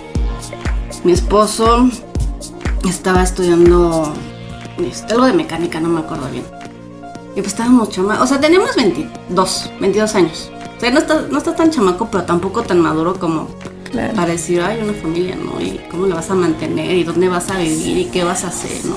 Mi 1.05 1.13
esposo 1.13 1.89
estaba 2.89 3.23
estudiando 3.23 4.13
este, 4.79 5.15
algo 5.15 5.27
de 5.27 5.33
mecánica, 5.33 5.81
no 5.81 5.89
me 5.89 6.01
acuerdo 6.01 6.29
bien. 6.31 6.45
Y 7.33 7.37
pues 7.37 7.49
estábamos 7.49 7.89
chamacos. 7.89 8.25
O 8.25 8.27
sea, 8.27 8.41
teníamos 8.41 8.77
22, 8.77 9.71
22 9.81 10.15
años. 10.17 10.51
O 10.77 10.81
sea, 10.81 10.91
no 10.91 10.99
estás 10.99 11.31
no 11.31 11.39
está 11.39 11.57
tan 11.57 11.71
chamaco, 11.71 12.09
pero 12.11 12.25
tampoco 12.25 12.63
tan 12.63 12.79
maduro 12.81 13.15
como 13.19 13.49
Claro. 13.93 14.15
para 14.15 14.33
decir, 14.33 14.63
hay 14.63 14.81
una 14.83 14.95
familia, 14.95 15.37
¿no? 15.37 15.61
Y 15.61 15.79
cómo 15.91 16.07
la 16.07 16.15
vas 16.15 16.31
a 16.31 16.35
mantener, 16.35 16.97
y 16.97 17.05
dónde 17.05 17.29
vas 17.29 17.51
a 17.51 17.59
vivir, 17.59 17.99
y 17.99 18.05
qué 18.07 18.25
vas 18.25 18.43
a 18.45 18.49
hacer, 18.49 18.87
¿no? 18.87 18.97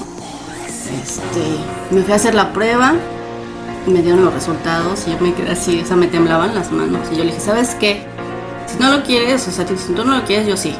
Este, 1.03 1.93
me 1.93 2.01
fui 2.01 2.13
a 2.13 2.15
hacer 2.15 2.33
la 2.33 2.53
prueba, 2.53 2.93
me 3.87 4.01
dieron 4.01 4.23
los 4.23 4.33
resultados, 4.33 5.03
y 5.07 5.11
yo 5.11 5.17
me 5.19 5.33
quedé 5.33 5.51
así, 5.51 5.81
o 5.83 5.85
sea, 5.85 5.97
me 5.97 6.07
temblaban 6.07 6.55
las 6.55 6.71
manos. 6.71 7.09
Y 7.11 7.17
yo 7.17 7.25
le 7.25 7.31
dije, 7.31 7.41
¿sabes 7.41 7.75
qué? 7.75 8.05
Si 8.67 8.79
no 8.79 8.89
lo 8.89 9.03
quieres, 9.03 9.45
o 9.49 9.51
sea, 9.51 9.67
si 9.67 9.93
tú 9.93 10.05
no 10.05 10.17
lo 10.17 10.23
quieres, 10.23 10.47
yo 10.47 10.55
sí. 10.55 10.73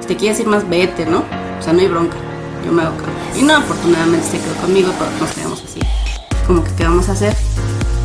Si 0.00 0.06
te 0.06 0.16
quieres 0.16 0.38
ir 0.38 0.46
más, 0.46 0.68
vete, 0.68 1.04
¿no? 1.04 1.24
O 1.58 1.62
sea, 1.62 1.72
no 1.72 1.80
hay 1.80 1.88
bronca, 1.88 2.16
yo 2.64 2.70
me 2.70 2.82
hago 2.82 2.96
cargo. 2.96 3.12
Y 3.36 3.42
no, 3.42 3.56
afortunadamente 3.56 4.24
se 4.24 4.38
quedó 4.38 4.54
conmigo, 4.60 4.92
pero 4.96 5.10
nos 5.18 5.32
quedamos 5.32 5.64
así, 5.64 5.80
como 6.46 6.62
que, 6.62 6.70
¿qué 6.76 6.84
vamos 6.84 7.08
a 7.08 7.12
hacer? 7.12 7.34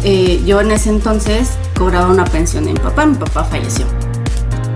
Eh, 0.04 0.42
yo 0.46 0.60
en 0.62 0.72
ese 0.72 0.90
entonces 0.90 1.52
cobraba 1.78 2.08
una 2.08 2.26
pensión 2.26 2.66
de 2.66 2.74
mi 2.74 2.80
papá, 2.80 3.06
mi 3.06 3.16
papá 3.16 3.46
falleció 3.46 3.86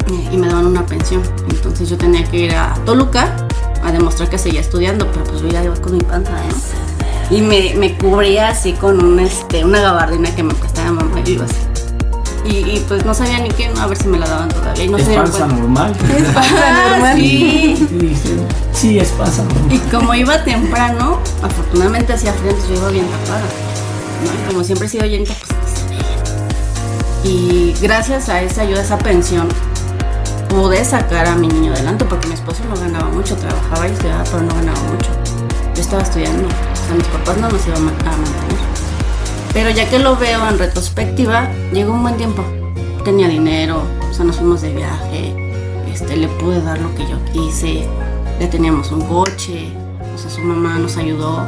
eh, 0.10 0.30
y 0.32 0.38
me 0.38 0.48
daban 0.48 0.66
una 0.68 0.86
pensión. 0.86 1.22
Entonces 1.50 1.90
yo 1.90 1.98
tenía 1.98 2.24
que 2.24 2.38
ir 2.38 2.56
a 2.56 2.74
Toluca 2.86 3.36
a 3.84 3.92
demostrar 3.92 4.30
que 4.30 4.38
seguía 4.38 4.62
estudiando, 4.62 5.08
pero 5.12 5.24
pues 5.26 5.42
yo 5.42 5.48
ya 5.50 5.64
iba 5.64 5.76
con 5.76 5.94
mi 5.94 6.02
panza, 6.04 6.32
¿no? 6.32 7.36
Y 7.36 7.42
me, 7.42 7.74
me 7.76 7.98
cubría 7.98 8.50
así 8.50 8.72
con 8.74 9.04
un, 9.04 9.20
este, 9.20 9.66
una 9.66 9.82
gabardina 9.82 10.34
que 10.34 10.44
me 10.44 10.54
prestaba 10.54 10.92
mamá 10.92 11.20
y 11.26 11.32
iba 11.32 11.46
así. 11.46 11.56
Y, 12.46 12.60
y, 12.78 12.86
pues 12.88 13.04
no 13.06 13.14
sabía 13.14 13.40
ni 13.40 13.50
qué, 13.50 13.68
¿no? 13.68 13.82
a 13.82 13.88
ver 13.88 13.98
si 13.98 14.08
me 14.08 14.18
la 14.18 14.26
daban 14.26 14.48
todavía. 14.48 14.86
Y 14.86 14.88
no 14.88 14.98
¿Es 14.98 15.10
panza 15.10 15.40
cuenta. 15.40 15.56
normal? 15.58 15.94
Es 16.18 16.24
panza 16.34 16.50
Ah, 16.66 16.90
normal. 16.92 17.18
sí. 17.18 17.88
Sí, 18.74 19.00
es 19.00 19.10
panza 19.10 19.44
normal. 19.44 19.64
Y 19.74 19.78
como 19.94 20.14
iba 20.16 20.42
temprano, 20.46 21.20
afortunadamente 21.44 22.14
hacía 22.14 22.32
frío, 22.32 22.52
entonces 22.52 22.70
yo 22.70 22.82
iba 22.82 22.90
bien 22.92 23.06
tapada. 23.08 23.42
¿no? 23.42 24.32
Y 24.46 24.48
como 24.54 24.64
siempre 24.64 24.88
he 24.88 24.90
sido 24.90 25.06
lenta, 25.06 25.34
pues 25.42 25.58
y 27.24 27.74
gracias 27.82 28.30
a 28.30 28.42
esa 28.42 28.62
ayuda, 28.62 28.80
a 28.80 28.84
esa 28.84 28.98
pensión, 28.98 29.48
pude 30.50 30.84
sacar 30.84 31.28
a 31.28 31.36
mi 31.36 31.48
niño 31.48 31.74
adelante 31.74 32.06
porque 32.06 32.28
mi 32.28 32.34
esposo 32.34 32.64
no 32.70 32.76
ganaba 32.80 33.10
mucho, 33.10 33.36
trabajaba 33.36 33.88
y 33.88 33.92
estudiaba, 33.92 34.24
pero 34.24 34.44
no 34.44 34.56
ganaba 34.56 34.80
mucho. 34.92 35.12
Yo 35.76 35.82
estaba 35.82 36.04
estudiando, 36.04 36.48
o 36.48 36.76
sea, 36.76 36.96
mis 36.96 37.08
papás 37.08 37.38
no 37.38 37.50
nos 37.50 37.68
iban 37.68 37.78
a 37.78 37.82
mantener. 37.82 38.68
Pero 39.54 39.70
ya 39.70 39.90
que 39.90 40.00
lo 40.00 40.16
veo 40.16 40.48
en 40.48 40.58
retrospectiva, 40.58 41.50
llegó 41.72 41.94
un 41.94 42.02
buen 42.02 42.18
tiempo. 42.18 42.44
Tenía 43.04 43.28
dinero, 43.28 43.82
o 44.10 44.14
sea, 44.14 44.26
nos 44.26 44.38
fuimos 44.38 44.62
de 44.62 44.74
viaje, 44.74 45.36
este, 45.92 46.18
le 46.18 46.28
pude 46.28 46.62
dar 46.62 46.80
lo 46.80 46.94
que 46.96 47.08
yo 47.08 47.18
quise, 47.32 47.88
le 48.40 48.48
teníamos 48.48 48.92
un 48.92 49.02
coche, 49.02 49.72
o 50.14 50.18
sea, 50.18 50.30
su 50.30 50.42
mamá 50.42 50.78
nos 50.78 50.98
ayudó, 50.98 51.46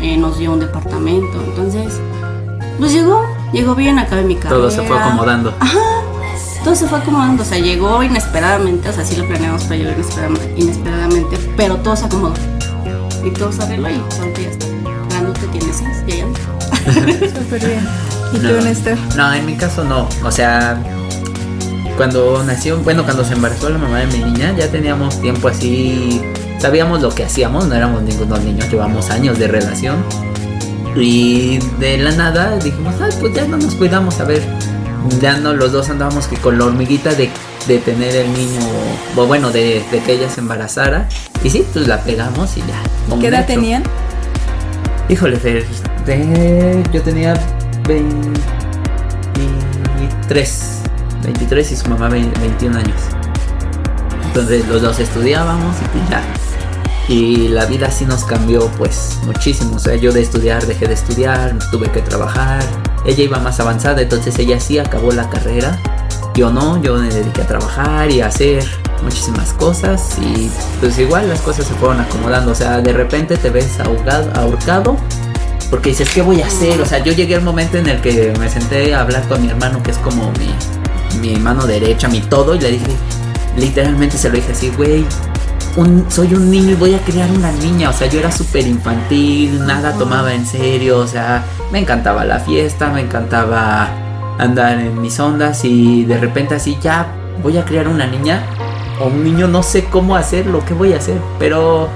eh, 0.00 0.16
nos 0.16 0.38
dio 0.38 0.52
un 0.52 0.60
departamento, 0.60 1.42
entonces, 1.46 1.98
pues 2.78 2.92
llegó, 2.92 3.24
llegó 3.52 3.74
bien, 3.74 3.98
acabé 3.98 4.22
mi 4.22 4.36
carrera. 4.36 4.56
Todo 4.56 4.70
se 4.70 4.82
fue 4.82 4.98
acomodando. 4.98 5.54
Todo 6.64 6.76
se 6.76 6.86
fue 6.86 6.98
acomodando, 6.98 7.42
o 7.42 7.46
sea, 7.46 7.58
llegó 7.58 8.02
inesperadamente, 8.04 8.88
o 8.88 8.92
sea, 8.92 9.04
sí 9.04 9.16
lo 9.16 9.26
planeamos, 9.26 9.64
pero 9.64 9.82
llegó 9.82 9.92
inesperadamente, 9.94 10.54
inesperadamente, 10.56 11.38
pero 11.56 11.76
todo 11.78 11.96
se 11.96 12.04
acomodó. 12.04 12.34
Y 13.24 13.30
todo 13.30 13.50
se 13.52 13.62
arregló 13.62 13.90
y 13.90 13.94
ahorita 13.94 14.40
ya 14.40 14.48
está. 14.48 14.66
Grandote 15.10 15.46
tiene 15.48 15.72
seis, 15.72 16.04
ya 16.06 16.16
ya. 16.16 17.28
Súper 17.40 17.66
bien. 17.66 17.88
¿Y 18.32 18.38
tú, 18.38 18.46
No. 18.46 18.60
Néstor? 18.60 18.98
No, 19.16 19.34
en 19.34 19.46
mi 19.46 19.56
caso 19.56 19.84
no. 19.84 20.08
O 20.24 20.30
sea, 20.30 20.80
cuando 21.96 22.42
nació, 22.44 22.78
bueno, 22.78 23.04
cuando 23.04 23.24
se 23.24 23.34
embarazó 23.34 23.68
la 23.68 23.78
mamá 23.78 23.98
de 23.98 24.06
mi 24.06 24.18
niña, 24.18 24.54
ya 24.56 24.68
teníamos 24.68 25.20
tiempo 25.20 25.48
así, 25.48 26.22
sabíamos 26.58 27.02
lo 27.02 27.10
que 27.10 27.24
hacíamos, 27.24 27.66
no 27.66 27.74
éramos 27.74 28.02
ningunos 28.02 28.40
niños, 28.40 28.70
llevamos 28.70 29.10
años 29.10 29.38
de 29.38 29.48
relación. 29.48 29.96
Y 30.94 31.58
de 31.80 31.98
la 31.98 32.12
nada 32.12 32.56
dijimos, 32.58 32.94
ay, 33.00 33.10
pues 33.20 33.34
ya 33.34 33.46
no 33.46 33.56
nos 33.56 33.74
cuidamos, 33.74 34.20
a 34.20 34.24
ver, 34.24 34.42
ya 35.20 35.36
no, 35.36 35.52
los 35.52 35.72
dos 35.72 35.90
andábamos 35.90 36.26
que 36.28 36.36
con 36.36 36.58
la 36.58 36.64
hormiguita 36.66 37.12
de, 37.14 37.30
de 37.66 37.78
tener 37.78 38.14
el 38.16 38.32
niño, 38.32 38.60
o 39.16 39.26
bueno, 39.26 39.50
de, 39.50 39.84
de 39.90 40.00
que 40.00 40.12
ella 40.14 40.28
se 40.30 40.40
embarazara. 40.40 41.08
Y 41.44 41.50
sí, 41.50 41.64
pues 41.72 41.86
la 41.88 42.00
pegamos 42.02 42.56
y 42.56 42.60
ya. 42.60 42.82
¿Qué 43.20 43.26
edad 43.28 43.46
tenían? 43.46 43.82
Híjole, 45.08 45.36
Fer, 45.36 45.66
de- 46.06 46.82
yo 46.92 47.02
tenía 47.02 47.34
23, 47.86 50.78
23 51.24 51.72
y 51.72 51.76
su 51.76 51.88
mamá 51.88 52.08
ve- 52.08 52.30
21 52.40 52.78
años. 52.78 53.00
Entonces 54.26 54.66
los 54.68 54.80
dos 54.82 54.98
estudiábamos 54.98 55.76
y 55.82 55.84
pues 55.96 56.08
ya. 56.08 56.22
Y 57.08 57.48
la 57.48 57.66
vida 57.66 57.90
sí 57.90 58.04
nos 58.06 58.24
cambió 58.24 58.68
pues 58.78 59.18
muchísimo. 59.24 59.76
O 59.76 59.78
sea, 59.78 59.96
yo 59.96 60.12
de 60.12 60.22
estudiar 60.22 60.64
dejé 60.66 60.86
de 60.86 60.94
estudiar, 60.94 61.58
tuve 61.70 61.90
que 61.90 62.00
trabajar. 62.00 62.62
Ella 63.04 63.24
iba 63.24 63.38
más 63.38 63.60
avanzada, 63.60 64.02
entonces 64.02 64.38
ella 64.38 64.60
sí 64.60 64.78
acabó 64.78 65.12
la 65.12 65.28
carrera. 65.28 65.78
Yo 66.34 66.50
no, 66.50 66.80
yo 66.82 66.96
me 66.96 67.08
dediqué 67.08 67.42
a 67.42 67.46
trabajar 67.46 68.10
y 68.10 68.20
a 68.20 68.26
hacer 68.26 68.64
muchísimas 69.02 69.52
cosas 69.54 70.16
y 70.18 70.50
pues 70.80 70.98
igual 70.98 71.28
las 71.28 71.40
cosas 71.40 71.66
se 71.66 71.74
fueron 71.74 72.00
acomodando. 72.00 72.52
O 72.52 72.54
sea, 72.54 72.80
de 72.80 72.92
repente 72.92 73.36
te 73.36 73.50
ves 73.50 73.80
ahogado, 73.80 74.30
ahorcado 74.34 74.96
porque 75.72 75.88
dices, 75.88 76.10
¿qué 76.10 76.20
voy 76.20 76.42
a 76.42 76.46
hacer? 76.46 76.78
O 76.82 76.86
sea, 76.86 76.98
yo 76.98 77.12
llegué 77.12 77.34
al 77.34 77.42
momento 77.42 77.78
en 77.78 77.88
el 77.88 78.00
que 78.02 78.34
me 78.38 78.50
senté 78.50 78.94
a 78.94 79.00
hablar 79.00 79.26
con 79.26 79.40
mi 79.40 79.48
hermano, 79.48 79.82
que 79.82 79.90
es 79.90 79.96
como 79.96 80.30
mi, 80.32 80.54
mi 81.18 81.34
mano 81.36 81.66
derecha, 81.66 82.08
mi 82.08 82.20
todo, 82.20 82.54
y 82.54 82.60
le 82.60 82.72
dije, 82.72 82.92
literalmente 83.56 84.18
se 84.18 84.28
lo 84.28 84.34
dije 84.34 84.52
así, 84.52 84.68
güey, 84.76 85.06
soy 86.08 86.34
un 86.34 86.50
niño 86.50 86.70
y 86.70 86.74
voy 86.74 86.94
a 86.94 86.98
criar 86.98 87.30
una 87.30 87.50
niña. 87.52 87.90
O 87.90 87.92
sea, 87.92 88.08
yo 88.08 88.18
era 88.18 88.30
súper 88.30 88.66
infantil, 88.66 89.64
nada 89.66 89.92
tomaba 89.92 90.34
en 90.34 90.46
serio, 90.46 90.98
o 90.98 91.06
sea, 91.06 91.44
me 91.70 91.78
encantaba 91.78 92.24
la 92.24 92.38
fiesta, 92.38 92.90
me 92.90 93.00
encantaba 93.00 93.88
andar 94.38 94.78
en 94.78 95.00
mis 95.00 95.18
ondas 95.20 95.64
y 95.64 96.04
de 96.04 96.18
repente 96.18 96.54
así, 96.54 96.76
ya 96.82 97.06
voy 97.42 97.58
a 97.58 97.64
criar 97.64 97.88
una 97.88 98.06
niña 98.06 98.46
o 99.00 99.06
un 99.06 99.24
niño, 99.24 99.48
no 99.48 99.62
sé 99.62 99.84
cómo 99.84 100.16
hacerlo, 100.16 100.62
qué 100.66 100.74
voy 100.74 100.92
a 100.92 100.96
hacer, 100.96 101.18
pero 101.38 101.88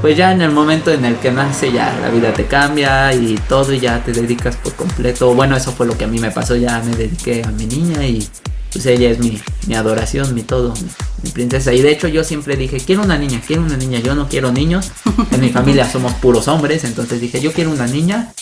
pues 0.00 0.16
ya 0.16 0.32
en 0.32 0.42
el 0.42 0.50
momento 0.50 0.90
en 0.90 1.04
el 1.06 1.16
que 1.16 1.30
nace 1.30 1.72
ya 1.72 1.90
la 2.02 2.10
vida 2.10 2.32
te 2.34 2.44
cambia 2.44 3.14
y 3.14 3.36
todo 3.48 3.72
y 3.72 3.80
ya 3.80 4.04
te 4.04 4.12
dedicas 4.12 4.54
por 4.56 4.74
completo. 4.74 5.34
Bueno, 5.34 5.56
eso 5.56 5.72
fue 5.72 5.86
lo 5.86 5.96
que 5.96 6.04
a 6.04 6.06
mí 6.06 6.18
me 6.18 6.30
pasó, 6.30 6.56
ya 6.56 6.78
me 6.84 6.94
dediqué 6.94 7.42
a 7.42 7.50
mi 7.50 7.64
niña 7.64 8.04
y 8.04 8.28
pues 8.74 8.86
ella 8.86 9.08
es 9.08 9.20
mi, 9.20 9.40
mi 9.68 9.74
adoración, 9.76 10.34
mi 10.34 10.42
todo, 10.42 10.74
mi, 10.74 10.88
mi 11.22 11.30
princesa. 11.30 11.72
Y 11.72 11.80
de 11.80 11.92
hecho 11.92 12.08
yo 12.08 12.24
siempre 12.24 12.56
dije, 12.56 12.78
quiero 12.78 13.02
una 13.02 13.16
niña, 13.16 13.40
quiero 13.46 13.62
una 13.62 13.76
niña, 13.76 14.00
yo 14.00 14.14
no 14.16 14.28
quiero 14.28 14.50
niños. 14.50 14.90
En 15.30 15.40
mi 15.40 15.50
familia 15.50 15.88
somos 15.88 16.12
puros 16.14 16.48
hombres, 16.48 16.82
entonces 16.84 17.20
dije, 17.20 17.40
yo 17.40 17.52
quiero 17.52 17.70
una 17.70 17.86
niña. 17.86 18.32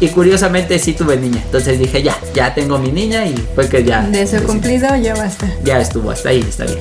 Y 0.00 0.08
curiosamente 0.08 0.78
sí 0.78 0.94
tuve 0.94 1.16
niña, 1.18 1.42
entonces 1.44 1.78
dije, 1.78 2.02
ya, 2.02 2.18
ya 2.34 2.54
tengo 2.54 2.78
mi 2.78 2.90
niña 2.90 3.26
y 3.26 3.34
fue 3.54 3.68
que 3.68 3.84
ya... 3.84 4.02
De 4.02 4.22
eso 4.22 4.42
cumplido 4.42 4.96
ya 4.96 5.14
basta. 5.14 5.48
Ya 5.62 5.78
estuvo, 5.78 6.10
hasta 6.10 6.30
ahí, 6.30 6.40
está 6.40 6.64
bien. 6.64 6.78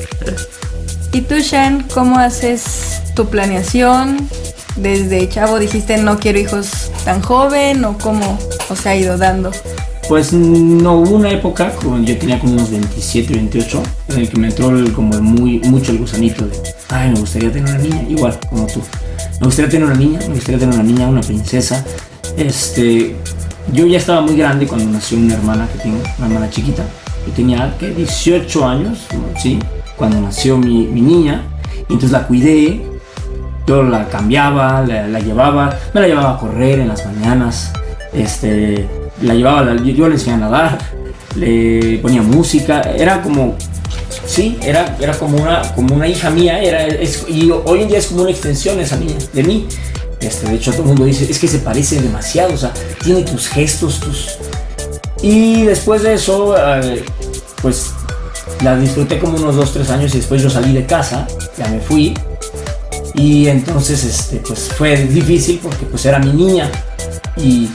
¿Y 1.12 1.22
tú, 1.22 1.36
Shan, 1.40 1.86
cómo 1.94 2.18
haces 2.18 3.02
tu 3.16 3.28
planeación? 3.28 4.30
Desde 4.78 5.28
chavo 5.28 5.60
dijiste 5.60 5.98
no 5.98 6.18
quiero 6.18 6.40
hijos 6.40 6.92
tan 7.04 7.22
joven 7.22 7.84
o 7.84 7.98
cómo 7.98 8.40
os 8.70 8.86
ha 8.86 8.96
ido 8.96 9.18
dando. 9.18 9.52
Pues 10.12 10.34
no 10.34 10.96
hubo 10.96 11.16
una 11.16 11.30
época, 11.30 11.72
yo 12.04 12.18
tenía 12.18 12.38
como 12.38 12.52
unos 12.52 12.70
27, 12.70 13.34
28, 13.34 13.84
en 14.10 14.20
el 14.20 14.30
que 14.30 14.38
me 14.38 14.48
entró 14.50 14.70
como 14.94 15.18
muy, 15.22 15.60
mucho 15.60 15.94
el 15.94 16.00
gusanito 16.00 16.46
de, 16.46 16.58
ay, 16.90 17.12
me 17.12 17.20
gustaría 17.22 17.50
tener 17.50 17.70
una 17.70 17.78
niña, 17.82 18.04
igual 18.10 18.38
como 18.50 18.68
tú. 18.68 18.82
Me 19.40 19.46
gustaría 19.46 19.72
tener 19.72 19.88
una 19.88 19.96
niña, 19.96 20.20
me 20.28 20.34
gustaría 20.34 20.60
tener 20.60 20.76
una 20.76 20.84
niña, 20.84 21.08
una 21.08 21.22
princesa. 21.22 21.86
este, 22.36 23.16
yo 23.72 23.86
ya 23.86 24.00
estaba 24.00 24.20
muy 24.20 24.36
grande 24.36 24.68
cuando 24.68 24.86
nació 24.92 25.18
una 25.18 25.36
hermana 25.36 25.66
que 25.72 25.80
tengo, 25.80 26.00
una 26.18 26.28
hermana 26.28 26.50
chiquita. 26.50 26.84
Yo 27.26 27.32
tenía, 27.32 27.74
¿qué? 27.80 27.92
18 27.92 28.68
años, 28.68 29.08
¿sí? 29.42 29.60
Cuando 29.96 30.20
nació 30.20 30.58
mi, 30.58 30.88
mi 30.88 31.00
niña. 31.00 31.46
Y 31.88 31.94
entonces 31.94 32.12
la 32.12 32.28
cuidé, 32.28 32.86
yo 33.66 33.82
la 33.82 34.10
cambiaba, 34.10 34.86
la, 34.86 35.08
la 35.08 35.20
llevaba, 35.22 35.74
me 35.94 36.02
la 36.02 36.08
llevaba 36.08 36.32
a 36.32 36.38
correr 36.38 36.80
en 36.82 36.90
las 36.90 37.06
mañanas, 37.06 37.72
este, 38.12 38.90
la 39.22 39.34
llevaba, 39.34 39.76
yo, 39.84 40.08
le 40.08 40.16
enseñaba 40.16 40.46
a 40.46 40.50
nadar, 40.50 40.78
le 41.36 42.00
ponía 42.02 42.22
música, 42.22 42.82
era 42.98 43.22
como, 43.22 43.56
sí, 44.26 44.58
era, 44.62 44.98
era 45.00 45.14
como, 45.18 45.38
una, 45.38 45.62
como 45.74 45.96
una 45.96 46.08
hija 46.08 46.30
mía, 46.30 46.62
era, 46.62 46.86
es- 46.88 47.26
y 47.28 47.52
hoy 47.52 47.82
en 47.84 47.88
día 47.88 47.98
es 48.00 48.08
como 48.08 48.22
una 48.24 48.32
extensión 48.32 48.80
esa 48.80 48.98
niña, 48.98 49.16
de 49.34 49.44
mí. 49.44 49.68
Este, 50.20 50.48
de 50.48 50.56
hecho 50.56 50.72
todo 50.72 50.84
el 50.84 50.88
mundo 50.90 51.06
dice, 51.06 51.26
es 51.30 51.40
que 51.40 51.48
se 51.48 51.60
parece 51.60 52.00
demasiado, 52.00 52.54
o 52.54 52.58
sea, 52.58 52.72
tiene 53.04 53.24
tus 53.24 53.48
gestos, 53.48 54.00
tus... 54.00 54.38
Y 55.24 55.64
después 55.64 56.04
de 56.04 56.14
eso, 56.14 56.56
eh, 56.58 57.04
pues 57.62 57.88
la 58.64 58.78
disfruté 58.78 59.18
como 59.18 59.38
unos 59.38 59.56
2-3 59.56 59.90
años 59.90 60.14
y 60.14 60.18
después 60.18 60.42
yo 60.44 60.50
salí 60.50 60.74
de 60.74 60.86
casa, 60.86 61.28
ya 61.58 61.68
me 61.70 61.80
fui, 61.80 62.14
y 63.16 63.48
entonces 63.48 64.04
este 64.04 64.38
pues 64.38 64.70
fue 64.78 64.96
difícil 65.06 65.60
porque 65.62 65.86
pues 65.86 66.06
era 66.06 66.18
mi 66.20 66.32
niña 66.32 66.72
y 67.36 67.68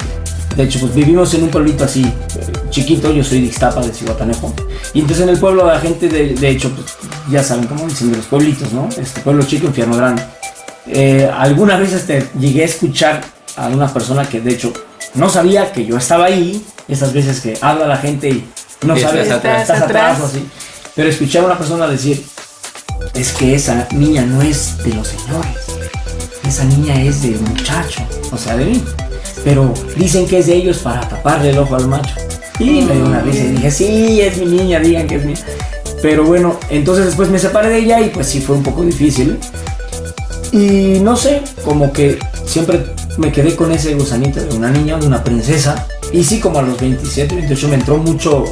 de 0.57 0.63
hecho 0.65 0.81
pues 0.81 0.95
vivimos 0.95 1.33
en 1.35 1.45
un 1.45 1.51
pueblito 1.51 1.85
así 1.85 2.03
eh, 2.05 2.53
chiquito 2.71 3.13
yo 3.13 3.23
soy 3.23 3.41
de 3.41 3.47
Ixtapa 3.47 3.81
de 3.83 3.93
Cihuatanejo 3.93 4.55
y 4.95 5.01
entonces 5.01 5.25
en 5.25 5.31
el 5.31 5.39
pueblo 5.39 5.67
la 5.67 5.79
gente 5.81 6.09
de, 6.09 6.35
de 6.35 6.49
hecho 6.49 6.71
pues 6.71 6.87
ya 7.31 7.43
saben 7.43 7.67
cómo 7.67 7.87
dicen 7.87 8.11
de 8.11 8.17
los 8.19 8.27
pueblitos 8.27 8.73
no 8.73 8.89
este 8.97 9.21
pueblo 9.21 9.45
chico 9.45 9.67
infierno 9.67 9.97
grande 9.97 10.23
Eh, 10.89 11.29
algunas 11.37 11.81
veces 11.81 12.07
te 12.07 12.25
llegué 12.39 12.63
a 12.63 12.67
escuchar 12.67 13.21
a 13.57 13.67
una 13.67 13.89
persona 13.93 14.25
que 14.29 14.41
de 14.41 14.53
hecho 14.53 14.73
no 15.15 15.29
sabía 15.29 15.73
que 15.73 15.85
yo 15.85 15.97
estaba 15.97 16.27
ahí 16.27 16.65
esas 16.87 17.13
veces 17.13 17.41
que 17.41 17.59
habla 17.61 17.87
la 17.89 17.97
gente 17.97 18.29
y 18.31 18.45
no 18.87 18.97
Y 18.97 19.01
sabe 19.01 19.23
estás 19.23 19.39
atrás. 19.39 19.63
estás 19.63 19.83
atrás 19.83 20.21
o 20.21 20.27
así 20.27 20.47
pero 20.95 21.09
escuchar 21.09 21.43
a 21.43 21.47
una 21.47 21.59
persona 21.59 21.89
decir 21.89 22.25
es 23.15 23.33
que 23.33 23.55
esa 23.55 23.87
niña 23.93 24.23
no 24.23 24.41
es 24.43 24.79
de 24.85 24.95
los 24.95 25.09
señores. 25.09 25.57
Esa 26.49 26.65
niña 26.65 26.95
es 27.03 27.23
de 27.23 27.31
muchacho, 27.31 28.01
o 28.33 28.39
sea, 28.39 28.57
de 28.57 28.65
mí. 28.67 28.83
Pero 29.47 29.73
dicen 29.97 30.27
que 30.27 30.39
es 30.39 30.47
de 30.47 30.57
ellos 30.57 30.79
para 30.79 31.09
taparle 31.09 31.51
el 31.51 31.59
ojo 31.59 31.77
al 31.77 31.87
macho. 31.87 32.17
Y 32.59 32.81
me 32.81 32.95
dio 32.95 33.07
una 33.07 33.21
risa 33.21 33.45
y 33.45 33.53
dije, 33.53 33.71
sí, 33.71 34.21
es 34.21 34.39
mi 34.39 34.47
niña, 34.47 34.81
digan 34.81 35.07
que 35.07 35.15
es 35.15 35.25
mía. 35.25 35.37
Pero 36.03 36.25
bueno, 36.25 36.59
entonces 36.69 37.07
después 37.07 37.31
me 37.31 37.39
separé 37.39 37.69
de 37.69 37.79
ella 37.79 38.01
y 38.01 38.09
pues 38.09 38.27
sí 38.27 38.41
fue 38.41 38.57
un 38.57 38.65
poco 38.65 38.83
difícil. 38.83 39.39
Y 40.51 40.99
no 40.99 41.17
sé, 41.17 41.43
como 41.65 41.93
que 41.93 42.19
siempre 42.45 42.87
me 43.19 43.31
quedé 43.31 43.55
con 43.55 43.71
ese 43.71 43.95
gusanito 43.95 44.41
de 44.41 44.57
una 44.57 44.69
niña, 44.69 44.99
de 44.99 45.07
una 45.07 45.23
princesa. 45.23 45.87
Y 46.13 46.25
sí, 46.25 46.41
como 46.41 46.59
a 46.59 46.63
los 46.63 46.81
27, 46.81 47.37
28 47.37 47.69
me 47.69 47.75
entró 47.77 47.99
mucho 47.99 48.47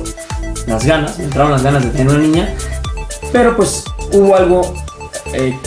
las 0.68 0.86
ganas, 0.86 1.18
me 1.18 1.24
entraron 1.24 1.51
las 1.51 1.64
ganas 1.64 1.82
de 1.82 1.90
tener 1.90 2.07
una 2.07 2.22
niña. 2.22 2.55
Pero 3.32 3.57
pues 3.57 3.82
hubo 4.12 4.36
algo, 4.36 4.74
eh, 5.32 5.59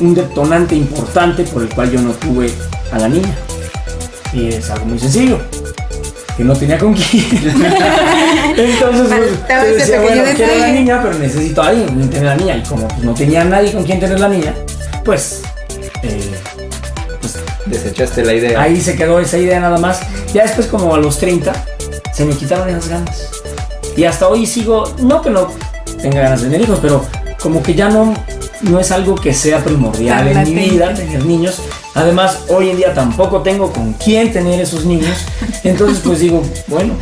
un 0.00 0.14
detonante 0.14 0.74
importante 0.74 1.42
por 1.42 1.60
el 1.60 1.68
cual 1.68 1.90
yo 1.90 2.00
no 2.00 2.12
tuve 2.12 2.50
a 2.90 2.98
la 2.98 3.10
niña. 3.10 3.36
Y 4.32 4.48
es 4.48 4.70
algo 4.70 4.86
muy 4.86 4.98
sencillo. 4.98 5.38
Que 6.36 6.44
no 6.44 6.54
tenía 6.54 6.78
con 6.78 6.94
quién. 6.94 7.26
Entonces, 8.56 9.08
pues, 9.08 9.66
yo 9.66 9.74
decía, 9.74 10.00
bueno, 10.00 10.22
quiero 10.34 10.56
la 10.56 10.68
niña, 10.68 11.00
pero 11.02 11.18
necesito 11.18 11.62
a 11.62 11.68
alguien 11.68 12.08
tener 12.08 12.24
la 12.24 12.36
niña. 12.36 12.56
Y 12.56 12.62
como 12.62 12.88
pues, 12.88 13.00
no 13.00 13.14
tenía 13.14 13.44
nadie 13.44 13.72
con 13.72 13.84
quien 13.84 14.00
tener 14.00 14.18
la 14.18 14.28
niña, 14.28 14.54
pues, 15.04 15.42
eh, 16.02 16.30
pues 17.20 17.36
Desechaste 17.66 18.24
la 18.24 18.34
idea. 18.34 18.60
Ahí 18.60 18.80
se 18.80 18.96
quedó 18.96 19.20
esa 19.20 19.38
idea 19.38 19.60
nada 19.60 19.78
más. 19.78 20.00
Ya 20.32 20.42
después 20.42 20.66
como 20.66 20.94
a 20.94 20.98
los 20.98 21.18
30 21.18 21.52
se 22.12 22.24
me 22.24 22.34
quitaron 22.34 22.68
esas 22.68 22.88
ganas. 22.88 23.30
Y 23.96 24.04
hasta 24.04 24.28
hoy 24.28 24.46
sigo, 24.46 24.94
no 25.00 25.20
que 25.20 25.30
no 25.30 25.48
tenga 26.00 26.22
ganas 26.22 26.42
de 26.42 26.48
tener 26.48 26.62
hijos, 26.62 26.78
pero 26.80 27.04
como 27.40 27.62
que 27.62 27.74
ya 27.74 27.88
no, 27.88 28.14
no 28.62 28.80
es 28.80 28.90
algo 28.90 29.14
que 29.14 29.34
sea 29.34 29.58
primordial 29.58 30.28
en 30.28 30.54
mi 30.54 30.70
vida 30.70 30.94
tener 30.94 31.24
niños. 31.24 31.60
Además, 31.94 32.40
hoy 32.48 32.70
en 32.70 32.76
día 32.78 32.94
tampoco 32.94 33.42
tengo 33.42 33.72
con 33.72 33.92
quién 33.94 34.32
tener 34.32 34.60
esos 34.60 34.84
niños. 34.84 35.18
Entonces 35.64 36.00
pues 36.04 36.20
digo, 36.20 36.42
bueno, 36.68 36.94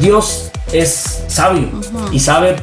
Dios 0.00 0.50
es 0.72 1.22
sabio 1.28 1.68
y 2.12 2.20
sabe 2.20 2.56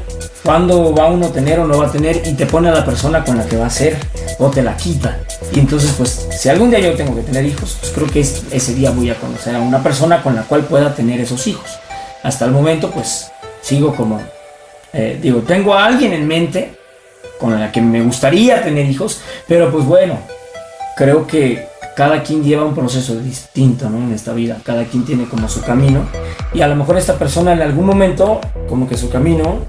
cuándo 0.44 0.94
va 0.94 1.08
uno 1.08 1.28
a 1.28 1.32
tener 1.32 1.60
o 1.60 1.68
no 1.68 1.78
va 1.78 1.88
a 1.88 1.92
tener 1.92 2.22
y 2.26 2.34
te 2.34 2.46
pone 2.46 2.70
a 2.70 2.72
la 2.74 2.84
persona 2.86 3.24
con 3.24 3.38
la 3.38 3.46
que 3.46 3.58
va 3.58 3.68
a 3.68 3.70
ser 3.70 3.98
o 4.40 4.50
te 4.50 4.64
la 4.64 4.76
quita. 4.78 5.20
Y 5.54 5.60
entonces, 5.60 5.92
pues, 5.98 6.28
si 6.40 6.50
algún 6.50 6.70
día 6.70 6.80
yo 6.80 6.94
tengo 6.94 7.16
que 7.16 7.22
tener 7.22 7.46
hijos, 7.46 7.78
pues 7.80 7.92
creo 7.92 8.08
que 8.08 8.22
es- 8.22 8.42
ese 8.52 8.74
día 8.74 8.92
voy 8.92 9.10
a 9.10 9.16
conocer 9.16 9.56
a 9.56 9.60
una 9.60 9.84
persona 9.84 10.24
con 10.24 10.36
la 10.36 10.44
cual 10.44 10.62
pueda 10.64 10.96
tener 10.96 11.20
esos 11.20 11.46
hijos. 11.48 11.70
Hasta 12.24 12.46
el 12.46 12.52
momento, 12.52 12.90
pues, 12.92 13.30
sigo 13.62 13.94
como, 13.96 14.22
eh, 14.94 15.20
digo, 15.22 15.40
tengo 15.42 15.74
a 15.74 15.86
alguien 15.86 16.14
en 16.14 16.28
mente 16.28 16.76
con 17.40 17.60
la 17.60 17.72
que 17.72 17.82
me 17.82 18.02
gustaría 18.02 18.64
tener 18.64 18.86
hijos, 18.86 19.20
pero 19.48 19.72
pues 19.72 19.86
bueno, 19.86 20.18
creo 21.02 21.26
que 21.26 21.66
cada 21.96 22.22
quien 22.22 22.44
lleva 22.44 22.64
un 22.64 22.76
proceso 22.76 23.16
distinto 23.16 23.90
¿no? 23.90 23.98
en 23.98 24.14
esta 24.14 24.34
vida, 24.34 24.60
cada 24.64 24.86
quien 24.86 25.04
tiene 25.04 25.28
como 25.28 25.50
su 25.50 25.60
camino 25.62 26.06
y 26.54 26.62
a 26.62 26.68
lo 26.68 26.76
mejor 26.76 26.96
esta 26.96 27.18
persona 27.18 27.54
en 27.54 27.62
algún 27.64 27.88
momento 27.88 28.40
como 28.70 28.88
que 28.88 28.96
su 28.96 29.10
camino 29.10 29.66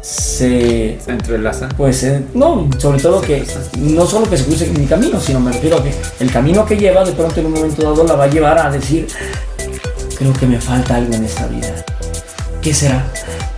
se 0.00 0.96
Se 1.04 1.10
entrelaza. 1.10 1.68
pues 1.76 2.04
eh, 2.04 2.22
no, 2.34 2.68
sobre 2.78 3.00
todo 3.00 3.20
que 3.20 3.44
no 3.78 4.06
solo 4.06 4.30
que 4.30 4.36
se 4.36 4.44
cruce 4.44 4.66
mi 4.70 4.86
camino, 4.86 5.18
sino 5.18 5.40
me 5.40 5.50
refiero 5.50 5.78
a 5.78 5.82
que 5.82 5.92
el 6.20 6.30
camino 6.30 6.64
que 6.64 6.76
lleva 6.76 7.04
de 7.04 7.10
pronto 7.10 7.40
en 7.40 7.46
un 7.46 7.54
momento 7.54 7.82
dado 7.82 8.04
la 8.04 8.14
va 8.14 8.24
a 8.24 8.28
llevar 8.28 8.58
a 8.60 8.70
decir, 8.70 9.08
creo 10.16 10.32
que 10.34 10.46
me 10.46 10.60
falta 10.60 10.94
algo 10.94 11.12
en 11.14 11.24
esta 11.24 11.48
vida. 11.48 11.84
¿Qué 12.60 12.72
será? 12.72 13.04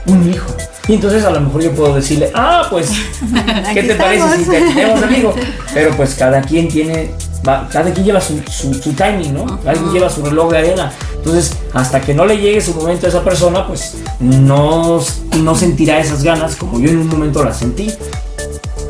Un 0.07 0.31
hijo. 0.31 0.47
Y 0.87 0.95
entonces 0.95 1.25
a 1.25 1.31
lo 1.31 1.41
mejor 1.41 1.63
yo 1.63 1.73
puedo 1.73 1.95
decirle, 1.95 2.31
ah, 2.35 2.67
pues, 2.69 2.89
¿qué 3.75 3.83
te 3.85 3.95
parece 3.95 4.37
si 4.39 4.45
te 4.45 4.61
tenemos 4.61 5.03
amigo? 5.03 5.35
Pero 5.75 5.97
pues 5.97 6.15
cada 6.15 6.43
quien 6.43 6.69
tiene, 6.69 7.11
va- 7.47 7.67
cada 7.73 7.91
quien 7.91 8.05
lleva 8.05 8.21
su, 8.21 8.39
su, 8.51 8.75
su 8.75 8.93
timing, 8.93 9.33
¿no? 9.33 9.47
Cada 9.63 9.73
quien 9.73 9.93
lleva 9.93 10.11
su 10.11 10.23
reloj 10.23 10.51
de 10.53 10.59
arena. 10.59 10.93
Entonces, 11.17 11.57
hasta 11.73 12.03
que 12.03 12.13
no 12.13 12.27
le 12.27 12.37
llegue 12.37 12.61
su 12.61 12.75
momento 12.75 13.07
a 13.07 13.09
esa 13.09 13.25
persona, 13.25 13.67
pues 13.67 13.95
no, 14.21 15.01
no 15.39 15.55
sentirá 15.55 15.99
esas 16.01 16.23
ganas 16.23 16.55
como 16.57 16.79
yo 16.79 16.91
en 16.91 16.99
un 16.99 17.09
momento 17.09 17.43
las 17.43 17.57
sentí. 17.57 17.91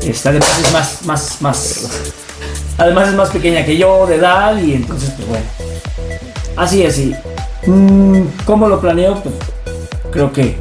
Esta 0.01 0.29
además 0.29 0.59
es 0.61 0.73
más, 0.73 0.97
más, 1.05 1.41
más. 1.41 1.89
Además 2.77 3.07
es 3.07 3.15
más 3.15 3.29
pequeña 3.29 3.63
que 3.63 3.77
yo 3.77 4.05
de 4.05 4.15
edad 4.15 4.57
y 4.61 4.73
entonces, 4.73 5.11
pues 5.15 5.29
bueno. 5.29 5.45
Así 6.57 6.83
es, 6.83 6.99
y 6.99 7.15
mm, 7.67 8.21
¿Cómo 8.45 8.67
lo 8.67 8.81
planeo? 8.81 9.21
Pues 9.23 9.33
creo 10.11 10.31
que 10.33 10.57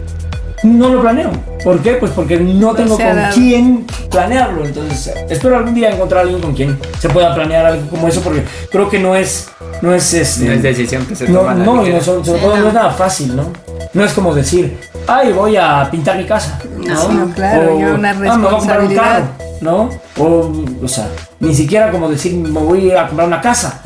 no 0.64 0.88
lo 0.88 1.00
planeo. 1.00 1.30
¿Por 1.62 1.80
qué? 1.80 1.92
Pues 1.94 2.10
porque 2.12 2.38
no 2.40 2.68
No 2.70 2.74
tengo 2.74 2.96
con 2.96 3.06
dado. 3.16 3.34
quién 3.34 3.86
planearlo. 4.10 4.64
Entonces, 4.64 5.14
espero 5.30 5.56
algún 5.56 5.74
día 5.74 5.90
encontrar 5.90 6.20
a 6.20 6.22
alguien 6.22 6.40
con 6.40 6.54
quien 6.54 6.78
se 6.98 7.08
pueda 7.08 7.34
planear 7.34 7.64
algo 7.66 7.88
como 7.88 8.08
eso, 8.08 8.20
porque 8.22 8.42
creo 8.70 8.88
que 8.90 8.98
no 8.98 9.14
es, 9.14 9.48
no 9.82 9.94
es 9.94 10.12
este. 10.12 10.46
No 10.46 10.52
es 10.52 10.62
decisión 10.62 11.06
que 11.06 11.14
se 11.16 11.28
No, 11.28 11.40
toma. 11.40 11.52
a 11.52 11.54
la 11.54 11.64
no, 11.64 11.76
no, 11.76 12.00
sobre, 12.00 12.24
sobre 12.24 12.40
todo 12.40 12.56
no 12.56 12.68
es 12.68 12.74
nada 12.74 12.90
fácil, 12.90 13.36
¿no? 13.36 13.44
No 13.92 14.04
es 14.04 14.12
como 14.12 14.34
decir, 14.34 14.78
ay, 15.06 15.32
voy 15.32 15.56
a 15.56 15.88
pintar 15.90 16.16
mi 16.16 16.24
casa. 16.24 16.58
No, 16.78 17.08
No, 17.08 17.34
claro, 17.34 17.78
lleva 17.78 17.94
una 17.94 18.10
"Ah, 18.10 18.14
me 18.14 18.18
voy 18.20 18.28
a 18.28 18.32
comprar 18.32 18.80
un 18.80 18.88
responsabilidad". 18.90 19.02
carro, 19.02 19.26
¿no? 19.60 19.90
O, 20.18 20.52
o 20.84 20.88
sea, 20.88 21.08
ni 21.40 21.54
siquiera 21.54 21.90
como 21.90 22.08
decir, 22.10 22.34
me 22.34 22.60
voy 22.60 22.90
a 22.90 23.06
comprar 23.06 23.26
una 23.28 23.40
casa. 23.40 23.80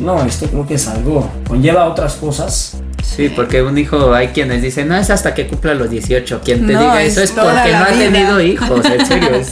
No, 0.00 0.22
esto 0.24 0.46
creo 0.46 0.66
que 0.66 0.74
es 0.74 0.88
algo, 0.88 1.28
conlleva 1.46 1.84
otras 1.86 2.14
cosas. 2.14 2.76
Sí, 3.16 3.28
porque 3.34 3.62
un 3.62 3.76
hijo, 3.76 4.14
hay 4.14 4.28
quienes 4.28 4.62
dicen, 4.62 4.88
no, 4.88 4.96
es 4.96 5.10
hasta 5.10 5.34
que 5.34 5.46
cumpla 5.46 5.74
los 5.74 5.90
18. 5.90 6.40
Quien 6.44 6.66
te 6.66 6.72
No, 6.72 6.80
diga 6.80 7.02
es 7.02 7.12
eso 7.12 7.22
es 7.22 7.34
toda 7.34 7.52
porque 7.54 7.72
no 7.72 7.78
ha 7.84 7.88
vida. 7.90 7.98
tenido 8.10 8.40
hijos, 8.40 8.84
en 8.86 9.06
serio. 9.06 9.34
es- 9.34 9.50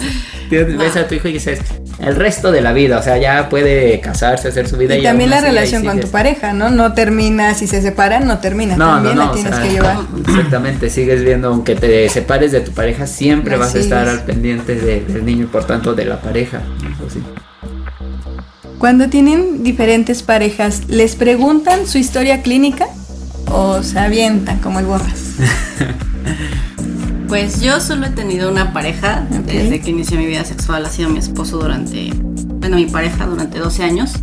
ves 0.78 0.96
a 0.96 1.06
tu 1.06 1.14
hijo 1.14 1.28
y 1.28 1.34
dices, 1.34 1.61
el 2.00 2.16
resto 2.16 2.50
de 2.50 2.61
la 2.61 2.72
vida, 2.72 2.98
o 2.98 3.02
sea, 3.02 3.18
ya 3.18 3.48
puede 3.48 4.00
casarse, 4.00 4.48
hacer 4.48 4.66
su 4.68 4.76
vida. 4.76 4.96
Y 4.96 5.02
también 5.04 5.28
aún 5.28 5.30
la 5.30 5.36
así 5.36 5.46
relación 5.46 5.84
con 5.84 6.00
tu 6.00 6.08
pareja, 6.08 6.52
¿no? 6.52 6.70
No 6.70 6.92
termina, 6.94 7.54
si 7.54 7.66
se 7.68 7.80
separan, 7.82 8.26
no 8.26 8.38
termina. 8.38 8.76
No, 8.76 8.94
también 8.94 9.14
no, 9.16 9.20
no, 9.20 9.26
la 9.26 9.30
o 9.32 9.34
tienes 9.34 9.54
sea, 9.54 9.62
que 9.64 9.70
llevar. 9.72 9.96
Exactamente, 10.26 10.90
sigues 10.90 11.22
viendo, 11.22 11.48
aunque 11.48 11.76
te 11.76 12.08
separes 12.08 12.50
de 12.52 12.62
tu 12.62 12.72
pareja, 12.72 13.06
siempre 13.06 13.56
vas 13.58 13.68
a 13.68 13.70
Así 13.70 13.78
estar 13.80 14.08
es. 14.08 14.14
al 14.14 14.22
pendiente 14.24 14.74
de- 14.74 15.02
del 15.04 15.24
niño 15.24 15.44
y 15.44 15.46
por 15.48 15.64
tanto 15.66 15.94
de 15.94 16.04
la 16.06 16.20
pareja. 16.20 16.62
Eso 16.96 17.11
sí. 17.11 17.22
Cuando 18.78 19.08
tienen 19.08 19.62
diferentes 19.62 20.22
parejas, 20.22 20.88
¿les 20.88 21.14
preguntan 21.14 21.86
su 21.86 21.98
historia 21.98 22.40
clínica 22.42 22.86
o 23.47 23.82
se 23.82 23.99
avientan 23.99 24.59
como 24.59 24.78
el 24.78 24.86
borras? 24.86 25.34
Pues 27.30 27.61
yo 27.61 27.80
solo 27.80 28.07
he 28.07 28.11
tenido 28.11 28.51
una 28.51 28.72
pareja 28.72 29.24
desde 29.47 29.80
que 29.80 29.91
inicié 29.91 30.18
mi 30.18 30.26
vida 30.26 30.45
sexual. 30.45 30.84
Ha 30.84 30.91
sido 30.91 31.11
mi 31.11 31.20
esposo 31.20 31.59
durante, 31.59 32.11
bueno, 32.12 32.74
mi 32.74 32.86
pareja 32.86 33.24
durante 33.24 33.61
12 33.61 33.84
años. 33.84 34.14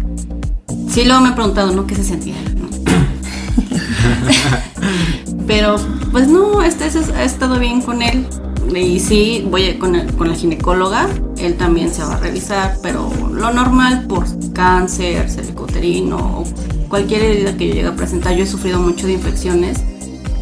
Sí, 0.90 1.06
luego 1.06 1.22
me 1.22 1.30
he 1.30 1.32
preguntado, 1.32 1.72
¿no? 1.72 1.88
¿Qué 1.88 1.96
se 1.96 2.04
sentía? 2.04 2.36
¿no? 2.58 2.68
Pero, 5.48 5.78
pues 6.12 6.28
no, 6.28 6.62
este, 6.62 6.88
ese 6.88 7.00
ha 7.14 7.24
estado 7.24 7.60
bien 7.60 7.82
con 7.82 8.02
él. 8.02 8.28
Y 8.76 9.00
sí, 9.00 9.46
voy 9.50 9.76
con, 9.78 9.96
el- 9.96 10.14
con 10.14 10.28
la 10.30 10.36
ginecóloga. 10.36 11.08
Él 11.38 11.56
también 11.56 11.92
se 11.94 12.04
va 12.04 12.16
a 12.16 12.20
revisar, 12.20 12.78
pero 12.82 13.10
lo 13.32 13.52
normal 13.54 14.06
por 14.08 14.26
cáncer, 14.54 15.30
cervicuterino, 15.30 16.44
cualquier 16.90 17.24
herida 17.24 17.56
que 17.58 17.68
yo 17.70 17.74
llegue 17.76 17.88
a 17.88 17.96
presentar, 17.96 18.36
yo 18.36 18.44
he 18.44 18.48
sufrido 18.48 18.80
mucho 18.80 19.08
de 19.08 19.14
infecciones, 19.14 19.84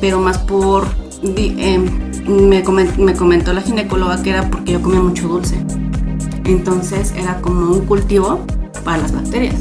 pero 0.02 0.20
más 0.20 0.38
por... 0.40 0.86
em, 1.24 1.86
me, 2.28 2.64
me 2.98 3.14
comentó 3.14 3.54
la 3.54 3.62
ginecóloga 3.62 4.22
que 4.24 4.32
era 4.32 4.50
porque 4.50 4.74
yo 4.74 4.82
comía 4.82 5.02
mucho 5.02 5.28
dulce. 5.28 5.56
Entonces 6.46 7.14
era 7.18 7.42
como 7.42 7.72
un 7.74 7.86
cultivo 7.86 8.40
para 8.84 9.00
las 9.00 9.12
bacterias. 9.14 9.56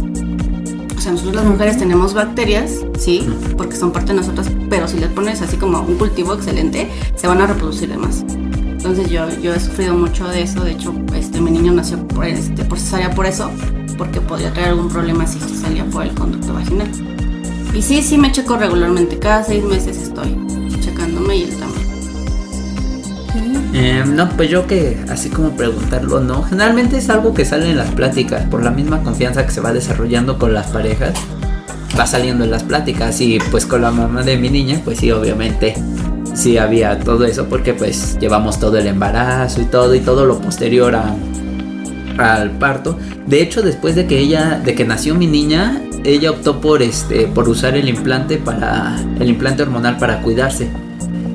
O 0.96 1.00
sea, 1.00 1.12
nosotros 1.12 1.34
las 1.36 1.44
mujeres 1.44 1.78
tenemos 1.78 2.14
bacterias, 2.14 2.80
sí, 2.98 3.26
porque 3.56 3.76
son 3.76 3.92
parte 3.92 4.08
de 4.12 4.20
nosotras, 4.20 4.50
pero 4.70 4.88
si 4.88 4.98
les 4.98 5.10
pones 5.10 5.42
así 5.42 5.56
como 5.56 5.80
un 5.80 5.96
cultivo 5.96 6.34
excelente, 6.34 6.88
se 7.16 7.26
van 7.26 7.40
a 7.42 7.46
reproducir 7.46 7.88
de 7.90 7.98
más. 7.98 8.24
Entonces 8.84 9.10
yo, 9.10 9.26
yo 9.40 9.54
he 9.54 9.60
sufrido 9.60 9.94
mucho 9.94 10.28
de 10.28 10.42
eso, 10.42 10.62
de 10.62 10.72
hecho 10.72 10.94
este, 11.16 11.40
mi 11.40 11.50
niño 11.50 11.72
nació 11.72 12.06
por, 12.06 12.26
este, 12.26 12.66
por 12.66 12.78
cesárea 12.78 13.10
por 13.12 13.24
eso, 13.24 13.50
porque 13.96 14.20
podía 14.20 14.52
traer 14.52 14.68
algún 14.68 14.90
problema 14.90 15.26
si 15.26 15.40
salía 15.40 15.86
por 15.86 16.04
el 16.04 16.12
conducto 16.12 16.52
vaginal. 16.52 16.90
Y 17.72 17.80
sí, 17.80 18.02
sí 18.02 18.18
me 18.18 18.30
checo 18.30 18.58
regularmente, 18.58 19.18
cada 19.18 19.42
seis 19.42 19.64
meses 19.64 19.96
estoy 19.96 20.36
checándome 20.80 21.34
y 21.34 21.42
él 21.44 21.56
también. 21.56 21.84
Eh, 23.72 24.04
no, 24.06 24.28
pues 24.28 24.50
yo 24.50 24.66
que 24.66 25.02
así 25.08 25.30
como 25.30 25.52
preguntarlo, 25.52 26.20
no. 26.20 26.42
Generalmente 26.42 26.98
es 26.98 27.08
algo 27.08 27.32
que 27.32 27.46
sale 27.46 27.70
en 27.70 27.78
las 27.78 27.90
pláticas, 27.92 28.44
por 28.48 28.62
la 28.62 28.70
misma 28.70 29.02
confianza 29.02 29.46
que 29.46 29.52
se 29.52 29.62
va 29.62 29.72
desarrollando 29.72 30.38
con 30.38 30.52
las 30.52 30.66
parejas, 30.66 31.14
va 31.98 32.06
saliendo 32.06 32.44
en 32.44 32.50
las 32.50 32.64
pláticas. 32.64 33.18
Y 33.22 33.38
pues 33.50 33.64
con 33.64 33.80
la 33.80 33.90
mamá 33.90 34.22
de 34.22 34.36
mi 34.36 34.50
niña, 34.50 34.82
pues 34.84 34.98
sí, 34.98 35.10
obviamente 35.10 35.74
sí 36.34 36.58
había 36.58 36.98
todo 36.98 37.24
eso, 37.24 37.46
porque 37.48 37.74
pues 37.74 38.18
llevamos 38.20 38.58
todo 38.60 38.76
el 38.78 38.86
embarazo 38.86 39.62
y 39.62 39.64
todo, 39.64 39.94
y 39.94 40.00
todo 40.00 40.26
lo 40.26 40.38
posterior 40.38 40.94
al 42.18 42.50
parto. 42.52 42.98
De 43.26 43.40
hecho, 43.40 43.62
después 43.62 43.94
de 43.94 44.06
que 44.06 44.18
ella, 44.18 44.60
de 44.62 44.74
que 44.74 44.84
nació 44.84 45.14
mi 45.14 45.26
niña, 45.26 45.80
ella 46.04 46.30
optó 46.30 46.60
por 46.60 46.82
este, 46.82 47.26
por 47.26 47.48
usar 47.48 47.76
el 47.76 47.88
implante 47.88 48.36
para, 48.36 48.98
el 49.18 49.28
implante 49.28 49.62
hormonal 49.62 49.96
para 49.98 50.20
cuidarse. 50.20 50.68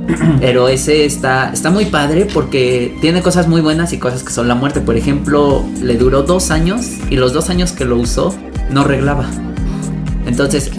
Pero 0.40 0.68
ese 0.68 1.06
está, 1.06 1.52
está 1.52 1.70
muy 1.70 1.86
padre 1.86 2.28
porque 2.32 2.96
tiene 3.02 3.22
cosas 3.22 3.48
muy 3.48 3.62
buenas 3.62 3.94
y 3.94 3.98
cosas 3.98 4.24
que 4.24 4.32
son 4.32 4.48
la 4.48 4.56
muerte. 4.56 4.82
Por 4.82 4.96
ejemplo, 4.96 5.64
le 5.82 5.98
duró 5.98 6.24
dos 6.24 6.52
años 6.52 6.86
y 7.10 7.16
los 7.16 7.34
dos 7.34 7.50
años 7.50 7.72
que 7.72 7.86
lo 7.86 7.98
usó 7.98 8.36
no 8.70 8.84
reglaba. 8.84 9.26
Entonces, 10.30 10.72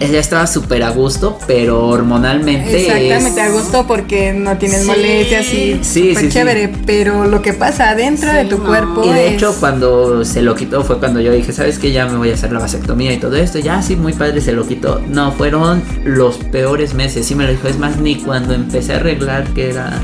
ella 0.00 0.18
estaba 0.18 0.46
súper 0.46 0.82
a 0.82 0.90
gusto, 0.90 1.38
pero 1.46 1.86
hormonalmente. 1.86 2.82
Exactamente, 2.82 3.40
es- 3.40 3.48
a 3.48 3.50
gusto 3.52 3.86
porque 3.86 4.32
no 4.32 4.58
tienes 4.58 4.80
Sí. 4.82 4.86
molestias 4.88 5.46
y 5.46 5.80
Sí, 5.82 6.08
súper 6.10 6.16
sí, 6.16 6.16
sí. 6.16 6.28
chévere, 6.28 6.68
pero 6.84 7.24
lo 7.24 7.40
que 7.40 7.52
pasa 7.54 7.90
adentro 7.90 8.30
de 8.32 8.44
tu 8.44 8.58
no. 8.58 8.64
cuerpo 8.64 9.04
Y 9.04 9.12
de 9.12 9.28
es- 9.28 9.34
hecho, 9.34 9.54
cuando 9.58 10.24
se 10.24 10.42
lo 10.42 10.54
quitó 10.54 10.82
fue 10.84 10.98
cuando 10.98 11.20
yo 11.20 11.32
dije, 11.32 11.52
¿sabes 11.52 11.78
qué? 11.78 11.92
Ya 11.92 12.06
me 12.06 12.16
voy 12.18 12.30
a 12.30 12.34
hacer 12.34 12.52
la 12.52 12.58
vasectomía 12.58 13.12
y 13.12 13.18
todo 13.18 13.36
esto. 13.36 13.58
Ya, 13.60 13.80
sí, 13.82 13.96
muy 13.96 14.12
padre, 14.12 14.40
se 14.40 14.52
lo 14.52 14.66
quitó. 14.66 15.00
No, 15.08 15.32
fueron 15.32 15.82
los 16.04 16.36
peores 16.36 16.92
meses. 16.94 17.24
Sí 17.26 17.34
me 17.34 17.44
lo 17.44 17.50
dijo. 17.52 17.68
Es 17.68 17.78
más, 17.78 17.96
ni 17.98 18.16
cuando 18.16 18.52
empecé 18.54 18.94
a 18.94 18.96
arreglar 18.96 19.44
que 19.54 19.70
era 19.70 20.00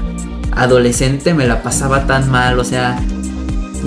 adolescente 0.53 1.35
me 1.35 1.47
la 1.47 1.63
pasaba 1.63 2.07
tan 2.07 2.31
mal. 2.31 2.59
O 2.59 2.65
sea, 2.65 2.99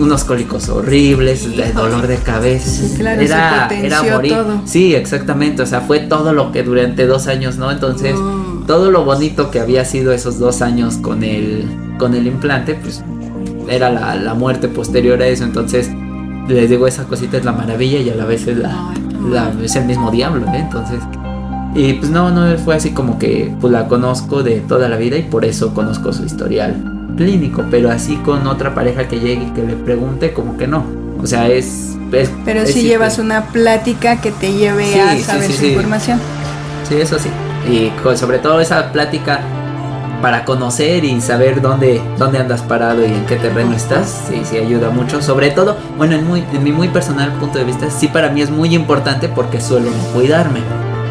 unos 0.02 0.24
cólicos 0.24 0.68
horribles, 0.70 1.56
de 1.56 1.72
dolor 1.72 2.08
de 2.08 2.18
cabeza. 2.18 2.84
Claro, 2.98 3.20
se 3.20 3.26
era, 3.28 3.68
potenció 3.68 3.86
era 3.86 4.16
morir. 4.16 4.34
todo. 4.34 4.62
Sí, 4.66 4.96
exactamente. 4.96 5.62
O 5.62 5.66
sea, 5.66 5.82
fue 5.82 6.00
todo 6.00 6.34
lo 6.34 6.52
que 6.52 6.64
durante 6.64 7.06
dos 7.06 7.28
años, 7.28 7.58
¿no? 7.58 7.72
Entonces, 7.72 8.16
todo 8.68 8.92
lo 8.92 9.06
bonito 9.06 9.52
que 9.52 9.60
había 9.60 9.86
sido 9.86 10.12
esos 10.12 10.40
dos 10.40 10.62
años 10.62 10.98
con 10.98 11.24
el, 11.24 11.66
con 11.98 12.16
el 12.16 12.28
implante, 12.28 12.76
pues 12.76 13.04
era 13.70 13.90
la, 13.90 14.16
la 14.16 14.34
muerte 14.34 14.68
posterior 14.68 15.22
a 15.22 15.28
eso. 15.28 15.44
Entonces, 15.44 15.90
les 16.48 16.70
digo, 16.70 16.88
esa 16.88 17.06
cosita 17.06 17.38
es 17.38 17.46
la 17.46 17.52
maravilla 17.52 18.00
y 18.00 18.10
a 18.10 18.16
la 18.16 18.26
vez 18.26 18.48
es, 18.48 18.58
la, 18.58 18.92
es 19.64 19.76
el 19.76 19.86
mismo 19.86 20.12
diablo, 20.12 20.46
¿eh? 20.48 20.60
Entonces, 20.60 21.00
y 21.76 21.94
pues 21.94 22.10
no, 22.12 22.32
no 22.32 22.58
fue 22.58 22.76
así 22.76 22.92
como 22.92 23.18
que 23.18 23.54
pues 23.62 23.72
la 23.72 23.88
conozco 23.88 24.44
de 24.44 24.60
toda 24.60 24.90
la 24.90 24.98
vida 24.98 25.18
y 25.18 25.24
por 25.24 25.46
eso 25.46 25.74
conozco 25.74 26.12
su 26.12 26.26
historial 26.26 27.01
clínico, 27.18 27.64
pero 27.70 27.92
así 27.92 28.16
con 28.18 28.48
otra 28.48 28.74
pareja 28.74 29.08
que 29.08 29.20
llegue 29.20 29.44
y 29.46 29.52
que 29.52 29.64
le 29.64 29.74
pregunte, 29.76 30.34
como 30.34 30.58
que 30.58 30.68
no. 30.68 30.86
O 31.22 31.28
sea, 31.28 31.48
es... 31.48 31.96
es- 32.12 32.32
Pero 32.46 32.66
si 32.66 32.84
llevas 32.84 33.20
una 33.20 33.46
plática 33.48 34.20
que 34.22 34.32
te 34.32 34.54
lleve 34.54 34.86
Sí, 34.86 35.00
a 35.00 35.18
saber 35.20 35.48
sí, 35.52 35.54
su 35.54 35.66
información. 35.66 36.20
Sí, 36.88 36.96
eso 36.96 37.18
sí. 37.20 37.30
Y 37.70 37.92
sobre 38.18 38.40
todo 38.40 38.60
esa 38.60 38.92
plática 38.92 39.40
para 40.22 40.46
conocer 40.46 41.04
y 41.04 41.20
saber 41.22 41.62
dónde, 41.62 42.02
dónde 42.18 42.38
andas 42.40 42.62
parado 42.62 43.02
y 43.02 43.06
en 43.12 43.26
qué 43.26 43.38
terreno 43.38 43.74
estás, 43.76 44.26
sí, 44.30 44.42
sí 44.50 44.58
ayuda 44.58 44.90
mucho. 44.92 45.22
Sobre 45.22 45.50
todo, 45.52 45.78
bueno, 45.98 46.16
en, 46.16 46.26
muy, 46.28 46.44
en 46.54 46.64
mi 46.64 46.72
muy 46.72 46.90
personal 46.90 47.32
punto 47.34 47.58
de 47.58 47.66
vista, 47.66 47.90
sí 47.90 48.08
para 48.08 48.30
mí 48.30 48.42
es 48.42 48.50
muy 48.52 48.74
importante 48.76 49.30
porque 49.30 49.60
suelo 49.60 49.90
no 49.90 50.04
cuidarme. 50.14 50.60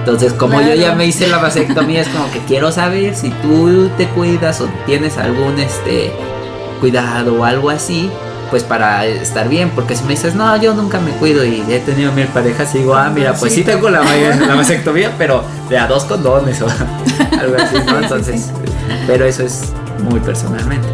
Entonces, 0.01 0.33
como 0.33 0.61
yo 0.63 0.75
ya 0.75 0.95
me 0.95 1.07
hice 1.07 1.27
la 1.29 1.39
vasectomía, 1.39 2.01
es 2.01 2.09
como 2.09 2.31
que 2.31 2.41
quiero 2.41 2.73
saber 2.73 3.15
si 3.15 3.31
tú 3.31 3.91
te 3.97 4.09
cuidas 4.09 4.61
o 4.61 4.69
tienes 4.87 5.19
algún 5.19 5.59
este 5.61 6.13
cuidado 6.81 7.35
o 7.35 7.45
algo 7.45 7.69
así, 7.69 8.11
pues 8.51 8.65
para 8.65 9.07
estar 9.07 9.49
bien, 9.49 9.71
porque 9.71 9.95
si 9.95 10.03
me 10.05 10.11
dices, 10.11 10.35
no, 10.35 10.57
yo 10.57 10.75
nunca 10.75 10.99
me 10.99 11.11
cuido 11.13 11.45
y 11.45 11.63
he 11.69 11.79
tenido 11.81 12.13
mil 12.13 12.27
parejas, 12.27 12.75
y 12.75 12.79
digo, 12.79 12.95
ah, 12.95 13.11
mira, 13.11 13.35
pues 13.35 13.53
sí, 13.53 13.61
Sí, 13.61 13.65
tengo 13.65 13.91
la, 13.91 14.01
la 14.03 14.55
vasectomía, 14.57 15.13
pero 15.19 15.45
de 15.69 15.79
a 15.79 15.87
dos 15.87 16.05
condones 16.05 16.61
o 16.63 16.67
algo 17.39 17.57
así, 17.63 17.77
¿no? 17.87 18.01
Entonces, 18.01 18.51
pero 19.07 19.27
eso 19.27 19.45
es 19.45 19.73
muy 20.03 20.19
personalmente. 20.19 20.89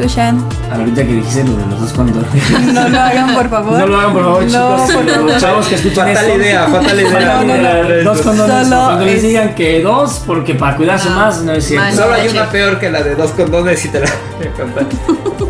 Tú, 0.00 0.08
Shan. 0.08 0.42
Ahorita 0.72 1.02
que 1.04 1.12
dijiste 1.12 1.44
lo 1.44 1.56
de 1.56 1.66
los 1.66 1.80
dos 1.80 1.92
condones. 1.92 2.26
No 2.72 2.88
lo 2.88 3.00
hagan, 3.00 3.34
por 3.34 3.50
favor. 3.50 3.78
No 3.78 3.86
lo 3.86 3.98
hagan, 3.98 4.12
por 4.12 4.22
favor, 4.24 4.42
No, 4.44 4.48
chicos. 4.86 4.92
por 4.94 5.04
favor. 5.10 5.30
Los 5.30 5.40
chavos 5.42 5.66
que 5.66 5.74
escuchan 5.74 6.08
Fatal 6.08 6.24
esto. 6.26 6.38
idea, 6.38 6.66
fatal 6.68 7.00
idea. 7.00 7.10
No, 7.36 7.44
no, 7.44 7.56
idea. 7.56 8.02
Dos 8.04 8.20
condones. 8.22 8.68
Solo 8.68 8.84
Cuando 8.86 9.04
les 9.04 9.16
es- 9.16 9.22
digan 9.22 9.54
que 9.54 9.82
dos, 9.82 10.22
porque 10.26 10.54
para 10.54 10.76
cuidarse 10.76 11.08
No. 11.10 11.16
más, 11.16 11.42
no 11.42 11.52
es 11.52 11.64
cierto. 11.66 11.96
Solo 11.96 12.14
hay 12.14 12.28
una 12.28 12.48
peor 12.50 12.78
que 12.78 12.90
la 12.90 13.02
de 13.02 13.14
dos 13.14 13.30
condones 13.32 13.84
y 13.84 13.88
te 13.88 14.00
la 14.00 14.06
voy 14.38 14.46
a 14.46 14.52
contar. 14.52 14.86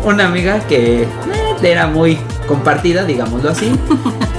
Una 0.03 0.25
amiga 0.25 0.59
que 0.67 1.03
eh, 1.03 1.07
era 1.63 1.87
muy 1.87 2.17
compartida, 2.47 3.03
digámoslo 3.03 3.49
así. 3.49 3.71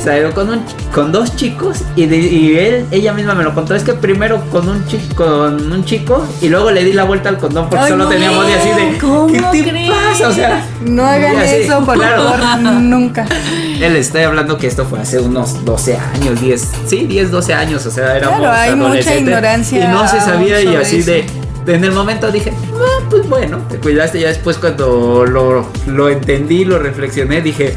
Salió 0.02 0.34
con, 0.34 0.50
un, 0.50 0.64
con 0.92 1.12
dos 1.12 1.36
chicos 1.36 1.82
y, 1.94 2.06
de- 2.06 2.16
y 2.18 2.58
él, 2.58 2.86
ella 2.90 3.12
misma 3.12 3.34
me 3.34 3.44
lo 3.44 3.54
contó. 3.54 3.74
Es 3.76 3.84
que 3.84 3.92
primero 3.94 4.40
con 4.50 4.68
un, 4.68 4.84
chico, 4.86 5.14
con 5.24 5.70
un 5.72 5.84
chico 5.84 6.26
y 6.40 6.48
luego 6.48 6.72
le 6.72 6.82
di 6.82 6.92
la 6.92 7.04
vuelta 7.04 7.28
al 7.28 7.38
condón 7.38 7.68
porque 7.68 7.84
Ay, 7.84 7.90
solo 7.92 8.04
no. 8.04 8.10
teníamos 8.10 8.44
de 8.46 8.54
así 8.54 8.68
de. 8.70 8.98
¿Cómo 8.98 9.28
¿Qué 9.28 9.40
te 9.62 9.70
crees? 9.70 9.90
pasa? 9.90 10.28
O 10.28 10.32
sea, 10.32 10.66
No 10.84 11.06
hagan 11.06 11.40
eso, 11.40 11.84
por 11.84 11.94
claro. 11.94 12.24
favor, 12.32 12.62
nunca. 12.80 13.26
él 13.80 13.94
estoy 13.96 14.22
hablando 14.22 14.58
que 14.58 14.66
esto 14.66 14.84
fue 14.86 14.98
hace 14.98 15.20
unos 15.20 15.64
12 15.64 15.96
años, 15.96 16.40
10, 16.40 16.68
sí, 16.86 17.06
10, 17.06 17.30
12 17.30 17.54
años, 17.54 17.86
o 17.86 17.90
sea, 17.92 18.16
éramos 18.16 18.40
Claro, 18.40 18.52
hay 18.60 18.74
mucha 18.74 19.14
ignorancia 19.16 19.84
y 19.84 19.88
no 19.88 20.08
se 20.08 20.20
sabía 20.20 20.60
y 20.62 20.74
así 20.74 20.96
eso. 20.98 21.10
de- 21.12 21.26
en 21.66 21.84
el 21.84 21.92
momento 21.92 22.30
dije, 22.30 22.52
ah, 22.74 23.04
pues 23.10 23.28
bueno, 23.28 23.58
te 23.68 23.78
cuidaste 23.78 24.20
ya 24.20 24.28
después 24.28 24.58
cuando 24.58 25.24
lo, 25.26 25.66
lo 25.86 26.08
entendí, 26.08 26.64
lo 26.64 26.78
reflexioné, 26.78 27.40
dije, 27.40 27.76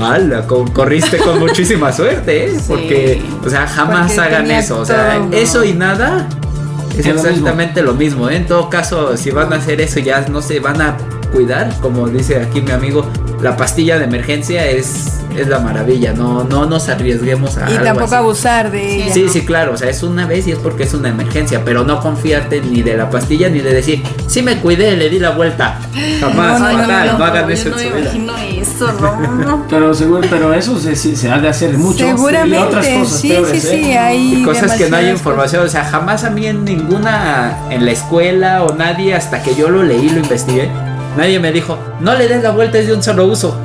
¡Hala! 0.00 0.46
co- 0.46 0.64
Corriste 0.72 1.18
con 1.18 1.38
muchísima 1.40 1.92
suerte, 1.92 2.46
¿eh? 2.46 2.54
Sí. 2.56 2.64
Porque, 2.68 3.22
o 3.44 3.50
sea, 3.50 3.66
jamás 3.66 4.12
Porque 4.12 4.20
hagan 4.20 4.50
eso. 4.50 4.78
O 4.80 4.84
sea, 4.84 5.16
todo. 5.18 5.32
eso 5.36 5.64
y 5.64 5.72
nada 5.72 6.28
es 6.96 6.98
Es 6.98 7.06
lo 7.06 7.14
mismo. 7.14 7.28
exactamente 7.28 7.82
lo 7.82 7.94
mismo. 7.94 8.28
¿eh? 8.30 8.36
En 8.36 8.46
todo 8.46 8.70
caso, 8.70 9.16
si 9.16 9.30
van 9.30 9.52
a 9.52 9.56
hacer 9.56 9.80
eso, 9.80 9.98
ya 10.00 10.20
no 10.28 10.40
se 10.40 10.60
van 10.60 10.80
a 10.80 10.96
cuidar. 11.32 11.74
Como 11.80 12.08
dice 12.08 12.36
aquí 12.40 12.60
mi 12.60 12.70
amigo, 12.70 13.04
la 13.42 13.56
pastilla 13.56 13.98
de 13.98 14.04
emergencia 14.04 14.66
es, 14.66 15.18
es 15.36 15.46
la 15.48 15.58
maravilla. 15.60 16.12
No, 16.12 16.44
no 16.44 16.66
nos 16.66 16.88
arriesguemos 16.88 17.56
a 17.56 17.70
Y 17.70 17.74
algo 17.74 17.84
tampoco 17.84 18.06
así. 18.06 18.14
abusar 18.16 18.70
de 18.70 18.96
ella. 19.04 19.12
Sí, 19.14 19.28
sí, 19.28 19.44
claro, 19.44 19.72
o 19.74 19.76
sea, 19.76 19.88
es 19.90 20.02
una 20.02 20.26
vez 20.26 20.46
y 20.46 20.52
es 20.52 20.58
porque 20.58 20.82
es 20.84 20.94
una 20.94 21.08
emergencia, 21.08 21.62
pero 21.64 21.84
no 21.84 22.00
confiarte 22.00 22.60
ni 22.60 22.82
de 22.82 22.96
la 22.96 23.10
pastilla 23.10 23.48
ni 23.48 23.60
de 23.60 23.72
decir, 23.74 24.02
sí 24.26 24.42
me 24.42 24.58
cuidé, 24.58 24.96
le 24.96 25.08
di 25.08 25.18
la 25.18 25.30
vuelta. 25.30 25.78
Jamás, 26.20 26.60
No, 26.60 26.66
no, 26.72 26.72
no, 26.72 26.78
fatal, 26.82 27.06
no, 27.12 27.18
no, 27.18 27.24
hagan 27.24 27.46
yo 27.48 27.54
eso 27.54 27.68
no 27.70 27.78
en 27.78 27.88
su 27.88 27.94
me 27.94 28.00
vida. 28.00 28.14
imagino 28.14 28.36
eso, 28.62 28.92
no. 29.00 29.64
Pero 29.70 29.94
seguro, 29.94 30.26
pero 30.30 30.52
eso 30.54 30.78
se, 30.78 30.96
se, 30.96 31.14
se 31.16 31.30
ha 31.30 31.38
de 31.38 31.48
hacer 31.48 31.76
mucho. 31.78 32.04
Seguramente, 32.06 32.56
Y 32.56 32.60
otras 32.60 32.86
cosas 32.88 33.20
sí, 33.20 33.28
peores, 33.28 33.62
sí, 33.62 33.68
¿eh? 33.68 33.80
sí, 33.84 33.92
hay 33.92 34.34
Y 34.40 34.42
cosas 34.44 34.72
que 34.72 34.88
no 34.88 34.96
hay 34.96 35.08
información, 35.10 35.64
o 35.64 35.68
sea, 35.68 35.84
jamás 35.84 36.24
a 36.24 36.30
mí 36.30 36.46
en 36.46 36.64
ninguna, 36.64 37.56
en 37.70 37.84
la 37.84 37.90
escuela 37.92 38.64
o 38.64 38.74
nadie, 38.74 39.14
hasta 39.14 39.42
que 39.42 39.54
yo 39.54 39.68
lo 39.68 39.82
leí, 39.82 40.08
lo 40.08 40.18
investigué, 40.20 40.70
nadie 41.16 41.38
me 41.40 41.52
dijo, 41.52 41.78
no 42.00 42.14
le 42.14 42.28
des 42.28 42.42
la 42.42 42.50
vuelta, 42.50 42.78
es 42.78 42.86
de 42.86 42.94
un 42.94 43.02
solo 43.02 43.26
uso. 43.26 43.56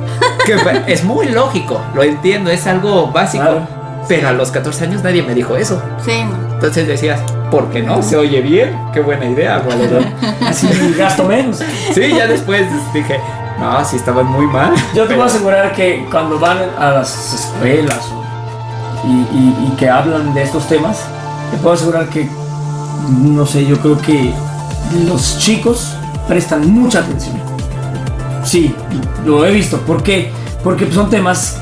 Que 0.46 0.56
es 0.92 1.04
muy 1.04 1.26
lógico, 1.28 1.80
lo 1.94 2.02
entiendo, 2.02 2.50
es 2.50 2.66
algo 2.66 3.08
básico, 3.10 3.44
Claro. 3.44 3.66
pero 4.08 4.28
a 4.28 4.32
los 4.32 4.50
14 4.50 4.84
años 4.84 5.02
nadie 5.02 5.22
me 5.22 5.34
dijo 5.34 5.56
eso. 5.56 5.80
Sí, 6.04 6.12
no. 6.24 6.54
Entonces 6.54 6.86
decías, 6.86 7.20
¿por 7.50 7.68
qué 7.70 7.82
no? 7.82 8.02
Se 8.02 8.16
oye 8.16 8.40
bien, 8.40 8.78
qué 8.92 9.00
buena 9.00 9.24
idea, 9.26 9.58
valedor. 9.58 10.04
Así 10.46 10.68
gasto 10.98 11.24
menos. 11.24 11.60
Sí, 11.92 12.14
ya 12.16 12.26
después 12.26 12.62
dije, 12.92 13.18
no, 13.58 13.84
sí 13.84 13.96
estaban 13.96 14.26
muy 14.26 14.46
mal. 14.46 14.72
Yo 14.94 15.02
te 15.02 15.08
pero- 15.08 15.20
puedo 15.20 15.24
asegurar 15.24 15.72
que 15.72 16.06
cuando 16.10 16.38
van 16.38 16.58
a 16.78 16.90
las 16.90 17.34
escuelas 17.34 18.00
o- 18.12 18.24
y, 19.06 19.10
y- 19.36 19.68
y 19.72 19.76
que 19.76 19.88
hablan 19.88 20.32
de 20.34 20.42
estos 20.42 20.66
temas, 20.66 21.00
te 21.50 21.56
puedo 21.58 21.74
asegurar 21.74 22.08
que, 22.08 22.28
no 23.20 23.44
sé, 23.46 23.66
yo 23.66 23.78
creo 23.78 23.98
que 23.98 24.32
los 25.06 25.38
chicos 25.38 25.94
prestan 26.28 26.70
mucha 26.72 27.00
atención. 27.00 27.36
Sí, 28.44 28.74
lo 29.24 29.44
he 29.46 29.50
visto. 29.52 29.78
¿Por 29.80 30.02
qué? 30.02 30.30
Porque 30.62 30.90
son 30.92 31.08
temas 31.10 31.60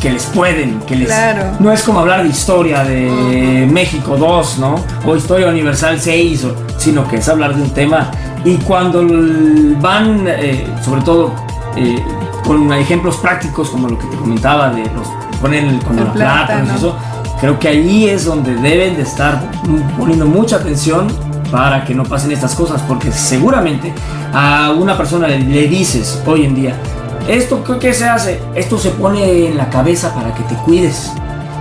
que 0.00 0.10
les 0.10 0.24
pueden, 0.26 0.80
que 0.80 0.96
les... 0.96 1.06
Claro. 1.08 1.44
No 1.60 1.70
es 1.70 1.82
como 1.84 2.00
hablar 2.00 2.24
de 2.24 2.28
historia 2.28 2.82
de 2.82 3.68
México 3.70 4.16
2, 4.16 4.58
¿no? 4.58 4.74
O 5.06 5.14
historia 5.16 5.46
universal 5.48 6.00
6, 6.00 6.44
o- 6.44 6.54
sino 6.78 7.06
que 7.06 7.16
es 7.16 7.28
hablar 7.28 7.54
de 7.54 7.62
un 7.62 7.70
tema. 7.70 8.10
Y 8.44 8.56
cuando 8.56 9.04
van, 9.80 10.24
eh, 10.26 10.66
sobre 10.84 11.02
todo, 11.02 11.32
eh, 11.76 12.02
con 12.44 12.72
ejemplos 12.72 13.16
prácticos 13.18 13.70
como 13.70 13.88
lo 13.88 13.96
que 13.98 14.06
te 14.06 14.16
comentaba 14.16 14.70
de 14.70 14.82
los 14.82 15.08
ponen 15.40 15.78
con 15.80 15.96
El 15.98 16.06
plátanos 16.06 16.14
plátano. 16.16 16.72
y 16.72 16.76
eso, 16.76 16.96
creo 17.40 17.58
que 17.60 17.68
ahí 17.68 18.08
es 18.08 18.24
donde 18.24 18.54
deben 18.56 18.96
de 18.96 19.02
estar 19.02 19.40
poniendo 19.98 20.26
mucha 20.26 20.56
atención 20.56 21.06
para 21.52 21.84
que 21.84 21.94
no 21.94 22.02
pasen 22.02 22.32
estas 22.32 22.54
cosas, 22.56 22.82
porque 22.88 23.12
seguramente 23.12 23.92
a 24.32 24.72
una 24.76 24.96
persona 24.96 25.28
le, 25.28 25.68
dices 25.68 26.20
hoy 26.26 26.46
en 26.46 26.54
día, 26.56 26.74
esto 27.28 27.62
¿qué- 27.62 27.78
qué 27.78 27.92
se 27.94 28.08
hace, 28.08 28.40
esto 28.54 28.78
se 28.78 28.90
pone 28.90 29.46
en 29.48 29.56
la 29.58 29.68
cabeza 29.70 30.12
para 30.14 30.34
que 30.34 30.42
te 30.44 30.54
cuides. 30.64 31.12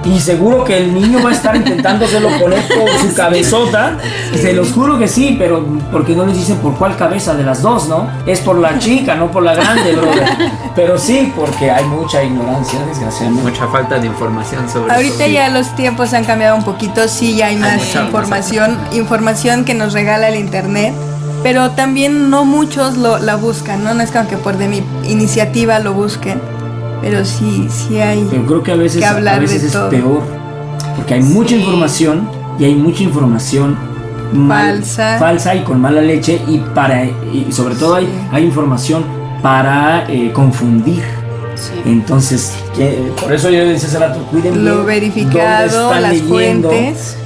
Y 0.03 0.19
seguro 0.19 0.63
que 0.63 0.77
el 0.79 0.93
niño 0.93 1.21
va 1.23 1.29
a 1.29 1.33
estar 1.33 1.55
intentándoselo 1.55 2.29
poner 2.39 2.67
por 2.67 2.89
su 3.01 3.13
cabezota. 3.15 3.97
Se 4.35 4.51
los 4.53 4.71
juro 4.71 4.97
que 4.97 5.07
sí, 5.07 5.35
pero 5.37 5.63
porque 5.91 6.15
no 6.15 6.25
les 6.25 6.37
dicen 6.37 6.57
por 6.57 6.75
cuál 6.75 6.97
cabeza 6.97 7.35
de 7.35 7.43
las 7.43 7.61
dos, 7.61 7.87
¿no? 7.87 8.09
Es 8.25 8.39
por 8.39 8.57
la 8.57 8.79
chica, 8.79 9.15
no 9.15 9.29
por 9.29 9.43
la 9.43 9.53
grande, 9.53 9.91
brother. 9.95 10.27
Pero 10.75 10.97
sí, 10.97 11.31
porque 11.35 11.69
hay 11.69 11.85
mucha 11.85 12.23
ignorancia, 12.23 12.79
desgraciadamente. 12.87 13.51
Mucha 13.51 13.67
falta 13.67 13.99
de 13.99 14.07
información 14.07 14.67
sobre 14.67 14.91
Ahorita 14.91 15.25
eso. 15.25 15.33
ya 15.33 15.49
los 15.49 15.75
tiempos 15.75 16.13
han 16.13 16.25
cambiado 16.25 16.55
un 16.55 16.63
poquito, 16.63 17.07
sí, 17.07 17.35
ya 17.35 17.47
hay 17.47 17.57
más 17.57 17.75
mucha- 17.77 18.03
información, 18.05 18.77
información 18.93 19.65
que 19.65 19.75
nos 19.75 19.93
regala 19.93 20.29
el 20.29 20.35
internet, 20.35 20.95
pero 21.43 21.71
también 21.71 22.29
no 22.31 22.43
muchos 22.45 22.97
lo, 22.97 23.19
la 23.19 23.35
buscan, 23.35 23.83
¿no? 23.83 23.93
No 23.93 24.01
es 24.01 24.09
como 24.11 24.27
que 24.27 24.37
por 24.37 24.57
de 24.57 24.67
mi 24.67 24.83
iniciativa 25.07 25.77
lo 25.79 25.93
busquen, 25.93 26.41
pero 27.01 27.25
sí, 27.25 27.67
sí 27.69 27.99
hay. 27.99 28.27
Pero 28.29 28.45
creo 28.45 28.63
que 28.63 28.71
a 28.71 28.75
veces, 28.75 28.99
que 28.99 29.05
hablar 29.05 29.35
a 29.35 29.39
veces 29.39 29.61
de 29.61 29.67
es 29.67 29.73
todo. 29.73 29.89
peor. 29.89 30.21
Porque 30.95 31.13
hay 31.15 31.23
mucha 31.23 31.55
información 31.55 32.29
y 32.59 32.65
hay 32.65 32.75
mucha 32.75 33.03
información 33.03 33.77
mal- 34.33 34.77
Falsa. 34.77 35.17
falsa 35.19 35.55
y 35.55 35.63
con 35.63 35.81
mala 35.81 36.01
leche 36.01 36.41
y 36.47 36.59
para 36.59 37.03
y 37.05 37.47
sobre 37.51 37.75
todo 37.75 37.95
hay, 37.95 38.05
Sí. 38.05 38.11
hay 38.31 38.43
información 38.45 39.03
para 39.41 40.05
eh, 40.09 40.31
confundir. 40.33 41.03
Sí. 41.55 41.71
Entonces, 41.85 42.53
que- 42.75 43.11
por 43.21 43.31
eso 43.33 43.49
yo 43.49 43.59
decía 43.65 43.87
hace 43.87 43.99
rato, 43.99 44.19
cuiden 44.31 44.63
Lo 44.65 44.77
dónde 44.77 44.87
verificado, 44.87 45.87
están 45.87 46.01
las 46.03 46.11
leyendo, 46.13 46.69
fuentes. 46.69 47.17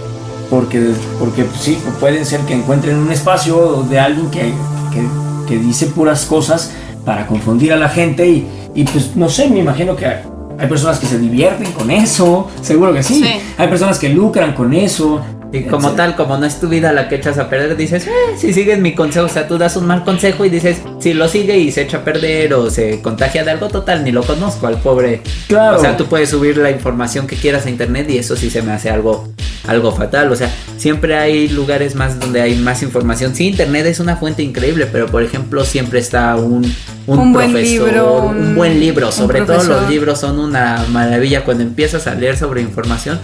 Porque, 0.49 0.91
porque 1.19 1.45
sí, 1.59 1.77
pueden 1.99 2.25
ser 2.25 2.41
que 2.41 2.53
encuentren 2.53 2.97
un 2.97 3.11
espacio 3.11 3.85
de 3.89 3.99
alguien 3.99 4.29
que, 4.29 4.53
que, 4.91 5.07
que 5.47 5.57
dice 5.57 5.87
puras 5.87 6.25
cosas 6.25 6.71
para 7.05 7.27
confundir 7.27 7.71
a 7.71 7.77
la 7.77 7.87
gente 7.87 8.27
y, 8.27 8.47
y, 8.73 8.83
pues 8.83 9.15
no 9.15 9.29
sé, 9.29 9.49
me 9.49 9.59
imagino 9.59 9.95
que 9.95 10.05
hay 10.07 10.67
personas 10.67 10.99
que 10.99 11.05
se 11.05 11.19
divierten 11.19 11.71
con 11.73 11.91
eso, 11.91 12.47
seguro 12.61 12.93
que 12.93 13.03
sí. 13.03 13.21
Sí. 13.23 13.29
Hay 13.57 13.67
personas 13.67 13.99
que 13.99 14.09
lucran 14.09 14.53
con 14.53 14.73
eso. 14.73 15.21
Y 15.55 15.63
como 15.63 15.91
tal, 15.91 16.15
como 16.15 16.37
no 16.37 16.45
es 16.45 16.59
tu 16.59 16.67
vida 16.67 16.91
la 16.91 17.07
que 17.07 17.15
echas 17.15 17.37
a 17.37 17.49
perder, 17.49 17.77
dices, 17.77 18.07
eh, 18.07 18.11
si 18.37 18.53
sigues 18.53 18.79
mi 18.79 18.93
consejo, 18.95 19.25
o 19.25 19.29
sea, 19.29 19.47
tú 19.47 19.57
das 19.57 19.75
un 19.77 19.85
mal 19.87 20.03
consejo 20.03 20.45
y 20.45 20.49
dices, 20.49 20.77
si 20.99 21.13
lo 21.13 21.27
sigue 21.27 21.57
y 21.57 21.71
se 21.71 21.83
echa 21.83 21.97
a 21.97 22.03
perder 22.03 22.53
o 22.53 22.69
se 22.69 23.01
contagia 23.01 23.43
de 23.43 23.51
algo 23.51 23.67
total, 23.69 24.03
ni 24.03 24.11
lo 24.11 24.23
conozco 24.23 24.67
al 24.67 24.79
pobre. 24.79 25.21
Claro. 25.47 25.77
O 25.77 25.79
sea, 25.79 25.95
tú 25.97 26.05
puedes 26.07 26.29
subir 26.29 26.57
la 26.57 26.71
información 26.71 27.27
que 27.27 27.35
quieras 27.35 27.65
a 27.65 27.69
internet 27.69 28.09
y 28.09 28.17
eso 28.17 28.35
sí 28.35 28.49
se 28.49 28.61
me 28.61 28.71
hace 28.71 28.89
algo, 28.89 29.27
algo 29.67 29.91
fatal. 29.91 30.31
O 30.31 30.35
sea, 30.35 30.51
siempre 30.77 31.15
hay 31.15 31.47
lugares 31.49 31.95
más 31.95 32.19
donde 32.19 32.41
hay 32.41 32.55
más 32.55 32.83
información. 32.83 33.33
Sí, 33.35 33.47
internet 33.47 33.85
es 33.85 33.99
una 33.99 34.15
fuente 34.17 34.43
increíble, 34.43 34.87
pero 34.91 35.07
por 35.07 35.23
ejemplo, 35.23 35.63
siempre 35.65 35.99
está 35.99 36.35
un, 36.35 36.65
un, 37.07 37.19
Un 37.19 37.33
buen 37.33 37.51
profesor, 37.51 37.87
libro, 37.87 38.23
un, 38.25 38.37
un- 38.37 38.55
buen 38.55 38.79
libro. 38.79 39.11
Sobre 39.11 39.39
todo 39.41 39.57
profesor. 39.57 39.81
los 39.81 39.89
libros 39.89 40.19
son 40.19 40.39
una 40.39 40.83
maravilla 40.91 41.43
cuando 41.43 41.63
empiezas 41.63 42.07
a 42.07 42.15
leer 42.15 42.35
sobre 42.37 42.61
información. 42.61 43.19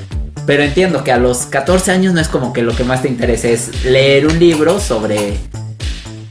Pero 0.46 0.64
entiendo 0.64 1.04
que 1.04 1.12
a 1.12 1.18
los 1.18 1.46
14 1.46 1.92
años 1.92 2.14
no 2.14 2.22
es 2.22 2.28
como 2.28 2.54
que 2.54 2.62
lo 2.62 2.76
que 2.76 2.84
más 2.84 3.02
te 3.02 3.08
interese 3.08 3.54
es 3.54 3.86
leer 3.86 4.28
un 4.28 4.40
libro 4.40 4.80
sobre... 4.80 5.38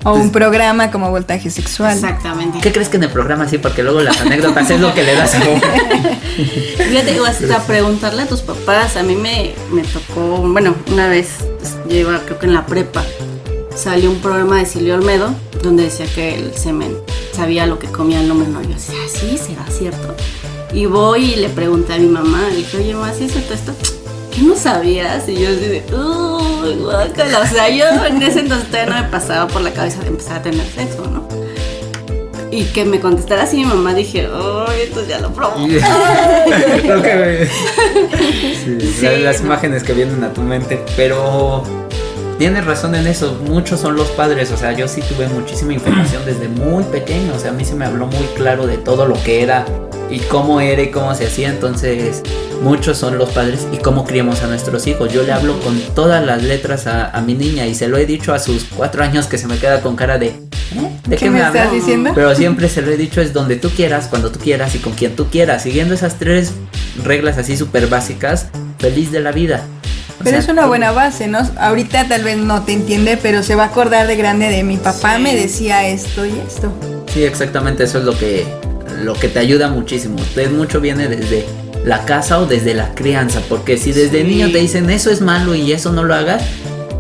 O 0.03 0.15
un 0.15 0.33
programa 0.33 0.91
como 0.91 1.11
voltaje 1.11 1.51
sexual. 1.51 1.95
Exactamente. 1.95 2.59
¿Qué 2.63 2.73
crees 2.73 2.89
que 2.89 2.97
en 2.97 3.05
el 3.05 3.11
programa 3.11 3.47
sí? 3.47 3.59
Porque 3.59 3.83
luego 3.83 4.01
las 4.01 4.19
anécdotas 4.23 4.71
es 4.71 4.81
lo 4.81 4.95
que 4.95 5.03
le 5.03 5.15
das 5.15 5.35
a 5.35 5.41
Fíjate, 5.41 7.21
o 7.21 7.27
hasta 7.27 7.59
preguntarle 7.67 8.23
a 8.23 8.27
tus 8.27 8.41
papás. 8.41 8.97
A 8.97 9.03
mí 9.03 9.15
me, 9.15 9.53
me 9.73 9.83
tocó, 9.83 10.39
bueno, 10.39 10.75
una 10.91 11.07
vez, 11.09 11.29
pues, 11.59 11.77
yo 11.87 11.97
iba 11.97 12.19
creo 12.21 12.39
que 12.39 12.47
en 12.47 12.55
la 12.55 12.65
prepa, 12.65 13.05
salió 13.77 14.11
un 14.11 14.21
programa 14.21 14.57
de 14.59 14.65
Silvio 14.67 14.95
Olmedo 14.95 15.35
donde 15.63 15.85
decía 15.85 16.07
que 16.07 16.35
el 16.35 16.55
semen 16.55 16.97
sabía 17.37 17.67
lo 17.67 17.79
que 17.79 17.87
comía 17.89 18.23
el 18.23 18.31
hombre. 18.31 18.49
No, 18.49 18.63
yo 18.63 18.71
decía, 18.71 18.95
"Ah, 19.05 19.09
sí, 19.13 19.37
será 19.37 19.67
cierto. 19.71 20.15
Y 20.73 20.87
voy 20.87 21.33
y 21.33 21.37
le 21.37 21.49
pregunté 21.49 21.95
a 21.95 21.99
mi 21.99 22.07
mamá, 22.09 22.49
le 22.49 22.57
dije, 22.57 22.77
oye, 22.79 22.95
mamá, 22.95 23.13
¿sí 23.13 23.25
es 23.25 23.33
cierto 23.33 23.55
esto? 23.55 23.75
¿Qué 24.41 24.47
no 24.47 24.57
sabías? 24.57 25.29
Y 25.29 25.35
yo 25.39 25.51
de, 25.55 25.85
uy, 25.93 26.77
guácala. 26.77 27.41
O 27.41 27.47
sea, 27.47 27.69
yo 27.69 27.85
en 28.07 28.23
ese 28.23 28.41
entonces 28.41 28.69
todavía 28.71 28.95
no 28.97 29.03
me 29.03 29.09
pasaba 29.11 29.47
por 29.47 29.61
la 29.61 29.71
cabeza 29.73 30.01
de 30.01 30.09
empezar 30.09 30.39
a 30.39 30.43
tener 30.43 30.67
sexo, 30.67 31.05
¿no? 31.07 31.29
Y 32.51 32.65
que 32.65 32.85
me 32.87 32.99
contestara 33.01 33.43
así 33.43 33.59
mi 33.59 33.65
mamá, 33.67 33.93
dije, 33.95 34.27
ay, 34.33 34.81
entonces 34.87 35.09
ya 35.09 35.21
lo 35.21 35.31
probó. 35.33 35.57
Sí, 35.59 35.79
Sí, 38.99 39.05
la- 39.05 39.13
las 39.19 39.41
no. 39.41 39.47
imágenes 39.47 39.83
que 39.85 39.93
vienen 39.93 40.25
a 40.25 40.33
tu 40.33 40.41
mente, 40.43 40.83
pero 40.97 41.63
tienes 42.39 42.65
razón 42.65 42.95
en 42.95 43.07
eso, 43.07 43.39
muchos 43.47 43.81
son 43.81 43.95
los 43.97 44.09
padres, 44.09 44.51
o 44.51 44.57
sea, 44.57 44.73
yo 44.73 44.89
sí 44.89 45.03
tuve 45.03 45.29
muchísima 45.29 45.75
información 45.75 46.25
desde 46.25 46.49
muy 46.49 46.83
pequeño, 46.85 47.35
o 47.37 47.39
sea, 47.39 47.51
a 47.51 47.55
mí 47.55 47.65
se 47.65 47.75
me 47.75 47.85
habló 47.85 48.07
muy 48.07 48.25
claro 48.37 48.67
de 48.67 48.79
todo 48.79 49.07
lo 49.07 49.23
que 49.23 49.43
era 49.43 49.65
y 50.11 50.19
cómo 50.21 50.61
era 50.61 50.83
y 50.83 50.91
cómo 50.91 51.15
se 51.15 51.27
hacía, 51.27 51.49
entonces 51.49 52.23
muchos 52.63 52.99
son 52.99 53.17
los 53.19 53.31
padres 53.31 53.67
y 53.73 53.79
cómo 53.79 54.05
criamos 54.05 54.43
a 54.43 54.47
nuestros 54.47 54.87
hijos. 54.87 55.13
Yo 55.13 55.23
le 55.23 55.33
hablo 55.33 55.59
con 55.61 55.79
todas 55.95 56.25
las 56.25 56.43
letras 56.43 56.87
a, 56.87 57.11
a 57.11 57.21
mi 57.21 57.35
niña 57.35 57.67
y 57.67 57.75
se 57.75 57.89
lo 57.89 57.97
he 57.97 58.07
dicho 58.07 58.35
a 58.35 58.39
sus 58.39 58.65
cuatro 58.65 59.03
años 59.03 59.27
que 59.27 59.39
se 59.39 59.47
me 59.47 59.57
queda 59.59 59.81
con 59.81 59.97
cara 59.97 60.19
de... 60.19 60.27
¿eh? 60.27 60.39
¿De 61.07 61.17
¿Qué 61.17 61.31
me 61.31 61.39
estás 61.39 61.57
hablas?". 61.57 61.73
diciendo? 61.73 62.11
Pero 62.15 62.35
siempre 62.35 62.69
se 62.69 62.83
lo 62.83 62.91
he 62.91 62.97
dicho 62.97 63.21
es 63.21 63.33
donde 63.33 63.57
tú 63.57 63.71
quieras, 63.71 64.09
cuando 64.09 64.31
tú 64.31 64.39
quieras 64.41 64.75
y 64.75 64.79
con 64.79 64.93
quien 64.93 65.17
tú 65.17 65.27
quieras. 65.29 65.63
Siguiendo 65.63 65.95
esas 65.95 66.17
tres 66.19 66.53
reglas 67.05 67.39
así 67.39 67.57
súper 67.57 67.87
básicas, 67.87 68.49
feliz 68.79 69.11
de 69.13 69.21
la 69.21 69.33
vida. 69.33 69.65
O 70.21 70.23
Pero 70.25 70.31
sea, 70.33 70.39
es 70.41 70.49
una 70.49 70.67
buena 70.67 70.91
base, 70.93 71.29
¿no? 71.29 71.39
Ahorita 71.59 72.07
tal 72.09 72.25
vez 72.25 72.37
no 72.37 72.63
te 72.63 72.73
entiende, 72.75 73.17
pero 73.17 73.43
se 73.43 73.55
va 73.55 73.63
a 73.65 73.67
acordar 73.69 74.07
de 74.07 74.17
grande 74.17 74.49
de 74.51 74.63
mi 74.65 74.77
papá 74.77 75.17
Sí. 75.17 75.23
me 75.23 75.35
decía 75.35 75.87
esto 75.89 76.27
y 76.27 76.33
esto. 76.47 76.71
Sí, 77.15 77.25
exactamente, 77.25 77.85
eso 77.85 77.99
es 77.99 78.05
lo 78.05 78.17
que, 78.19 78.47
lo 79.01 79.15
que 79.15 79.29
te 79.29 79.39
ayuda 79.39 79.69
muchísimo. 79.69 80.17
Entonces 80.19 80.51
mucho 80.53 80.81
viene 80.81 81.09
desde 81.09 81.45
la 81.85 82.05
casa 82.05 82.39
o 82.39 82.47
desde 82.47 82.75
la 82.75 82.95
crianza, 82.95 83.41
porque 83.49 83.77
si 83.79 83.93
desde 83.93 84.23
Sí. 84.23 84.29
niño 84.29 84.51
te 84.53 84.59
dicen 84.59 84.91
eso 84.91 85.11
es 85.11 85.21
malo 85.21 85.55
y 85.55 85.73
eso 85.73 85.93
no 85.93 86.05
lo 86.05 86.15
hagas, 86.15 86.43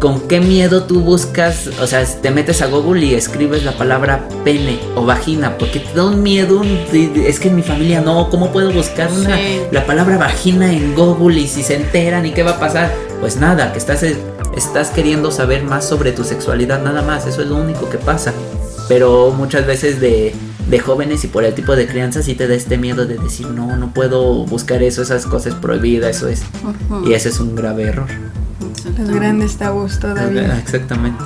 ¿con 0.00 0.20
qué 0.28 0.40
miedo 0.40 0.84
tú 0.84 1.00
buscas, 1.00 1.68
o 1.82 1.86
sea, 1.86 2.02
te 2.04 2.30
metes 2.30 2.62
a 2.62 2.66
Google 2.66 3.04
y 3.04 3.14
escribes 3.14 3.64
la 3.64 3.72
palabra 3.72 4.26
pene 4.44 4.78
o 4.96 5.04
vagina? 5.04 5.58
Porque 5.58 5.80
te 5.80 5.92
da 5.94 6.06
un 6.06 6.22
miedo, 6.22 6.60
un- 6.60 6.78
es 7.26 7.38
que 7.38 7.48
en 7.48 7.56
mi 7.56 7.62
familia 7.62 8.00
no, 8.00 8.30
¿cómo 8.30 8.50
puedo 8.50 8.72
buscar 8.72 9.10
una, 9.12 9.36
Sí. 9.36 9.60
la 9.70 9.84
palabra 9.84 10.16
vagina 10.16 10.72
en 10.72 10.94
Google 10.94 11.38
y 11.40 11.46
si 11.46 11.62
se 11.62 11.74
enteran 11.76 12.24
y 12.24 12.30
qué 12.32 12.42
va 12.42 12.52
a 12.52 12.58
pasar? 12.60 12.90
Pues 13.20 13.36
nada, 13.36 13.72
que 13.72 13.78
estás, 13.78 14.02
estás 14.56 14.88
queriendo 14.88 15.30
saber 15.30 15.62
más 15.64 15.86
sobre 15.86 16.12
tu 16.12 16.24
sexualidad, 16.24 16.82
nada 16.82 17.02
más, 17.02 17.26
eso 17.26 17.42
es 17.42 17.48
lo 17.48 17.56
único 17.56 17.90
que 17.90 17.98
pasa. 17.98 18.32
Pero 18.88 19.30
muchas 19.36 19.66
veces 19.66 20.00
de, 20.00 20.34
de 20.70 20.78
jóvenes 20.78 21.24
y 21.24 21.26
por 21.26 21.44
el 21.44 21.52
tipo 21.54 21.74
de 21.74 21.86
crianza 21.86 22.22
sí 22.22 22.34
te 22.34 22.46
da 22.46 22.54
este 22.54 22.78
miedo 22.78 23.04
de 23.06 23.16
decir, 23.18 23.48
no, 23.48 23.76
no 23.76 23.92
puedo 23.92 24.44
buscar 24.46 24.82
eso, 24.82 25.02
esas 25.02 25.26
cosas 25.26 25.54
prohibidas, 25.54 26.16
eso 26.16 26.28
es. 26.28 26.42
Y 27.04 27.12
ese 27.12 27.30
es 27.30 27.40
un 27.40 27.54
grave 27.56 27.84
error. 27.88 28.06
Los 28.98 29.10
grandes 29.10 29.56
tabús 29.56 29.98
todavía. 29.98 30.58
Exactamente. 30.58 31.22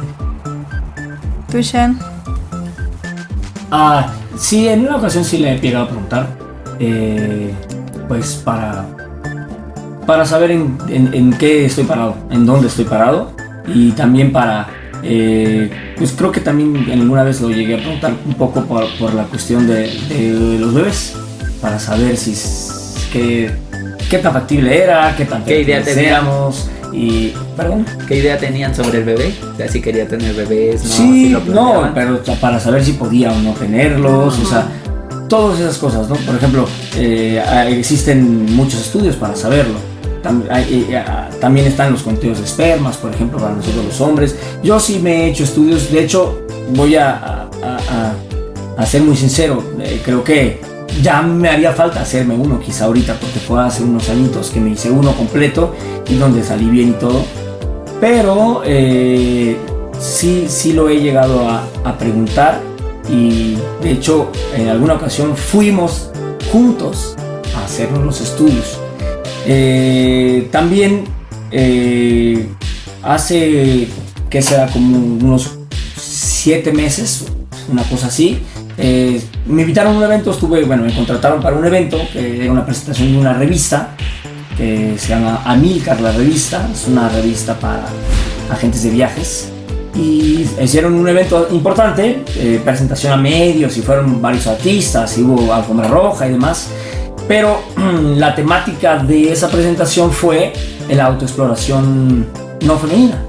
¿Tú, 1.51 1.59
Shan? 1.61 1.99
Ah, 3.71 4.13
sí, 4.37 4.69
en 4.69 4.81
una 4.87 4.97
ocasión 4.97 5.25
sí 5.25 5.39
le 5.39 5.55
he 5.55 5.61
llegado 5.61 5.85
a 5.85 5.89
preguntar, 5.89 6.29
eh, 6.79 7.53
pues 8.09 8.35
para, 8.45 8.85
para 10.07 10.25
saber 10.25 10.53
en, 10.53 10.77
en- 10.89 11.13
en 11.15 11.33
qué 11.33 11.67
estoy 11.67 11.85
parado, 11.85 12.17
en 12.31 12.47
dónde 12.47 12.69
estoy 12.69 12.85
parado 12.85 13.33
y 13.67 13.93
también 13.93 14.33
para, 14.33 14.69
eh, 15.05 15.71
pues 15.97 16.13
creo 16.13 16.33
que 16.33 16.41
también 16.41 16.91
alguna 16.91 17.23
vez 17.23 17.41
lo 17.41 17.51
llegué 17.51 17.75
a 17.75 17.79
preguntar 17.79 18.15
un 18.27 18.35
poco 18.35 18.65
por, 18.65 18.87
por 18.99 19.15
la 19.15 19.25
cuestión 19.25 19.67
de, 19.67 19.91
de 20.09 20.59
los 20.59 20.73
bebés, 20.75 21.15
para 21.61 21.79
saber 21.79 22.17
si 22.17 22.35
qué, 23.13 23.51
qué 24.09 24.19
tan 24.19 24.33
factible 24.33 24.83
era, 24.83 25.15
qué 25.17 25.25
tan 25.25 25.45
¿Qué 25.45 25.61
idea 25.61 25.77
fértiles 25.77 25.95
tenía? 25.95 26.11
éramos 26.11 26.69
y, 26.93 27.33
perdón. 27.57 27.85
¿Qué 28.07 28.19
idea 28.19 28.39
tenían 28.39 28.75
sobre 28.75 28.99
el 28.99 29.05
bebé? 29.05 29.35
O 29.53 29.57
sea, 29.57 29.69
si 29.69 29.81
quería 29.81 30.07
tener 30.07 30.35
bebés, 30.35 30.85
no, 30.85 30.91
sí, 30.91 31.25
si 31.25 31.29
lo 31.31 31.41
no, 31.41 31.91
pero 31.95 32.23
para 32.41 32.61
saber 32.61 32.85
si 32.85 32.93
podía 32.93 33.33
o 33.33 33.39
no 33.41 33.53
tenerlos, 33.53 34.39
o 34.39 34.47
sea, 34.47 34.67
todas 35.29 35.59
esas 35.59 35.79
cosas, 35.79 36.09
¿no? 36.09 36.15
Por 36.17 36.37
ejemplo, 36.37 36.69
eh, 36.97 37.43
existen 37.71 38.55
muchos 38.55 38.81
estudios 38.81 39.17
para 39.17 39.35
saberlo. 39.35 39.79
Eh, 40.25 40.97
ah, 41.07 41.29
También 41.41 41.67
están 41.67 41.93
los 41.93 42.03
conteos 42.03 42.39
de 42.39 42.45
espermas, 42.45 42.97
por 42.97 43.13
ejemplo, 43.15 43.39
para 43.39 43.55
nosotros 43.55 43.85
los 43.85 44.01
hombres. 44.01 44.37
Yo 44.63 44.81
sí 44.81 44.99
me 44.99 45.25
he 45.27 45.31
hecho 45.31 45.45
estudios, 45.45 45.91
de 45.93 46.03
hecho, 46.05 46.41
voy 46.75 46.97
a- 46.97 47.49
a 48.77 48.87
ser 48.87 49.03
muy 49.03 49.17
sincero, 49.17 49.63
eh, 49.81 50.01
creo 50.05 50.25
que 50.25 50.61
ya 51.03 51.23
me 51.23 51.49
haría 51.49 51.73
falta 51.73 52.01
hacerme 52.01 52.35
uno 52.35 52.59
quizá 52.61 52.87
ahorita, 52.87 53.15
porque 53.21 53.39
fue 53.39 53.63
hace 53.63 53.83
unos 53.85 54.09
añitos 54.09 54.51
que 54.51 54.61
me 54.61 54.71
hice 54.71 54.91
uno 54.91 55.13
completo 55.13 55.75
y 56.09 56.15
donde 56.17 56.43
salí 56.43 56.67
bien 56.67 56.89
y 56.91 56.93
todo. 56.93 57.23
Pero 58.01 58.63
eh, 58.65 59.57
sí, 59.99 60.47
sí 60.49 60.73
lo 60.73 60.89
he 60.89 61.01
llegado 61.01 61.49
a, 61.49 61.65
a 61.85 61.97
preguntar 61.99 62.61
y 63.09 63.57
de 63.83 63.93
hecho 63.93 64.29
en 64.57 64.69
alguna 64.69 64.95
ocasión 64.95 65.37
fuimos 65.37 66.11
juntos 66.53 67.15
a 67.57 67.65
hacernos 67.65 68.05
los 68.05 68.21
estudios. 68.21 68.79
Eh, 69.47 70.49
también 70.51 71.05
eh, 71.51 72.47
hace 73.03 73.89
que 74.31 74.43
sea 74.43 74.67
como 74.67 74.97
unos 74.97 75.59
siete 75.97 76.73
meses, 76.73 77.27
una 77.71 77.83
cosa 77.85 78.07
así, 78.09 78.41
eh, 78.77 79.23
me 79.47 79.63
invitaron 79.63 79.95
a 79.95 79.99
un 79.99 80.05
evento, 80.05 80.33
estuve, 80.33 80.65
bueno, 80.65 80.85
me 80.85 80.95
contrataron 80.95 81.41
para 81.41 81.57
un 81.57 81.65
evento, 81.65 81.99
que 82.13 82.43
era 82.43 82.53
una 82.53 82.65
presentación 82.65 83.13
de 83.13 83.19
una 83.19 83.35
revista, 83.35 83.95
que 84.57 84.95
se 84.99 85.09
llama 85.09 85.43
Amilcar, 85.45 86.01
la 86.01 86.13
revista, 86.13 86.69
es 86.73 86.87
una 86.89 87.09
revista 87.09 87.59
para 87.59 87.85
agentes 88.51 88.83
de 88.83 88.91
viajes. 88.91 89.51
Y 89.95 90.45
hicieron 90.61 90.95
un 90.95 91.09
evento 91.09 91.49
importante, 91.53 92.25
presentación 92.65 93.13
a 93.13 93.17
medios 93.17 93.77
y 93.77 93.81
fueron 93.83 94.21
varios 94.21 94.49
artistas 94.49 95.17
y 95.19 95.23
hubo 95.23 95.53
alfombra 95.53 95.87
roja 95.87 96.27
y 96.27 96.33
demás. 96.33 96.69
Pero 97.29 97.61
la 98.17 98.35
temática 98.35 98.99
de 98.99 99.33
esa 99.33 99.49
presentación 99.49 100.11
fue 100.13 100.53
la 100.89 101.07
autoexploración 101.07 102.27
no 102.63 102.79
femenina, 102.79 103.23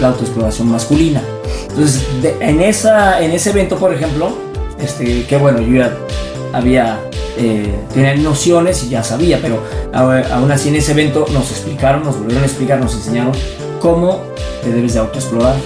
la 0.00 0.08
autoexploración 0.08 0.70
masculina. 0.70 1.22
Entonces, 1.68 2.02
en, 2.40 2.60
esa, 2.60 3.22
en 3.22 3.32
ese 3.32 3.50
evento, 3.50 3.76
por 3.76 3.94
ejemplo, 3.94 4.30
este, 4.80 5.24
que 5.26 5.36
bueno, 5.36 5.60
yo 5.60 5.78
ya 5.78 5.96
había, 6.52 7.00
eh, 7.36 7.74
tenía 7.92 8.14
nociones 8.16 8.82
y 8.84 8.90
ya 8.90 9.02
sabía, 9.02 9.38
pero 9.40 9.62
aún 9.92 10.50
así 10.50 10.68
en 10.68 10.76
ese 10.76 10.92
evento 10.92 11.26
nos 11.32 11.50
explicaron, 11.50 12.04
nos 12.04 12.18
volvieron 12.18 12.42
a 12.42 12.46
explicar, 12.46 12.80
nos 12.80 12.94
enseñaron 12.94 13.32
cómo 13.80 14.22
te 14.62 14.70
debes 14.70 14.94
de 14.94 15.00
autoexplorar, 15.00 15.56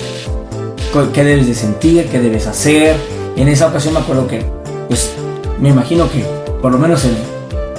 qué 1.13 1.25
debes 1.25 1.47
de 1.47 1.55
sentir, 1.55 2.09
qué 2.09 2.21
debes 2.21 2.47
hacer. 2.47 2.97
En 3.37 3.49
esa 3.49 3.67
ocasión 3.67 3.95
me 3.95 4.01
acuerdo 4.01 4.27
que, 4.27 4.45
pues, 4.89 5.13
me 5.61 5.71
imagino 5.71 6.11
que 6.11 6.25
por 6.61 6.73
lo 6.73 6.79
menos 6.79 7.05
el 7.05 7.17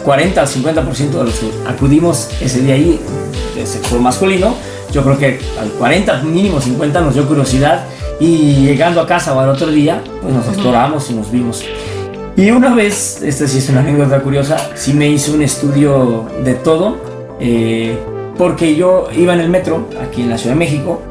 40 0.03 0.41
al 0.41 0.47
50% 0.47 1.09
de 1.11 1.23
los 1.23 1.35
que 1.35 1.49
acudimos 1.67 2.29
ese 2.41 2.61
día 2.61 2.75
ahí 2.75 2.99
de 3.55 3.65
sexo 3.65 3.99
masculino, 3.99 4.55
yo 4.91 5.03
creo 5.03 5.17
que 5.17 5.39
al 5.59 5.69
40, 5.69 6.21
mínimo 6.23 6.61
50 6.61 7.01
nos 7.01 7.15
dio 7.15 7.27
curiosidad 7.27 7.85
y 8.19 8.65
llegando 8.65 9.01
a 9.01 9.07
casa 9.07 9.33
o 9.33 9.39
al 9.39 9.49
otro 9.49 9.67
día, 9.67 10.01
pues 10.21 10.33
nos 10.33 10.47
exploramos 10.47 11.09
y 11.09 11.13
nos 11.13 11.31
vimos. 11.31 11.63
Y 12.35 12.51
una 12.51 12.73
vez, 12.73 13.21
esta 13.21 13.47
sí 13.47 13.59
es 13.59 13.69
una 13.69 13.81
anécdota 13.81 14.19
curiosa, 14.21 14.57
sí 14.75 14.93
me 14.93 15.07
hice 15.07 15.31
un 15.31 15.41
estudio 15.41 16.25
de 16.43 16.55
todo, 16.55 16.97
eh, 17.39 17.97
porque 18.37 18.75
yo 18.75 19.07
iba 19.15 19.33
en 19.33 19.39
el 19.39 19.49
metro 19.49 19.87
aquí 20.01 20.21
en 20.21 20.29
la 20.29 20.37
Ciudad 20.37 20.55
de 20.55 20.59
México, 20.59 21.01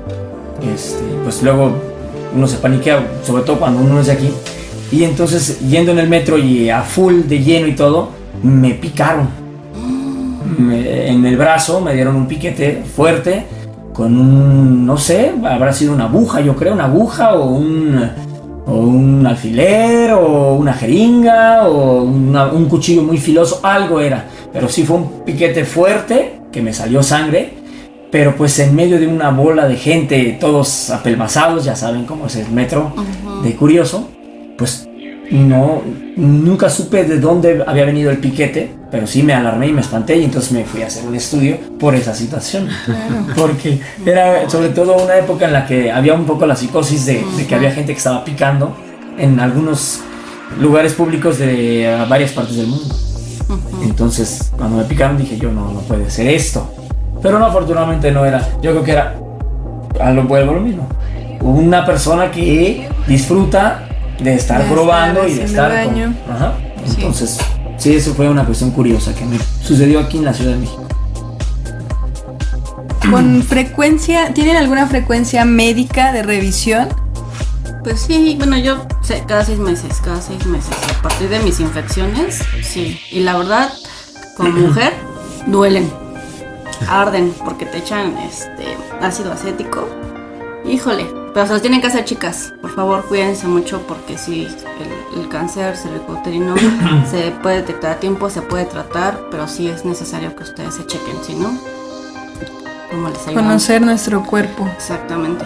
este, 0.74 1.02
pues 1.22 1.42
luego 1.42 1.72
uno 2.34 2.46
se 2.46 2.56
paniquea, 2.56 3.06
sobre 3.24 3.44
todo 3.44 3.58
cuando 3.58 3.82
uno 3.82 4.00
es 4.00 4.06
de 4.06 4.12
aquí, 4.12 4.32
y 4.90 5.04
entonces 5.04 5.60
yendo 5.60 5.92
en 5.92 6.00
el 6.00 6.08
metro 6.08 6.38
y 6.38 6.70
a 6.70 6.82
full 6.82 7.22
de 7.22 7.38
lleno 7.40 7.66
y 7.66 7.76
todo, 7.76 8.10
me 8.42 8.74
picaron. 8.74 9.28
Me- 10.58 11.08
en 11.08 11.24
el 11.24 11.36
brazo 11.36 11.80
me 11.80 11.94
dieron 11.94 12.16
un 12.16 12.26
piquete 12.26 12.82
fuerte 12.84 13.44
con 13.92 14.16
un, 14.18 14.86
no 14.86 14.96
sé, 14.96 15.32
habrá 15.44 15.72
sido 15.72 15.92
una 15.92 16.04
aguja, 16.04 16.40
yo 16.40 16.56
creo, 16.56 16.72
una 16.74 16.84
aguja 16.86 17.34
o 17.34 17.46
un, 17.54 18.00
o 18.66 18.74
un 18.74 19.26
alfiler 19.26 20.12
o 20.12 20.54
una 20.54 20.72
jeringa 20.72 21.68
o 21.68 22.02
una- 22.02 22.46
un 22.46 22.66
cuchillo 22.66 23.02
muy 23.02 23.18
filoso, 23.18 23.60
algo 23.62 24.00
era. 24.00 24.26
Pero 24.52 24.68
sí 24.68 24.84
fue 24.84 24.96
un 24.96 25.24
piquete 25.24 25.64
fuerte 25.64 26.40
que 26.50 26.60
me 26.62 26.72
salió 26.72 27.02
sangre, 27.02 27.54
pero 28.10 28.34
pues 28.36 28.58
en 28.58 28.74
medio 28.74 28.98
de 28.98 29.06
una 29.06 29.30
bola 29.30 29.66
de 29.68 29.76
gente, 29.76 30.36
todos 30.40 30.90
apelmazados, 30.90 31.64
ya 31.64 31.76
saben 31.76 32.04
cómo 32.04 32.26
es 32.26 32.36
el 32.36 32.50
metro 32.50 32.92
de 33.42 33.54
curioso, 33.56 34.08
pues 34.58 34.86
no, 35.32 35.82
nunca 36.16 36.68
supe 36.68 37.04
de 37.04 37.18
dónde 37.18 37.64
había 37.66 37.84
venido 37.84 38.10
el 38.10 38.18
piquete, 38.18 38.74
pero 38.90 39.06
sí 39.06 39.22
me 39.22 39.32
alarmé 39.32 39.68
y 39.68 39.72
me 39.72 39.80
espanté 39.80 40.16
y 40.16 40.24
entonces 40.24 40.52
me 40.52 40.64
fui 40.64 40.82
a 40.82 40.86
hacer 40.86 41.06
un 41.06 41.14
estudio 41.14 41.58
por 41.78 41.94
esa 41.94 42.14
situación. 42.14 42.68
Porque 43.36 43.80
era 44.04 44.48
sobre 44.50 44.68
todo 44.68 45.02
una 45.02 45.16
época 45.16 45.46
en 45.46 45.54
la 45.54 45.66
que 45.66 45.90
había 45.90 46.14
un 46.14 46.26
poco 46.26 46.44
la 46.46 46.54
psicosis 46.54 47.06
de, 47.06 47.24
de 47.36 47.46
que 47.46 47.54
había 47.54 47.72
gente 47.72 47.92
que 47.92 47.98
estaba 47.98 48.24
picando 48.24 48.76
en 49.18 49.40
algunos 49.40 50.00
lugares 50.60 50.92
públicos 50.92 51.38
de 51.38 52.04
varias 52.08 52.32
partes 52.32 52.56
del 52.56 52.66
mundo. 52.66 52.94
Entonces, 53.82 54.52
cuando 54.56 54.76
me 54.76 54.84
picaron 54.84 55.16
dije 55.16 55.38
yo, 55.38 55.50
no, 55.50 55.72
no 55.72 55.80
puede 55.80 56.10
ser 56.10 56.28
esto. 56.28 56.70
Pero 57.22 57.38
no, 57.38 57.46
afortunadamente 57.46 58.10
no 58.10 58.24
era. 58.24 58.46
Yo 58.60 58.72
creo 58.72 58.84
que 58.84 58.92
era, 58.92 59.14
a 60.00 60.10
lo 60.10 60.24
vuelvo 60.24 60.52
a 60.52 60.54
lo 60.54 60.60
mismo. 60.60 60.88
Una 61.40 61.84
persona 61.84 62.30
que 62.30 62.88
disfruta 63.06 63.88
de 64.22 64.34
estar 64.34 64.62
De 64.64 64.70
probando 64.70 65.22
estar 65.24 65.30
y 65.30 65.34
de 65.38 65.44
estar 65.44 65.68
con- 65.84 65.94
daño. 65.94 66.14
Ajá. 66.30 66.54
Entonces, 66.96 67.38
sí, 67.78 67.94
eso 67.94 68.14
fue 68.14 68.28
una 68.28 68.44
cuestión 68.44 68.70
curiosa 68.70 69.14
que 69.14 69.24
me 69.24 69.38
sucedió 69.62 70.00
aquí 70.00 70.18
en 70.18 70.24
la 70.24 70.34
Ciudad 70.34 70.52
de 70.52 70.58
México. 70.58 70.82
Con 73.10 73.42
frecuencia, 73.42 74.32
¿tienen 74.32 74.56
alguna 74.56 74.86
frecuencia 74.86 75.44
médica 75.44 76.12
de 76.12 76.22
revisión? 76.22 76.88
Pues 77.82 78.00
sí, 78.02 78.36
bueno, 78.38 78.56
yo 78.56 78.86
sé, 79.02 79.24
cada 79.26 79.44
seis 79.44 79.58
meses, 79.58 80.00
cada 80.04 80.20
seis 80.22 80.46
meses. 80.46 80.70
A 80.98 81.02
partir 81.02 81.28
de 81.28 81.40
mis 81.40 81.58
infecciones, 81.60 82.40
sí. 82.62 83.00
Y 83.10 83.20
la 83.20 83.36
verdad, 83.36 83.70
como 84.36 84.50
mujer, 84.68 84.92
duelen. 85.46 85.90
Arden, 86.88 87.32
porque 87.44 87.64
te 87.66 87.78
echan 87.78 88.16
este 88.18 88.76
ácido 89.00 89.32
acético. 89.32 89.88
Híjole, 90.64 91.06
pero 91.34 91.46
se 91.46 91.52
los 91.52 91.62
tienen 91.62 91.80
que 91.80 91.88
hacer 91.88 92.04
chicas. 92.04 92.54
Por 92.60 92.74
favor, 92.74 93.04
cuídense 93.06 93.46
mucho 93.46 93.82
porque 93.86 94.16
sí, 94.16 94.46
el, 95.14 95.20
el 95.20 95.28
cáncer 95.28 95.76
cervicouterino 95.76 96.54
se 97.10 97.32
puede 97.42 97.56
detectar 97.56 97.92
a 97.92 98.00
tiempo, 98.00 98.30
se 98.30 98.42
puede 98.42 98.64
tratar, 98.64 99.18
pero 99.30 99.48
sí 99.48 99.68
es 99.68 99.84
necesario 99.84 100.34
que 100.36 100.44
ustedes 100.44 100.74
se 100.74 100.86
chequen, 100.86 101.16
si 101.24 101.34
no, 101.34 101.58
¿cómo 102.90 103.08
les? 103.08 103.18
Conocer 103.18 103.82
nuestro 103.82 104.24
cuerpo. 104.24 104.68
Exactamente. 104.76 105.44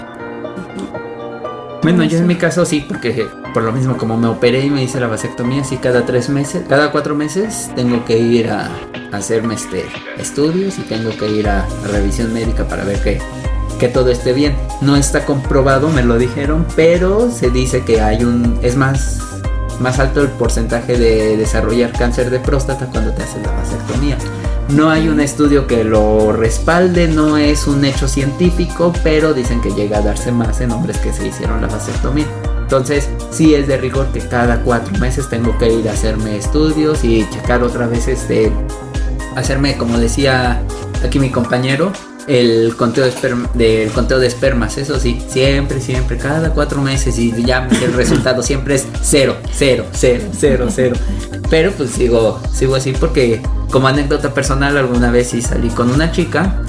Bueno, 1.82 2.02
yo 2.02 2.18
en 2.18 2.26
mi 2.26 2.34
caso 2.34 2.64
sí, 2.66 2.84
porque 2.86 3.28
por 3.54 3.62
lo 3.62 3.70
mismo 3.70 3.96
como 3.96 4.16
me 4.16 4.26
operé 4.26 4.66
y 4.66 4.70
me 4.70 4.82
hice 4.82 4.98
la 4.98 5.06
vasectomía, 5.06 5.62
sí 5.62 5.76
cada 5.76 6.04
tres 6.04 6.28
meses, 6.28 6.64
cada 6.68 6.90
cuatro 6.90 7.14
meses 7.14 7.70
tengo 7.76 8.04
que 8.04 8.18
ir 8.18 8.50
a, 8.50 8.70
a 9.12 9.16
hacerme 9.16 9.54
este 9.54 9.86
estudios 10.18 10.78
y 10.78 10.82
tengo 10.82 11.10
que 11.16 11.28
ir 11.30 11.48
a, 11.48 11.64
a 11.64 11.88
revisión 11.88 12.32
médica 12.32 12.66
para 12.66 12.82
ver 12.82 13.00
que, 13.00 13.20
que 13.76 13.88
todo 13.88 14.10
esté 14.10 14.32
bien. 14.32 14.54
No 14.80 14.96
está 14.96 15.24
comprobado, 15.24 15.88
me 15.88 16.02
lo 16.02 16.18
dijeron, 16.18 16.66
pero 16.76 17.30
se 17.30 17.50
dice 17.50 17.82
que 17.84 18.00
hay 18.00 18.24
un 18.24 18.58
es 18.62 18.76
más 18.76 19.20
más 19.80 19.98
alto 19.98 20.22
el 20.22 20.28
porcentaje 20.28 20.96
de 20.96 21.36
desarrollar 21.36 21.92
cáncer 21.92 22.30
de 22.30 22.38
próstata 22.38 22.86
cuando 22.86 23.12
te 23.12 23.22
haces 23.22 23.42
la 23.42 23.52
vasectomía. 23.52 24.16
No 24.68 24.90
hay 24.90 25.08
un 25.08 25.20
estudio 25.20 25.66
que 25.66 25.84
lo 25.84 26.32
respalde, 26.32 27.08
no 27.08 27.36
es 27.36 27.66
un 27.68 27.84
hecho 27.84 28.08
científico, 28.08 28.92
pero 29.04 29.32
dicen 29.32 29.60
que 29.60 29.70
llega 29.70 29.98
a 29.98 30.02
darse 30.02 30.32
más 30.32 30.60
en 30.60 30.72
hombres 30.72 30.98
que 30.98 31.12
se 31.12 31.28
hicieron 31.28 31.60
la 31.60 31.68
vasectomía. 31.68 32.26
Entonces, 32.62 33.08
sí 33.30 33.54
es 33.54 33.68
de 33.68 33.76
rigor 33.76 34.08
que 34.08 34.20
cada 34.20 34.60
cuatro 34.62 34.98
meses 34.98 35.28
tengo 35.28 35.56
que 35.56 35.72
ir 35.72 35.88
a 35.88 35.92
hacerme 35.92 36.36
estudios 36.36 37.04
y 37.04 37.28
checar 37.30 37.62
otra 37.62 37.86
vez 37.86 38.08
este, 38.08 38.50
hacerme, 39.36 39.76
como 39.76 39.98
decía 39.98 40.60
aquí 41.04 41.20
mi 41.20 41.30
compañero, 41.30 41.92
el 42.26 42.74
conteo 42.76 43.04
de, 43.04 43.12
esperm- 43.12 43.50
del 43.52 43.90
conteo 43.92 44.18
de 44.18 44.26
espermas, 44.26 44.78
eso 44.78 44.98
sí, 44.98 45.22
siempre, 45.28 45.80
siempre, 45.80 46.16
cada 46.18 46.50
cuatro 46.50 46.80
meses 46.82 47.18
y 47.18 47.32
ya 47.44 47.68
el 47.82 47.92
resultado 47.92 48.42
siempre 48.42 48.74
es 48.74 48.86
cero, 49.02 49.36
cero, 49.52 49.86
cero, 49.92 50.24
cero, 50.36 50.66
cero. 50.70 50.96
Pero 51.48 51.70
pues 51.72 51.90
sigo, 51.90 52.40
sigo 52.52 52.74
así 52.74 52.92
porque 52.92 53.40
como 53.70 53.86
anécdota 53.88 54.34
personal 54.34 54.76
alguna 54.76 55.10
vez 55.10 55.28
sí 55.30 55.40
salí 55.42 55.68
con 55.68 55.90
una 55.90 56.10
chica 56.10 56.60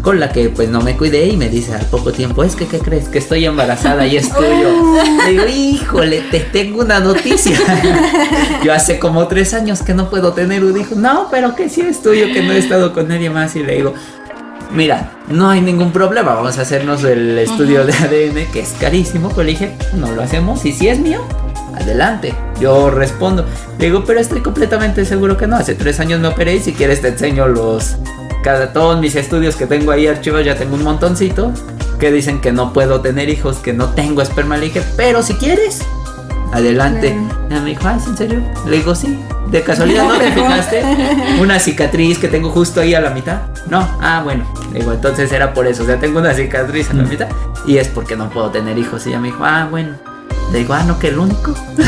con 0.00 0.18
la 0.18 0.30
que 0.32 0.48
pues 0.48 0.68
no 0.68 0.80
me 0.80 0.96
cuidé 0.96 1.26
y 1.28 1.36
me 1.36 1.48
dice 1.48 1.74
al 1.74 1.86
poco 1.86 2.10
tiempo, 2.10 2.42
es 2.42 2.56
que 2.56 2.66
¿qué 2.66 2.80
crees? 2.80 3.08
Que 3.08 3.18
estoy 3.18 3.44
embarazada 3.44 4.04
y 4.06 4.16
es 4.16 4.30
tuyo. 4.34 4.96
Le 5.26 5.30
digo, 5.30 5.44
híjole, 5.46 6.22
te 6.30 6.40
tengo 6.40 6.80
una 6.80 6.98
noticia. 6.98 7.56
Yo 8.64 8.72
hace 8.72 8.98
como 8.98 9.28
tres 9.28 9.54
años 9.54 9.82
que 9.82 9.94
no 9.94 10.10
puedo 10.10 10.32
tener 10.32 10.64
un 10.64 10.76
hijo. 10.80 10.96
No, 10.96 11.28
pero 11.30 11.54
que 11.54 11.68
sí 11.68 11.82
es 11.82 12.02
tuyo, 12.02 12.26
que 12.32 12.42
no 12.42 12.52
he 12.52 12.58
estado 12.58 12.92
con 12.92 13.06
nadie 13.06 13.30
más. 13.30 13.54
Y 13.54 13.62
le 13.62 13.76
digo, 13.76 13.94
mira, 14.72 15.12
no 15.28 15.48
hay 15.48 15.60
ningún 15.60 15.92
problema, 15.92 16.34
vamos 16.34 16.58
a 16.58 16.62
hacernos 16.62 17.04
el 17.04 17.38
estudio 17.38 17.84
de 17.84 17.92
ADN, 17.92 18.52
que 18.52 18.60
es 18.60 18.74
carísimo. 18.80 19.28
Pero 19.30 19.44
le 19.44 19.50
dije, 19.50 19.76
no 19.94 20.10
lo 20.12 20.22
hacemos 20.22 20.64
y 20.64 20.72
si 20.72 20.88
es 20.88 20.98
mío, 20.98 21.22
adelante. 21.74 22.34
Yo 22.60 22.90
respondo. 22.90 23.44
Le 23.78 23.86
digo, 23.86 24.04
pero 24.04 24.20
estoy 24.20 24.40
completamente 24.40 25.04
seguro 25.04 25.36
que 25.36 25.46
no. 25.46 25.56
Hace 25.56 25.74
tres 25.74 26.00
años 26.00 26.20
me 26.20 26.28
operé 26.28 26.56
y 26.56 26.60
si 26.60 26.72
quieres 26.72 27.00
te 27.00 27.08
enseño 27.08 27.48
los... 27.48 27.96
Cada, 28.42 28.72
todos 28.72 28.98
mis 28.98 29.14
estudios 29.14 29.54
que 29.54 29.66
tengo 29.66 29.92
ahí 29.92 30.08
archivados, 30.08 30.44
ya 30.44 30.56
tengo 30.56 30.74
un 30.74 30.82
montoncito 30.82 31.52
que 32.00 32.10
dicen 32.10 32.40
que 32.40 32.50
no 32.50 32.72
puedo 32.72 33.00
tener 33.00 33.28
hijos, 33.28 33.58
que 33.58 33.72
no 33.72 33.90
tengo 33.90 34.20
esperma. 34.20 34.56
Le 34.56 34.66
dije, 34.66 34.82
pero 34.96 35.22
si 35.22 35.34
quieres, 35.34 35.82
adelante. 36.52 37.16
Ya 37.50 37.60
me 37.60 37.70
dijo, 37.70 37.82
ah, 37.86 37.96
¿es 38.00 38.06
en 38.06 38.16
serio? 38.16 38.42
Le 38.66 38.76
digo, 38.78 38.94
sí. 38.94 39.18
De 39.50 39.62
casualidad, 39.62 40.04
¿no 40.04 40.18
te 40.18 40.32
fijaste? 40.34 40.82
Una 41.40 41.58
cicatriz 41.58 42.18
que 42.18 42.28
tengo 42.28 42.50
justo 42.50 42.80
ahí 42.80 42.94
a 42.94 43.00
la 43.00 43.10
mitad. 43.10 43.42
No, 43.68 43.86
ah, 44.00 44.20
bueno. 44.22 44.44
Le 44.72 44.80
digo, 44.80 44.92
entonces 44.92 45.30
era 45.32 45.52
por 45.52 45.66
eso. 45.66 45.82
O 45.82 45.86
sea, 45.86 45.98
tengo 45.98 46.20
una 46.20 46.32
cicatriz 46.32 46.90
a 46.90 46.94
la 46.94 47.02
mitad 47.02 47.28
y 47.66 47.76
es 47.78 47.88
porque 47.88 48.16
no 48.16 48.30
puedo 48.30 48.50
tener 48.50 48.78
hijos. 48.78 49.06
Y 49.06 49.10
ella 49.10 49.20
me 49.20 49.28
dijo, 49.28 49.44
ah, 49.44 49.68
bueno. 49.70 49.94
Le 50.52 50.58
digo, 50.58 50.74
ah, 50.74 50.84
no, 50.84 50.98
que 50.98 51.08
el 51.08 51.18
único. 51.18 51.54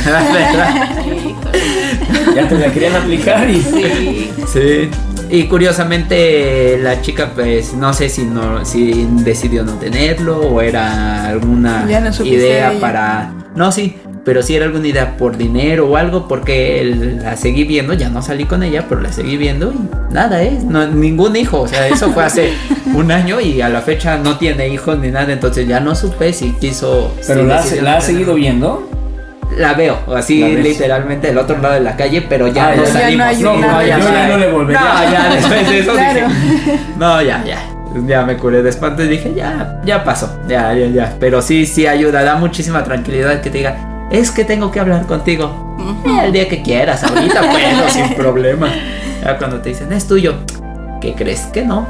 Ya 2.34 2.48
te 2.48 2.58
la 2.58 2.72
querían 2.72 2.96
aplicar 2.96 3.48
y. 3.48 3.62
Sí. 3.62 4.32
Sí. 4.52 4.90
Y 5.30 5.44
curiosamente 5.44 6.78
la 6.78 7.00
chica 7.00 7.32
pues 7.34 7.74
no 7.74 7.92
sé 7.92 8.08
si 8.08 8.24
no 8.24 8.64
si 8.64 9.08
decidió 9.24 9.64
no 9.64 9.72
tenerlo 9.74 10.38
o 10.38 10.60
era 10.60 11.26
alguna 11.26 11.84
no 11.84 12.24
idea 12.24 12.74
para 12.80 13.32
no 13.56 13.72
sí, 13.72 13.96
pero 14.24 14.42
sí 14.42 14.56
era 14.56 14.64
alguna 14.66 14.86
idea 14.88 15.16
por 15.16 15.36
dinero 15.36 15.86
o 15.88 15.96
algo 15.96 16.26
porque 16.28 16.82
la 17.22 17.36
seguí 17.36 17.64
viendo, 17.64 17.92
ya 17.94 18.08
no 18.08 18.22
salí 18.22 18.44
con 18.46 18.62
ella, 18.62 18.86
pero 18.88 19.00
la 19.00 19.12
seguí 19.12 19.36
viendo 19.36 19.72
y 19.72 20.12
nada, 20.14 20.42
eh, 20.42 20.58
no 20.66 20.86
ningún 20.86 21.36
hijo, 21.36 21.60
o 21.62 21.68
sea, 21.68 21.86
eso 21.88 22.10
fue 22.10 22.24
hace 22.24 22.52
un 22.94 23.12
año 23.12 23.40
y 23.40 23.60
a 23.60 23.68
la 23.68 23.80
fecha 23.82 24.16
no 24.16 24.38
tiene 24.38 24.68
hijos 24.68 24.98
ni 24.98 25.08
nada, 25.08 25.32
entonces 25.32 25.68
ya 25.68 25.80
no 25.80 25.94
supe 25.94 26.32
si 26.32 26.52
quiso 26.52 27.14
Pero 27.26 27.42
si 27.42 27.46
la, 27.46 27.56
has- 27.58 27.82
la 27.82 28.00
seguido 28.00 28.34
viendo. 28.34 28.88
la 29.58 29.74
veo, 29.74 29.98
así 30.16 30.40
La 30.40 30.48
literalmente 30.48 31.26
del 31.28 31.38
otro 31.38 31.58
lado 31.58 31.74
de 31.74 31.80
la 31.80 31.94
calle, 31.96 32.22
pero 32.28 32.48
ya 32.48 32.68
Ah, 32.68 32.76
no. 32.76 32.82
Ya 32.84 32.90
no 32.90 32.98
salimos. 32.98 33.60
No, 33.60 33.82
ya, 33.86 33.98
yo 33.98 34.04
ya 34.10 34.28
no 34.28 34.38
le 34.38 34.50
volvería. 34.50 34.80
No, 34.80 35.12
ya 35.12 35.34
después 35.34 35.68
de 35.70 35.78
eso 35.80 35.92
Claro. 35.92 36.28
dije. 36.28 36.78
No, 36.98 37.22
ya, 37.22 37.44
ya. 37.44 37.58
Ya 38.06 38.24
me 38.24 38.36
curé 38.36 38.62
de 38.62 38.70
espanto 38.70 39.04
y 39.04 39.08
dije, 39.08 39.32
ya, 39.36 39.80
ya 39.84 40.02
pasó. 40.02 40.40
Ya, 40.48 40.72
ya, 40.74 40.86
ya. 40.86 41.14
Pero 41.20 41.40
sí, 41.42 41.66
sí 41.66 41.86
ayuda, 41.86 42.24
da 42.24 42.34
muchísima 42.36 42.82
tranquilidad 42.82 43.40
que 43.42 43.50
te 43.50 43.58
diga, 43.58 43.76
es 44.14 44.30
que 44.30 44.44
tengo 44.44 44.70
que 44.70 44.80
hablar 44.80 45.06
contigo. 45.06 45.76
El 46.22 46.32
día 46.32 46.48
que 46.48 46.62
quieras, 46.62 47.02
ahorita 47.02 47.40
puedo, 47.50 47.88
sin 47.88 48.14
problema. 48.14 48.68
Ya 49.22 49.36
cuando 49.38 49.60
te 49.60 49.70
dicen, 49.70 49.92
es 49.92 50.06
tuyo. 50.06 50.36
¿Qué 51.00 51.14
crees 51.14 51.40
que 51.52 51.64
no? 51.64 51.86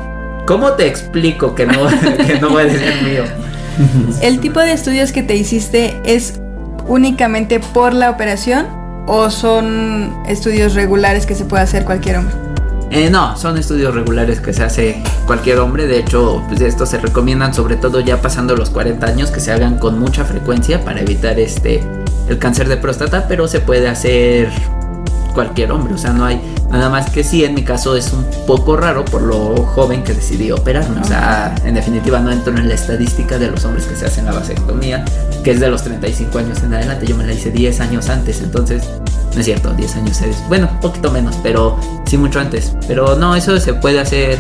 ¿Cómo 0.46 0.72
te 0.72 0.86
explico 0.86 1.54
que 1.54 1.66
no, 1.66 1.86
que 2.26 2.38
no 2.40 2.48
puede 2.48 2.78
ser 2.78 3.02
mío? 3.02 3.24
¿El 4.22 4.40
tipo 4.40 4.60
de 4.60 4.72
estudios 4.72 5.12
que 5.12 5.22
te 5.22 5.36
hiciste 5.36 6.00
es 6.04 6.40
únicamente 6.86 7.60
por 7.60 7.92
la 7.92 8.10
operación 8.10 8.66
o 9.06 9.30
son 9.30 10.14
estudios 10.26 10.74
regulares 10.74 11.26
que 11.26 11.34
se 11.34 11.44
puede 11.44 11.62
hacer 11.62 11.84
cualquier 11.84 12.18
hombre? 12.18 12.34
Eh, 12.90 13.10
no, 13.10 13.36
son 13.36 13.58
estudios 13.58 13.94
regulares 13.94 14.40
que 14.40 14.52
se 14.52 14.62
hace 14.62 15.02
cualquier 15.26 15.58
hombre. 15.58 15.86
De 15.86 15.98
hecho, 15.98 16.42
pues 16.48 16.60
estos 16.60 16.90
se 16.90 16.98
recomiendan 16.98 17.52
sobre 17.52 17.76
todo 17.76 18.00
ya 18.00 18.22
pasando 18.22 18.56
los 18.56 18.70
40 18.70 19.06
años 19.06 19.30
que 19.30 19.40
se 19.40 19.52
hagan 19.52 19.78
con 19.78 19.98
mucha 19.98 20.24
frecuencia 20.24 20.84
para 20.84 21.00
evitar 21.00 21.38
este 21.40 21.82
el 22.28 22.38
cáncer 22.38 22.68
de 22.68 22.76
próstata, 22.76 23.26
pero 23.28 23.48
se 23.48 23.60
puede 23.60 23.88
hacer 23.88 24.50
cualquier 25.34 25.72
hombre, 25.72 25.94
o 25.94 25.98
sea, 25.98 26.12
no 26.12 26.24
hay 26.24 26.40
nada 26.70 26.88
más 26.88 27.10
que 27.10 27.24
sí, 27.24 27.44
en 27.44 27.54
mi 27.54 27.62
caso 27.62 27.96
es 27.96 28.12
un 28.12 28.24
poco 28.46 28.76
raro 28.76 29.04
por 29.04 29.22
lo 29.22 29.56
joven 29.56 30.02
que 30.04 30.14
decidí 30.14 30.50
operarme, 30.52 31.00
o 31.00 31.04
sea, 31.04 31.54
en 31.64 31.74
definitiva 31.74 32.20
no 32.20 32.30
entro 32.30 32.56
en 32.56 32.68
la 32.68 32.74
estadística 32.74 33.36
de 33.38 33.50
los 33.50 33.64
hombres 33.64 33.86
que 33.86 33.96
se 33.96 34.06
hacen 34.06 34.24
la 34.26 34.32
vasectomía, 34.32 35.04
que 35.42 35.50
es 35.50 35.60
de 35.60 35.68
los 35.68 35.82
35 35.82 36.38
años 36.38 36.62
en 36.62 36.72
adelante, 36.72 37.06
yo 37.06 37.16
me 37.16 37.26
la 37.26 37.32
hice 37.32 37.50
10 37.50 37.80
años 37.80 38.08
antes, 38.08 38.40
entonces 38.40 38.84
no 39.34 39.40
es 39.40 39.44
cierto, 39.44 39.72
10 39.72 39.96
años 39.96 40.22
es, 40.22 40.36
bueno, 40.48 40.68
un 40.72 40.80
poquito 40.80 41.10
menos, 41.10 41.36
pero 41.42 41.78
sí 42.06 42.16
mucho 42.16 42.38
antes, 42.38 42.72
pero 42.86 43.16
no, 43.16 43.34
eso 43.34 43.58
se 43.58 43.74
puede 43.74 43.98
hacer 43.98 44.38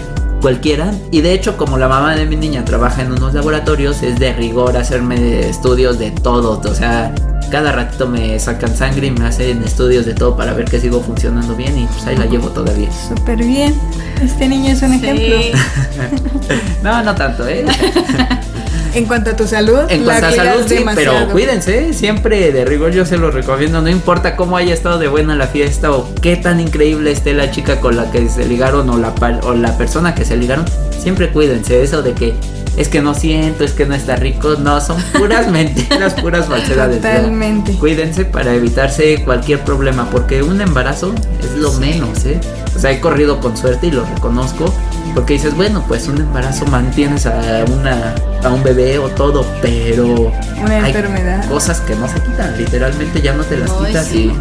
cualquiera 0.48 0.92
y 1.10 1.22
de 1.22 1.32
hecho 1.32 1.56
como 1.56 1.78
la 1.78 1.88
mamá 1.88 2.14
de 2.16 2.26
mi 2.26 2.36
niña 2.36 2.66
trabaja 2.66 3.00
en 3.00 3.12
unos 3.12 3.32
laboratorios 3.32 4.02
es 4.02 4.18
de 4.18 4.34
rigor 4.34 4.76
hacerme 4.76 5.48
estudios 5.48 5.98
de 5.98 6.10
todo, 6.10 6.60
o 6.62 6.74
sea, 6.74 7.14
cada 7.50 7.72
ratito 7.72 8.06
me 8.06 8.38
sacan 8.38 8.76
sangre 8.76 9.06
y 9.06 9.10
me 9.10 9.24
hacen 9.24 9.62
estudios 9.64 10.04
de 10.04 10.12
todo 10.12 10.36
para 10.36 10.52
ver 10.52 10.66
que 10.66 10.78
sigo 10.78 11.00
funcionando 11.00 11.56
bien 11.56 11.78
y 11.78 11.86
pues 11.86 12.04
ahí 12.06 12.16
la 12.18 12.26
llevo 12.26 12.48
todavía. 12.50 12.90
Súper 12.92 13.38
bien. 13.38 13.74
Este 14.22 14.46
niño 14.46 14.72
es 14.72 14.82
un 14.82 15.00
Sí. 15.00 15.06
ejemplo. 15.06 15.58
No, 16.82 17.02
no 17.02 17.14
tanto, 17.14 17.48
¿eh? 17.48 17.64
En 18.94 19.06
cuanto 19.06 19.30
a 19.30 19.36
tu 19.36 19.46
salud, 19.46 19.80
En 19.88 20.06
la 20.06 20.20
cuanto 20.20 20.40
a 20.40 20.44
salud, 20.44 20.64
sí, 20.68 20.84
pero 20.94 21.28
cuídense, 21.32 21.92
siempre 21.92 22.52
de 22.52 22.64
rigor 22.64 22.92
yo 22.92 23.04
se 23.04 23.16
los 23.16 23.34
recomiendo, 23.34 23.82
no 23.82 23.88
importa 23.88 24.36
cómo 24.36 24.56
haya 24.56 24.72
estado 24.72 24.98
de 25.00 25.08
buena 25.08 25.34
la 25.34 25.48
fiesta 25.48 25.90
o 25.90 26.14
qué 26.22 26.36
tan 26.36 26.60
increíble 26.60 27.10
esté 27.10 27.34
la 27.34 27.50
chica 27.50 27.80
con 27.80 27.96
la 27.96 28.10
que 28.12 28.28
se 28.28 28.46
ligaron 28.46 28.88
o 28.90 28.96
la, 28.96 29.12
o 29.42 29.54
la 29.54 29.76
persona 29.76 30.14
que 30.14 30.24
se 30.24 30.36
ligaron, 30.36 30.64
siempre 30.96 31.32
cuídense, 31.32 31.82
eso 31.82 32.02
de 32.02 32.12
que 32.12 32.34
es 32.76 32.88
que 32.88 33.00
no 33.00 33.14
siento, 33.14 33.64
es 33.64 33.72
que 33.72 33.86
no 33.86 33.94
está 33.94 34.16
rico, 34.16 34.56
no, 34.58 34.80
son 34.80 35.00
puras 35.18 35.48
mentiras, 35.50 36.14
puras 36.14 36.46
falsedades. 36.46 37.00
¿verdad? 37.00 37.16
Totalmente. 37.18 37.72
Cuídense 37.74 38.24
para 38.24 38.52
evitarse 38.54 39.22
cualquier 39.24 39.60
problema, 39.60 40.08
porque 40.10 40.42
un 40.42 40.60
embarazo 40.60 41.14
es 41.40 41.52
lo 41.58 41.72
menos, 41.74 42.24
¿eh? 42.24 42.40
O 42.74 42.78
sea, 42.78 42.90
he 42.90 43.00
corrido 43.00 43.38
con 43.40 43.56
suerte 43.56 43.86
y 43.86 43.90
lo 43.92 44.04
reconozco, 44.04 44.72
porque 45.14 45.34
dices, 45.34 45.54
bueno, 45.54 45.84
pues 45.86 46.08
un 46.08 46.18
embarazo 46.18 46.66
mantienes 46.66 47.26
a 47.26 47.64
una 47.72 48.14
a 48.42 48.48
un 48.50 48.62
bebé 48.64 48.98
o 48.98 49.08
todo, 49.08 49.46
pero 49.62 50.32
Una 50.60 50.84
hay 50.84 50.90
enfermedad. 50.92 51.48
cosas 51.48 51.80
que 51.80 51.94
no 51.94 52.08
se 52.08 52.20
quitan, 52.20 52.56
literalmente 52.58 53.22
ya 53.22 53.32
no 53.32 53.44
te 53.44 53.56
las 53.56 53.70
Ay, 53.70 53.86
quitas 53.86 54.06
sí. 54.06 54.32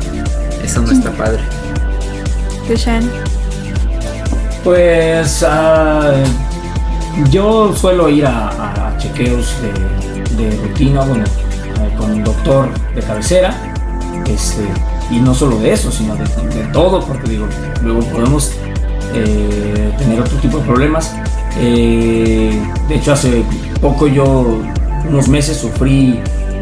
y 0.62 0.66
eso 0.66 0.82
no 0.82 0.92
está 0.92 1.12
padre. 1.12 1.40
¿Tú, 2.68 2.74
Shan? 2.76 3.10
Pues 4.64 5.44
ah, 5.48 6.14
yo 7.30 7.74
suelo 7.76 8.10
ir 8.10 8.26
a, 8.26 8.96
chequeos 8.98 9.56
de, 9.62 10.44
de 10.44 10.58
rutina, 10.58 11.02
bueno, 11.02 11.24
eh, 11.26 11.96
con 11.98 12.12
un 12.12 12.24
doctor 12.24 12.70
de 12.96 13.02
cabecera, 13.02 13.56
este, 14.28 14.64
y 15.12 15.20
no 15.20 15.34
solo 15.34 15.58
de 15.58 15.74
eso, 15.74 15.92
sino 15.92 16.16
de, 16.16 16.24
de 16.24 16.64
todo, 16.72 17.02
porque 17.06 17.30
digo, 17.30 17.48
luego 17.82 18.00
podemos 18.02 18.54
eh, 19.14 19.94
tener 19.98 20.20
otro 20.20 20.38
tipo 20.38 20.58
de 20.58 20.64
problemas. 20.64 21.16
Eh, 21.60 22.60
de 22.88 22.96
hecho, 22.96 23.14
hace 23.14 23.44
poco 23.80 24.08
yo, 24.08 24.60
unos 25.08 25.28
meses, 25.28 25.58
sufrí 25.58 26.20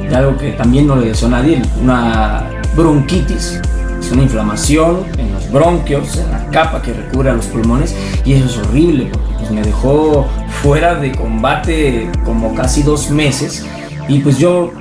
de 0.10 0.16
algo 0.16 0.38
que 0.38 0.52
también 0.52 0.88
no 0.88 0.95
le 0.95 1.08
deseo 1.08 1.28
a 1.30 1.32
nadie, 1.32 1.62
una 1.82 2.43
bronquitis. 2.76 3.62
Es 4.02 4.12
una 4.12 4.24
inflamación 4.24 5.06
en 5.18 5.32
los 5.34 5.49
bronquios, 5.52 6.18
en 6.18 6.32
la 6.32 6.45
capa 6.47 6.82
que 6.82 6.91
recubre 6.93 7.30
a 7.30 7.34
los 7.34 7.45
pulmones, 7.45 7.95
y 8.26 8.34
eso 8.34 8.45
es 8.45 8.58
horrible 8.68 9.06
porque 9.12 9.34
pues, 9.38 9.52
me 9.52 9.62
dejó 9.62 10.28
fuera 10.62 10.95
de 10.95 11.12
combate 11.14 12.10
como 12.26 12.54
casi 12.56 12.84
dos 12.84 13.10
meses. 13.10 13.66
Y 14.08 14.20
pues 14.20 14.38
yo 14.38 14.72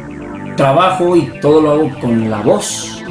trabajo 0.57 1.15
y 1.17 1.31
todo 1.41 1.61
lo 1.61 1.71
hago 1.73 1.91
con 2.01 2.31
la 2.31 2.41
voz, 2.41 3.03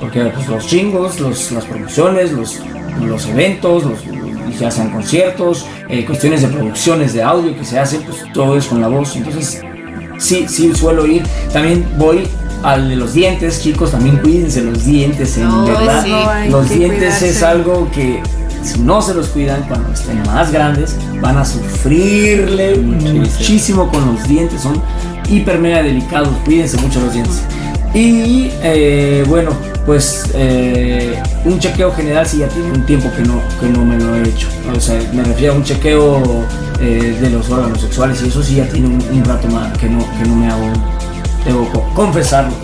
porque 0.00 0.24
pues, 0.26 0.48
los 0.48 0.66
chingos, 0.66 1.20
los- 1.20 1.52
las 1.52 1.64
producciones, 1.64 2.32
los, 2.32 2.60
los 3.04 3.26
eventos, 3.26 3.84
los, 3.84 3.98
y 4.50 4.52
se 4.58 4.66
hacen 4.66 4.90
conciertos, 4.90 5.64
eh, 5.88 6.04
cuestiones 6.04 6.42
de 6.42 6.48
producciones 6.48 7.14
de 7.14 7.22
audio 7.22 7.56
que 7.56 7.64
se 7.64 7.78
hacen, 7.78 8.02
pues 8.02 8.24
todo 8.34 8.56
es 8.58 8.66
con 8.66 8.80
la 8.80 8.88
voz. 8.88 9.16
Entonces, 9.16 9.62
sí, 10.18 10.46
sí 10.48 10.74
suelo 10.74 11.06
ir. 11.06 11.22
También 11.52 11.86
voy 11.96 12.26
al 12.62 12.88
de 12.88 12.96
los 12.96 13.14
dientes, 13.14 13.62
chicos, 13.62 13.90
también 13.90 14.18
cuídense 14.18 14.62
los 14.62 14.84
dientes, 14.84 15.36
en 15.38 15.64
verdad. 15.64 16.04
sí. 16.04 16.50
Los 16.50 16.68
dientes 16.68 17.22
es 17.22 17.42
algo 17.42 17.90
que 17.90 18.22
si 18.62 18.80
no 18.80 19.02
se 19.02 19.14
los 19.14 19.28
cuidan 19.28 19.62
cuando 19.62 19.92
estén 19.92 20.22
más 20.22 20.52
grandes, 20.52 20.96
van 21.20 21.36
a 21.38 21.44
sufrirle 21.44 22.76
muchísimo 22.76 23.88
con 23.90 24.14
los 24.14 24.26
dientes. 24.28 24.60
Son 24.62 24.80
hiper 25.28 25.58
mega 25.58 25.82
delicados. 25.82 26.28
Cuídense 26.44 26.76
mucho 26.78 27.00
los 27.00 27.12
dientes. 27.12 27.42
Y 27.94 28.50
eh, 28.62 29.24
bueno, 29.28 29.50
pues 29.84 30.30
eh, 30.34 31.20
un 31.44 31.58
chequeo 31.58 31.92
general 31.92 32.26
si 32.26 32.38
ya 32.38 32.48
tiene 32.48 32.70
un 32.70 32.86
tiempo 32.86 33.10
que 33.14 33.22
no, 33.22 33.40
que 33.60 33.68
no 33.68 33.84
me 33.84 33.98
lo 33.98 34.14
he 34.16 34.22
hecho. 34.22 34.48
O 34.74 34.80
sea, 34.80 34.98
me 35.12 35.22
refiero 35.24 35.54
a 35.54 35.56
un 35.56 35.64
chequeo 35.64 36.22
eh, 36.80 37.18
de 37.20 37.30
los 37.30 37.50
órganos 37.50 37.80
sexuales 37.80 38.22
y 38.24 38.28
eso 38.28 38.42
sí 38.42 38.56
ya 38.56 38.68
tiene 38.68 38.86
un, 38.86 39.02
un 39.12 39.24
rato 39.24 39.48
más 39.48 39.76
que 39.76 39.88
no, 39.88 39.98
que 40.18 40.28
no 40.28 40.36
me 40.36 40.48
hago. 40.48 40.72
Debo 41.44 41.68
co- 41.70 41.88
confesarlo. 41.94 42.54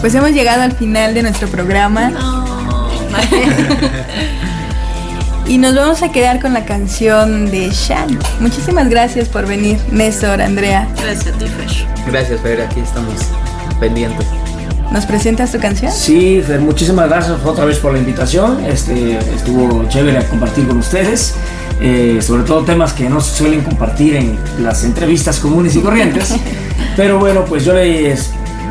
Pues 0.00 0.14
hemos 0.14 0.30
llegado 0.30 0.62
al 0.62 0.72
final 0.72 1.14
de 1.14 1.22
nuestro 1.22 1.48
programa 1.48 2.12
y 5.46 5.58
nos 5.58 5.74
vamos 5.74 6.02
a 6.02 6.10
quedar 6.12 6.40
con 6.40 6.52
la 6.54 6.64
canción 6.64 7.50
de 7.50 7.70
Shan. 7.70 8.18
Muchísimas 8.40 8.88
gracias 8.88 9.28
por 9.28 9.46
venir, 9.46 9.78
Néstor, 9.90 10.40
Andrea. 10.42 10.86
Gracias 11.02 11.34
a 11.34 11.38
ti, 11.38 11.46
Fer. 11.46 12.12
Gracias, 12.12 12.40
Fer, 12.40 12.60
aquí 12.62 12.80
estamos 12.80 13.14
pendientes. 13.80 14.26
¿Nos 14.92 15.04
presentas 15.04 15.52
tu 15.52 15.58
canción? 15.58 15.92
Sí, 15.92 16.40
Fer, 16.46 16.60
muchísimas 16.60 17.08
gracias 17.08 17.36
otra 17.44 17.64
vez 17.66 17.78
por 17.78 17.92
la 17.92 17.98
invitación. 17.98 18.64
Este, 18.64 19.18
estuvo 19.34 19.86
chévere 19.88 20.24
compartir 20.26 20.66
con 20.66 20.78
ustedes. 20.78 21.34
eh, 21.80 22.18
sobre 22.22 22.42
todo 22.42 22.64
temas 22.64 22.92
que 22.92 23.08
no 23.08 23.20
se 23.20 23.36
suelen 23.36 23.60
compartir 23.62 24.16
en 24.16 24.36
las 24.60 24.82
entrevistas 24.84 25.38
comunes 25.38 25.76
y 25.76 25.80
corrientes. 25.80 26.34
Pero 26.96 27.18
bueno, 27.20 27.44
pues 27.44 27.64
yo 27.64 27.72
les 27.74 28.30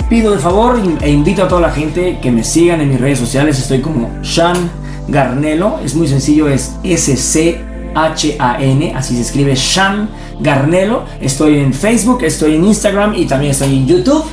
pido 0.09 0.33
de 0.33 0.39
favor 0.39 0.81
e 1.01 1.09
invito 1.09 1.43
a 1.43 1.47
toda 1.47 1.61
la 1.61 1.71
gente 1.71 2.17
que 2.21 2.31
me 2.31 2.43
sigan 2.43 2.81
en 2.81 2.89
mis 2.89 2.99
redes 2.99 3.19
sociales. 3.19 3.57
Estoy 3.59 3.79
como 3.81 4.09
Shan 4.23 4.69
Garnelo. 5.07 5.79
Es 5.85 5.95
muy 5.95 6.07
sencillo, 6.07 6.49
es 6.49 6.73
S-C-H-A-N. 6.83 8.93
Así 8.95 9.15
se 9.15 9.21
escribe 9.21 9.53
Shan 9.55 10.09
Garnelo. 10.41 11.05
Estoy 11.21 11.59
en 11.59 11.73
Facebook, 11.73 12.23
estoy 12.23 12.55
en 12.55 12.65
Instagram 12.65 13.13
y 13.15 13.25
también 13.25 13.51
estoy 13.51 13.77
en 13.77 13.87
YouTube. 13.87 14.25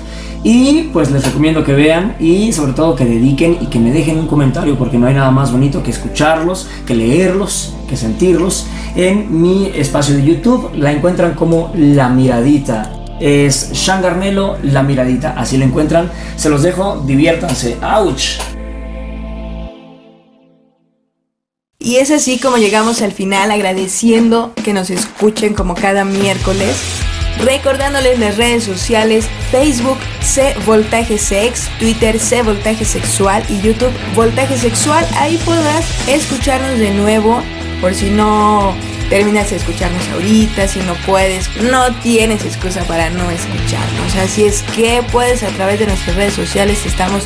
Y 0.47 0.91
pues 0.93 1.11
les 1.11 1.25
recomiendo 1.25 1.65
que 1.65 1.73
vean 1.73 2.17
y 2.21 2.53
sobre 2.53 2.75
todo 2.75 2.95
que 2.95 3.07
dediquen 3.07 3.57
y 3.63 3.67
que 3.69 3.79
me 3.79 3.91
dejen 3.91 4.19
un 4.19 4.27
comentario 4.27 4.77
porque 4.77 4.99
no 4.99 5.07
hay 5.07 5.15
nada 5.15 5.31
más 5.31 5.51
bonito 5.51 5.83
que 5.83 5.91
escucharlos, 5.91 6.69
que 6.87 6.95
leerlos, 6.95 7.75
que 7.89 7.97
sentirlos. 7.97 8.67
En 8.95 9.41
mi 9.41 9.73
espacio 9.75 10.15
de 10.15 10.23
YouTube 10.23 10.71
la 10.75 10.93
encuentran 10.93 11.33
como 11.33 11.73
La 11.75 12.11
Miradita. 12.11 12.93
Es 13.21 13.73
Shangarnelo 13.73 14.59
La 14.63 14.83
Miradita, 14.83 15.35
así 15.35 15.57
la 15.57 15.65
encuentran. 15.65 16.11
Se 16.37 16.51
los 16.51 16.63
dejo, 16.63 17.03
diviértanse. 17.07 17.79
¡Auch! 17.81 18.39
Y 21.79 21.97
es 21.97 22.11
así 22.11 22.39
como 22.39 22.59
llegamos 22.59 23.01
al 23.01 23.13
final 23.13 23.51
agradeciendo 23.51 24.53
que 24.63 24.75
nos 24.75 24.91
escuchen 24.91 25.55
como 25.55 25.75
cada 25.75 26.05
miércoles 26.05 26.77
recordándoles 27.41 28.18
las 28.18 28.37
redes 28.37 28.64
sociales 28.64 29.28
Facebook 29.51 29.99
C 30.20 30.55
Voltaje 30.64 31.18
Sex, 31.18 31.68
Twitter 31.78 32.18
C 32.18 32.43
Voltaje 32.43 32.85
Sexual 32.85 33.45
y 33.49 33.61
YouTube 33.61 33.93
Voltaje 34.14 34.57
Sexual. 34.57 35.07
Ahí 35.16 35.39
podrás 35.45 35.85
escucharnos 36.09 36.78
de 36.78 36.91
nuevo 36.91 37.43
por 37.80 37.95
si 37.95 38.11
no 38.11 38.74
terminas 39.11 39.51
de 39.51 39.57
escucharnos 39.57 40.09
ahorita, 40.09 40.66
si 40.66 40.78
no 40.80 40.95
puedes, 41.07 41.49
no 41.57 41.95
tienes 41.97 42.45
excusa 42.45 42.82
para 42.85 43.11
no 43.11 43.30
escucharnos. 43.30 44.16
Así 44.16 44.45
es 44.45 44.62
que 44.74 45.03
puedes 45.12 45.43
a 45.43 45.49
través 45.49 45.78
de 45.78 45.87
nuestras 45.87 46.16
redes 46.16 46.35
sociales, 46.35 46.87
estamos 46.87 47.24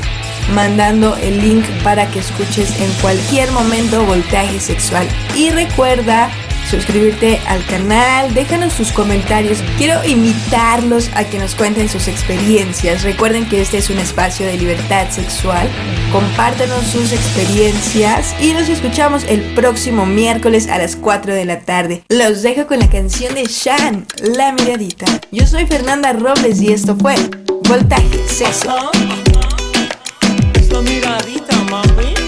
mandando 0.52 1.16
el 1.16 1.40
link 1.40 1.64
para 1.82 2.10
que 2.10 2.18
escuches 2.18 2.78
en 2.80 2.90
cualquier 3.00 3.50
momento 3.52 4.04
voltaje 4.04 4.58
sexual. 4.60 5.06
Y 5.36 5.50
recuerda 5.50 6.30
suscribirte 6.68 7.40
al 7.46 7.64
canal, 7.66 8.34
déjanos 8.34 8.72
sus 8.72 8.92
comentarios. 8.92 9.58
Quiero 9.78 10.04
invitarlos 10.04 11.10
a 11.14 11.24
que 11.24 11.38
nos 11.38 11.54
cuenten 11.54 11.88
sus 11.88 12.08
experiencias. 12.08 13.02
Recuerden 13.02 13.48
que 13.48 13.60
este 13.60 13.78
es 13.78 13.90
un 13.90 13.98
espacio 13.98 14.46
de 14.46 14.56
libertad 14.56 15.08
sexual. 15.10 15.68
Compártanos 16.12 16.84
sus 16.86 17.12
experiencias 17.12 18.34
y 18.40 18.52
nos 18.52 18.68
escuchamos 18.68 19.24
el 19.24 19.40
próximo 19.54 20.06
miércoles 20.06 20.68
a 20.68 20.78
las 20.78 20.96
4 20.96 21.34
de 21.34 21.44
la 21.44 21.60
tarde. 21.60 22.02
Los 22.08 22.42
dejo 22.42 22.66
con 22.66 22.78
la 22.78 22.90
canción 22.90 23.34
de 23.34 23.44
Shan, 23.44 24.06
La 24.36 24.52
Miradita. 24.52 25.06
Yo 25.30 25.46
soy 25.46 25.66
Fernanda 25.66 26.12
Robles 26.12 26.60
y 26.60 26.72
esto 26.72 26.96
fue 26.96 27.14
Voltaje 27.68 28.28
Sexo. 28.28 28.90
La 30.70 30.82
miradita, 30.82 31.56
mami. 31.70 32.27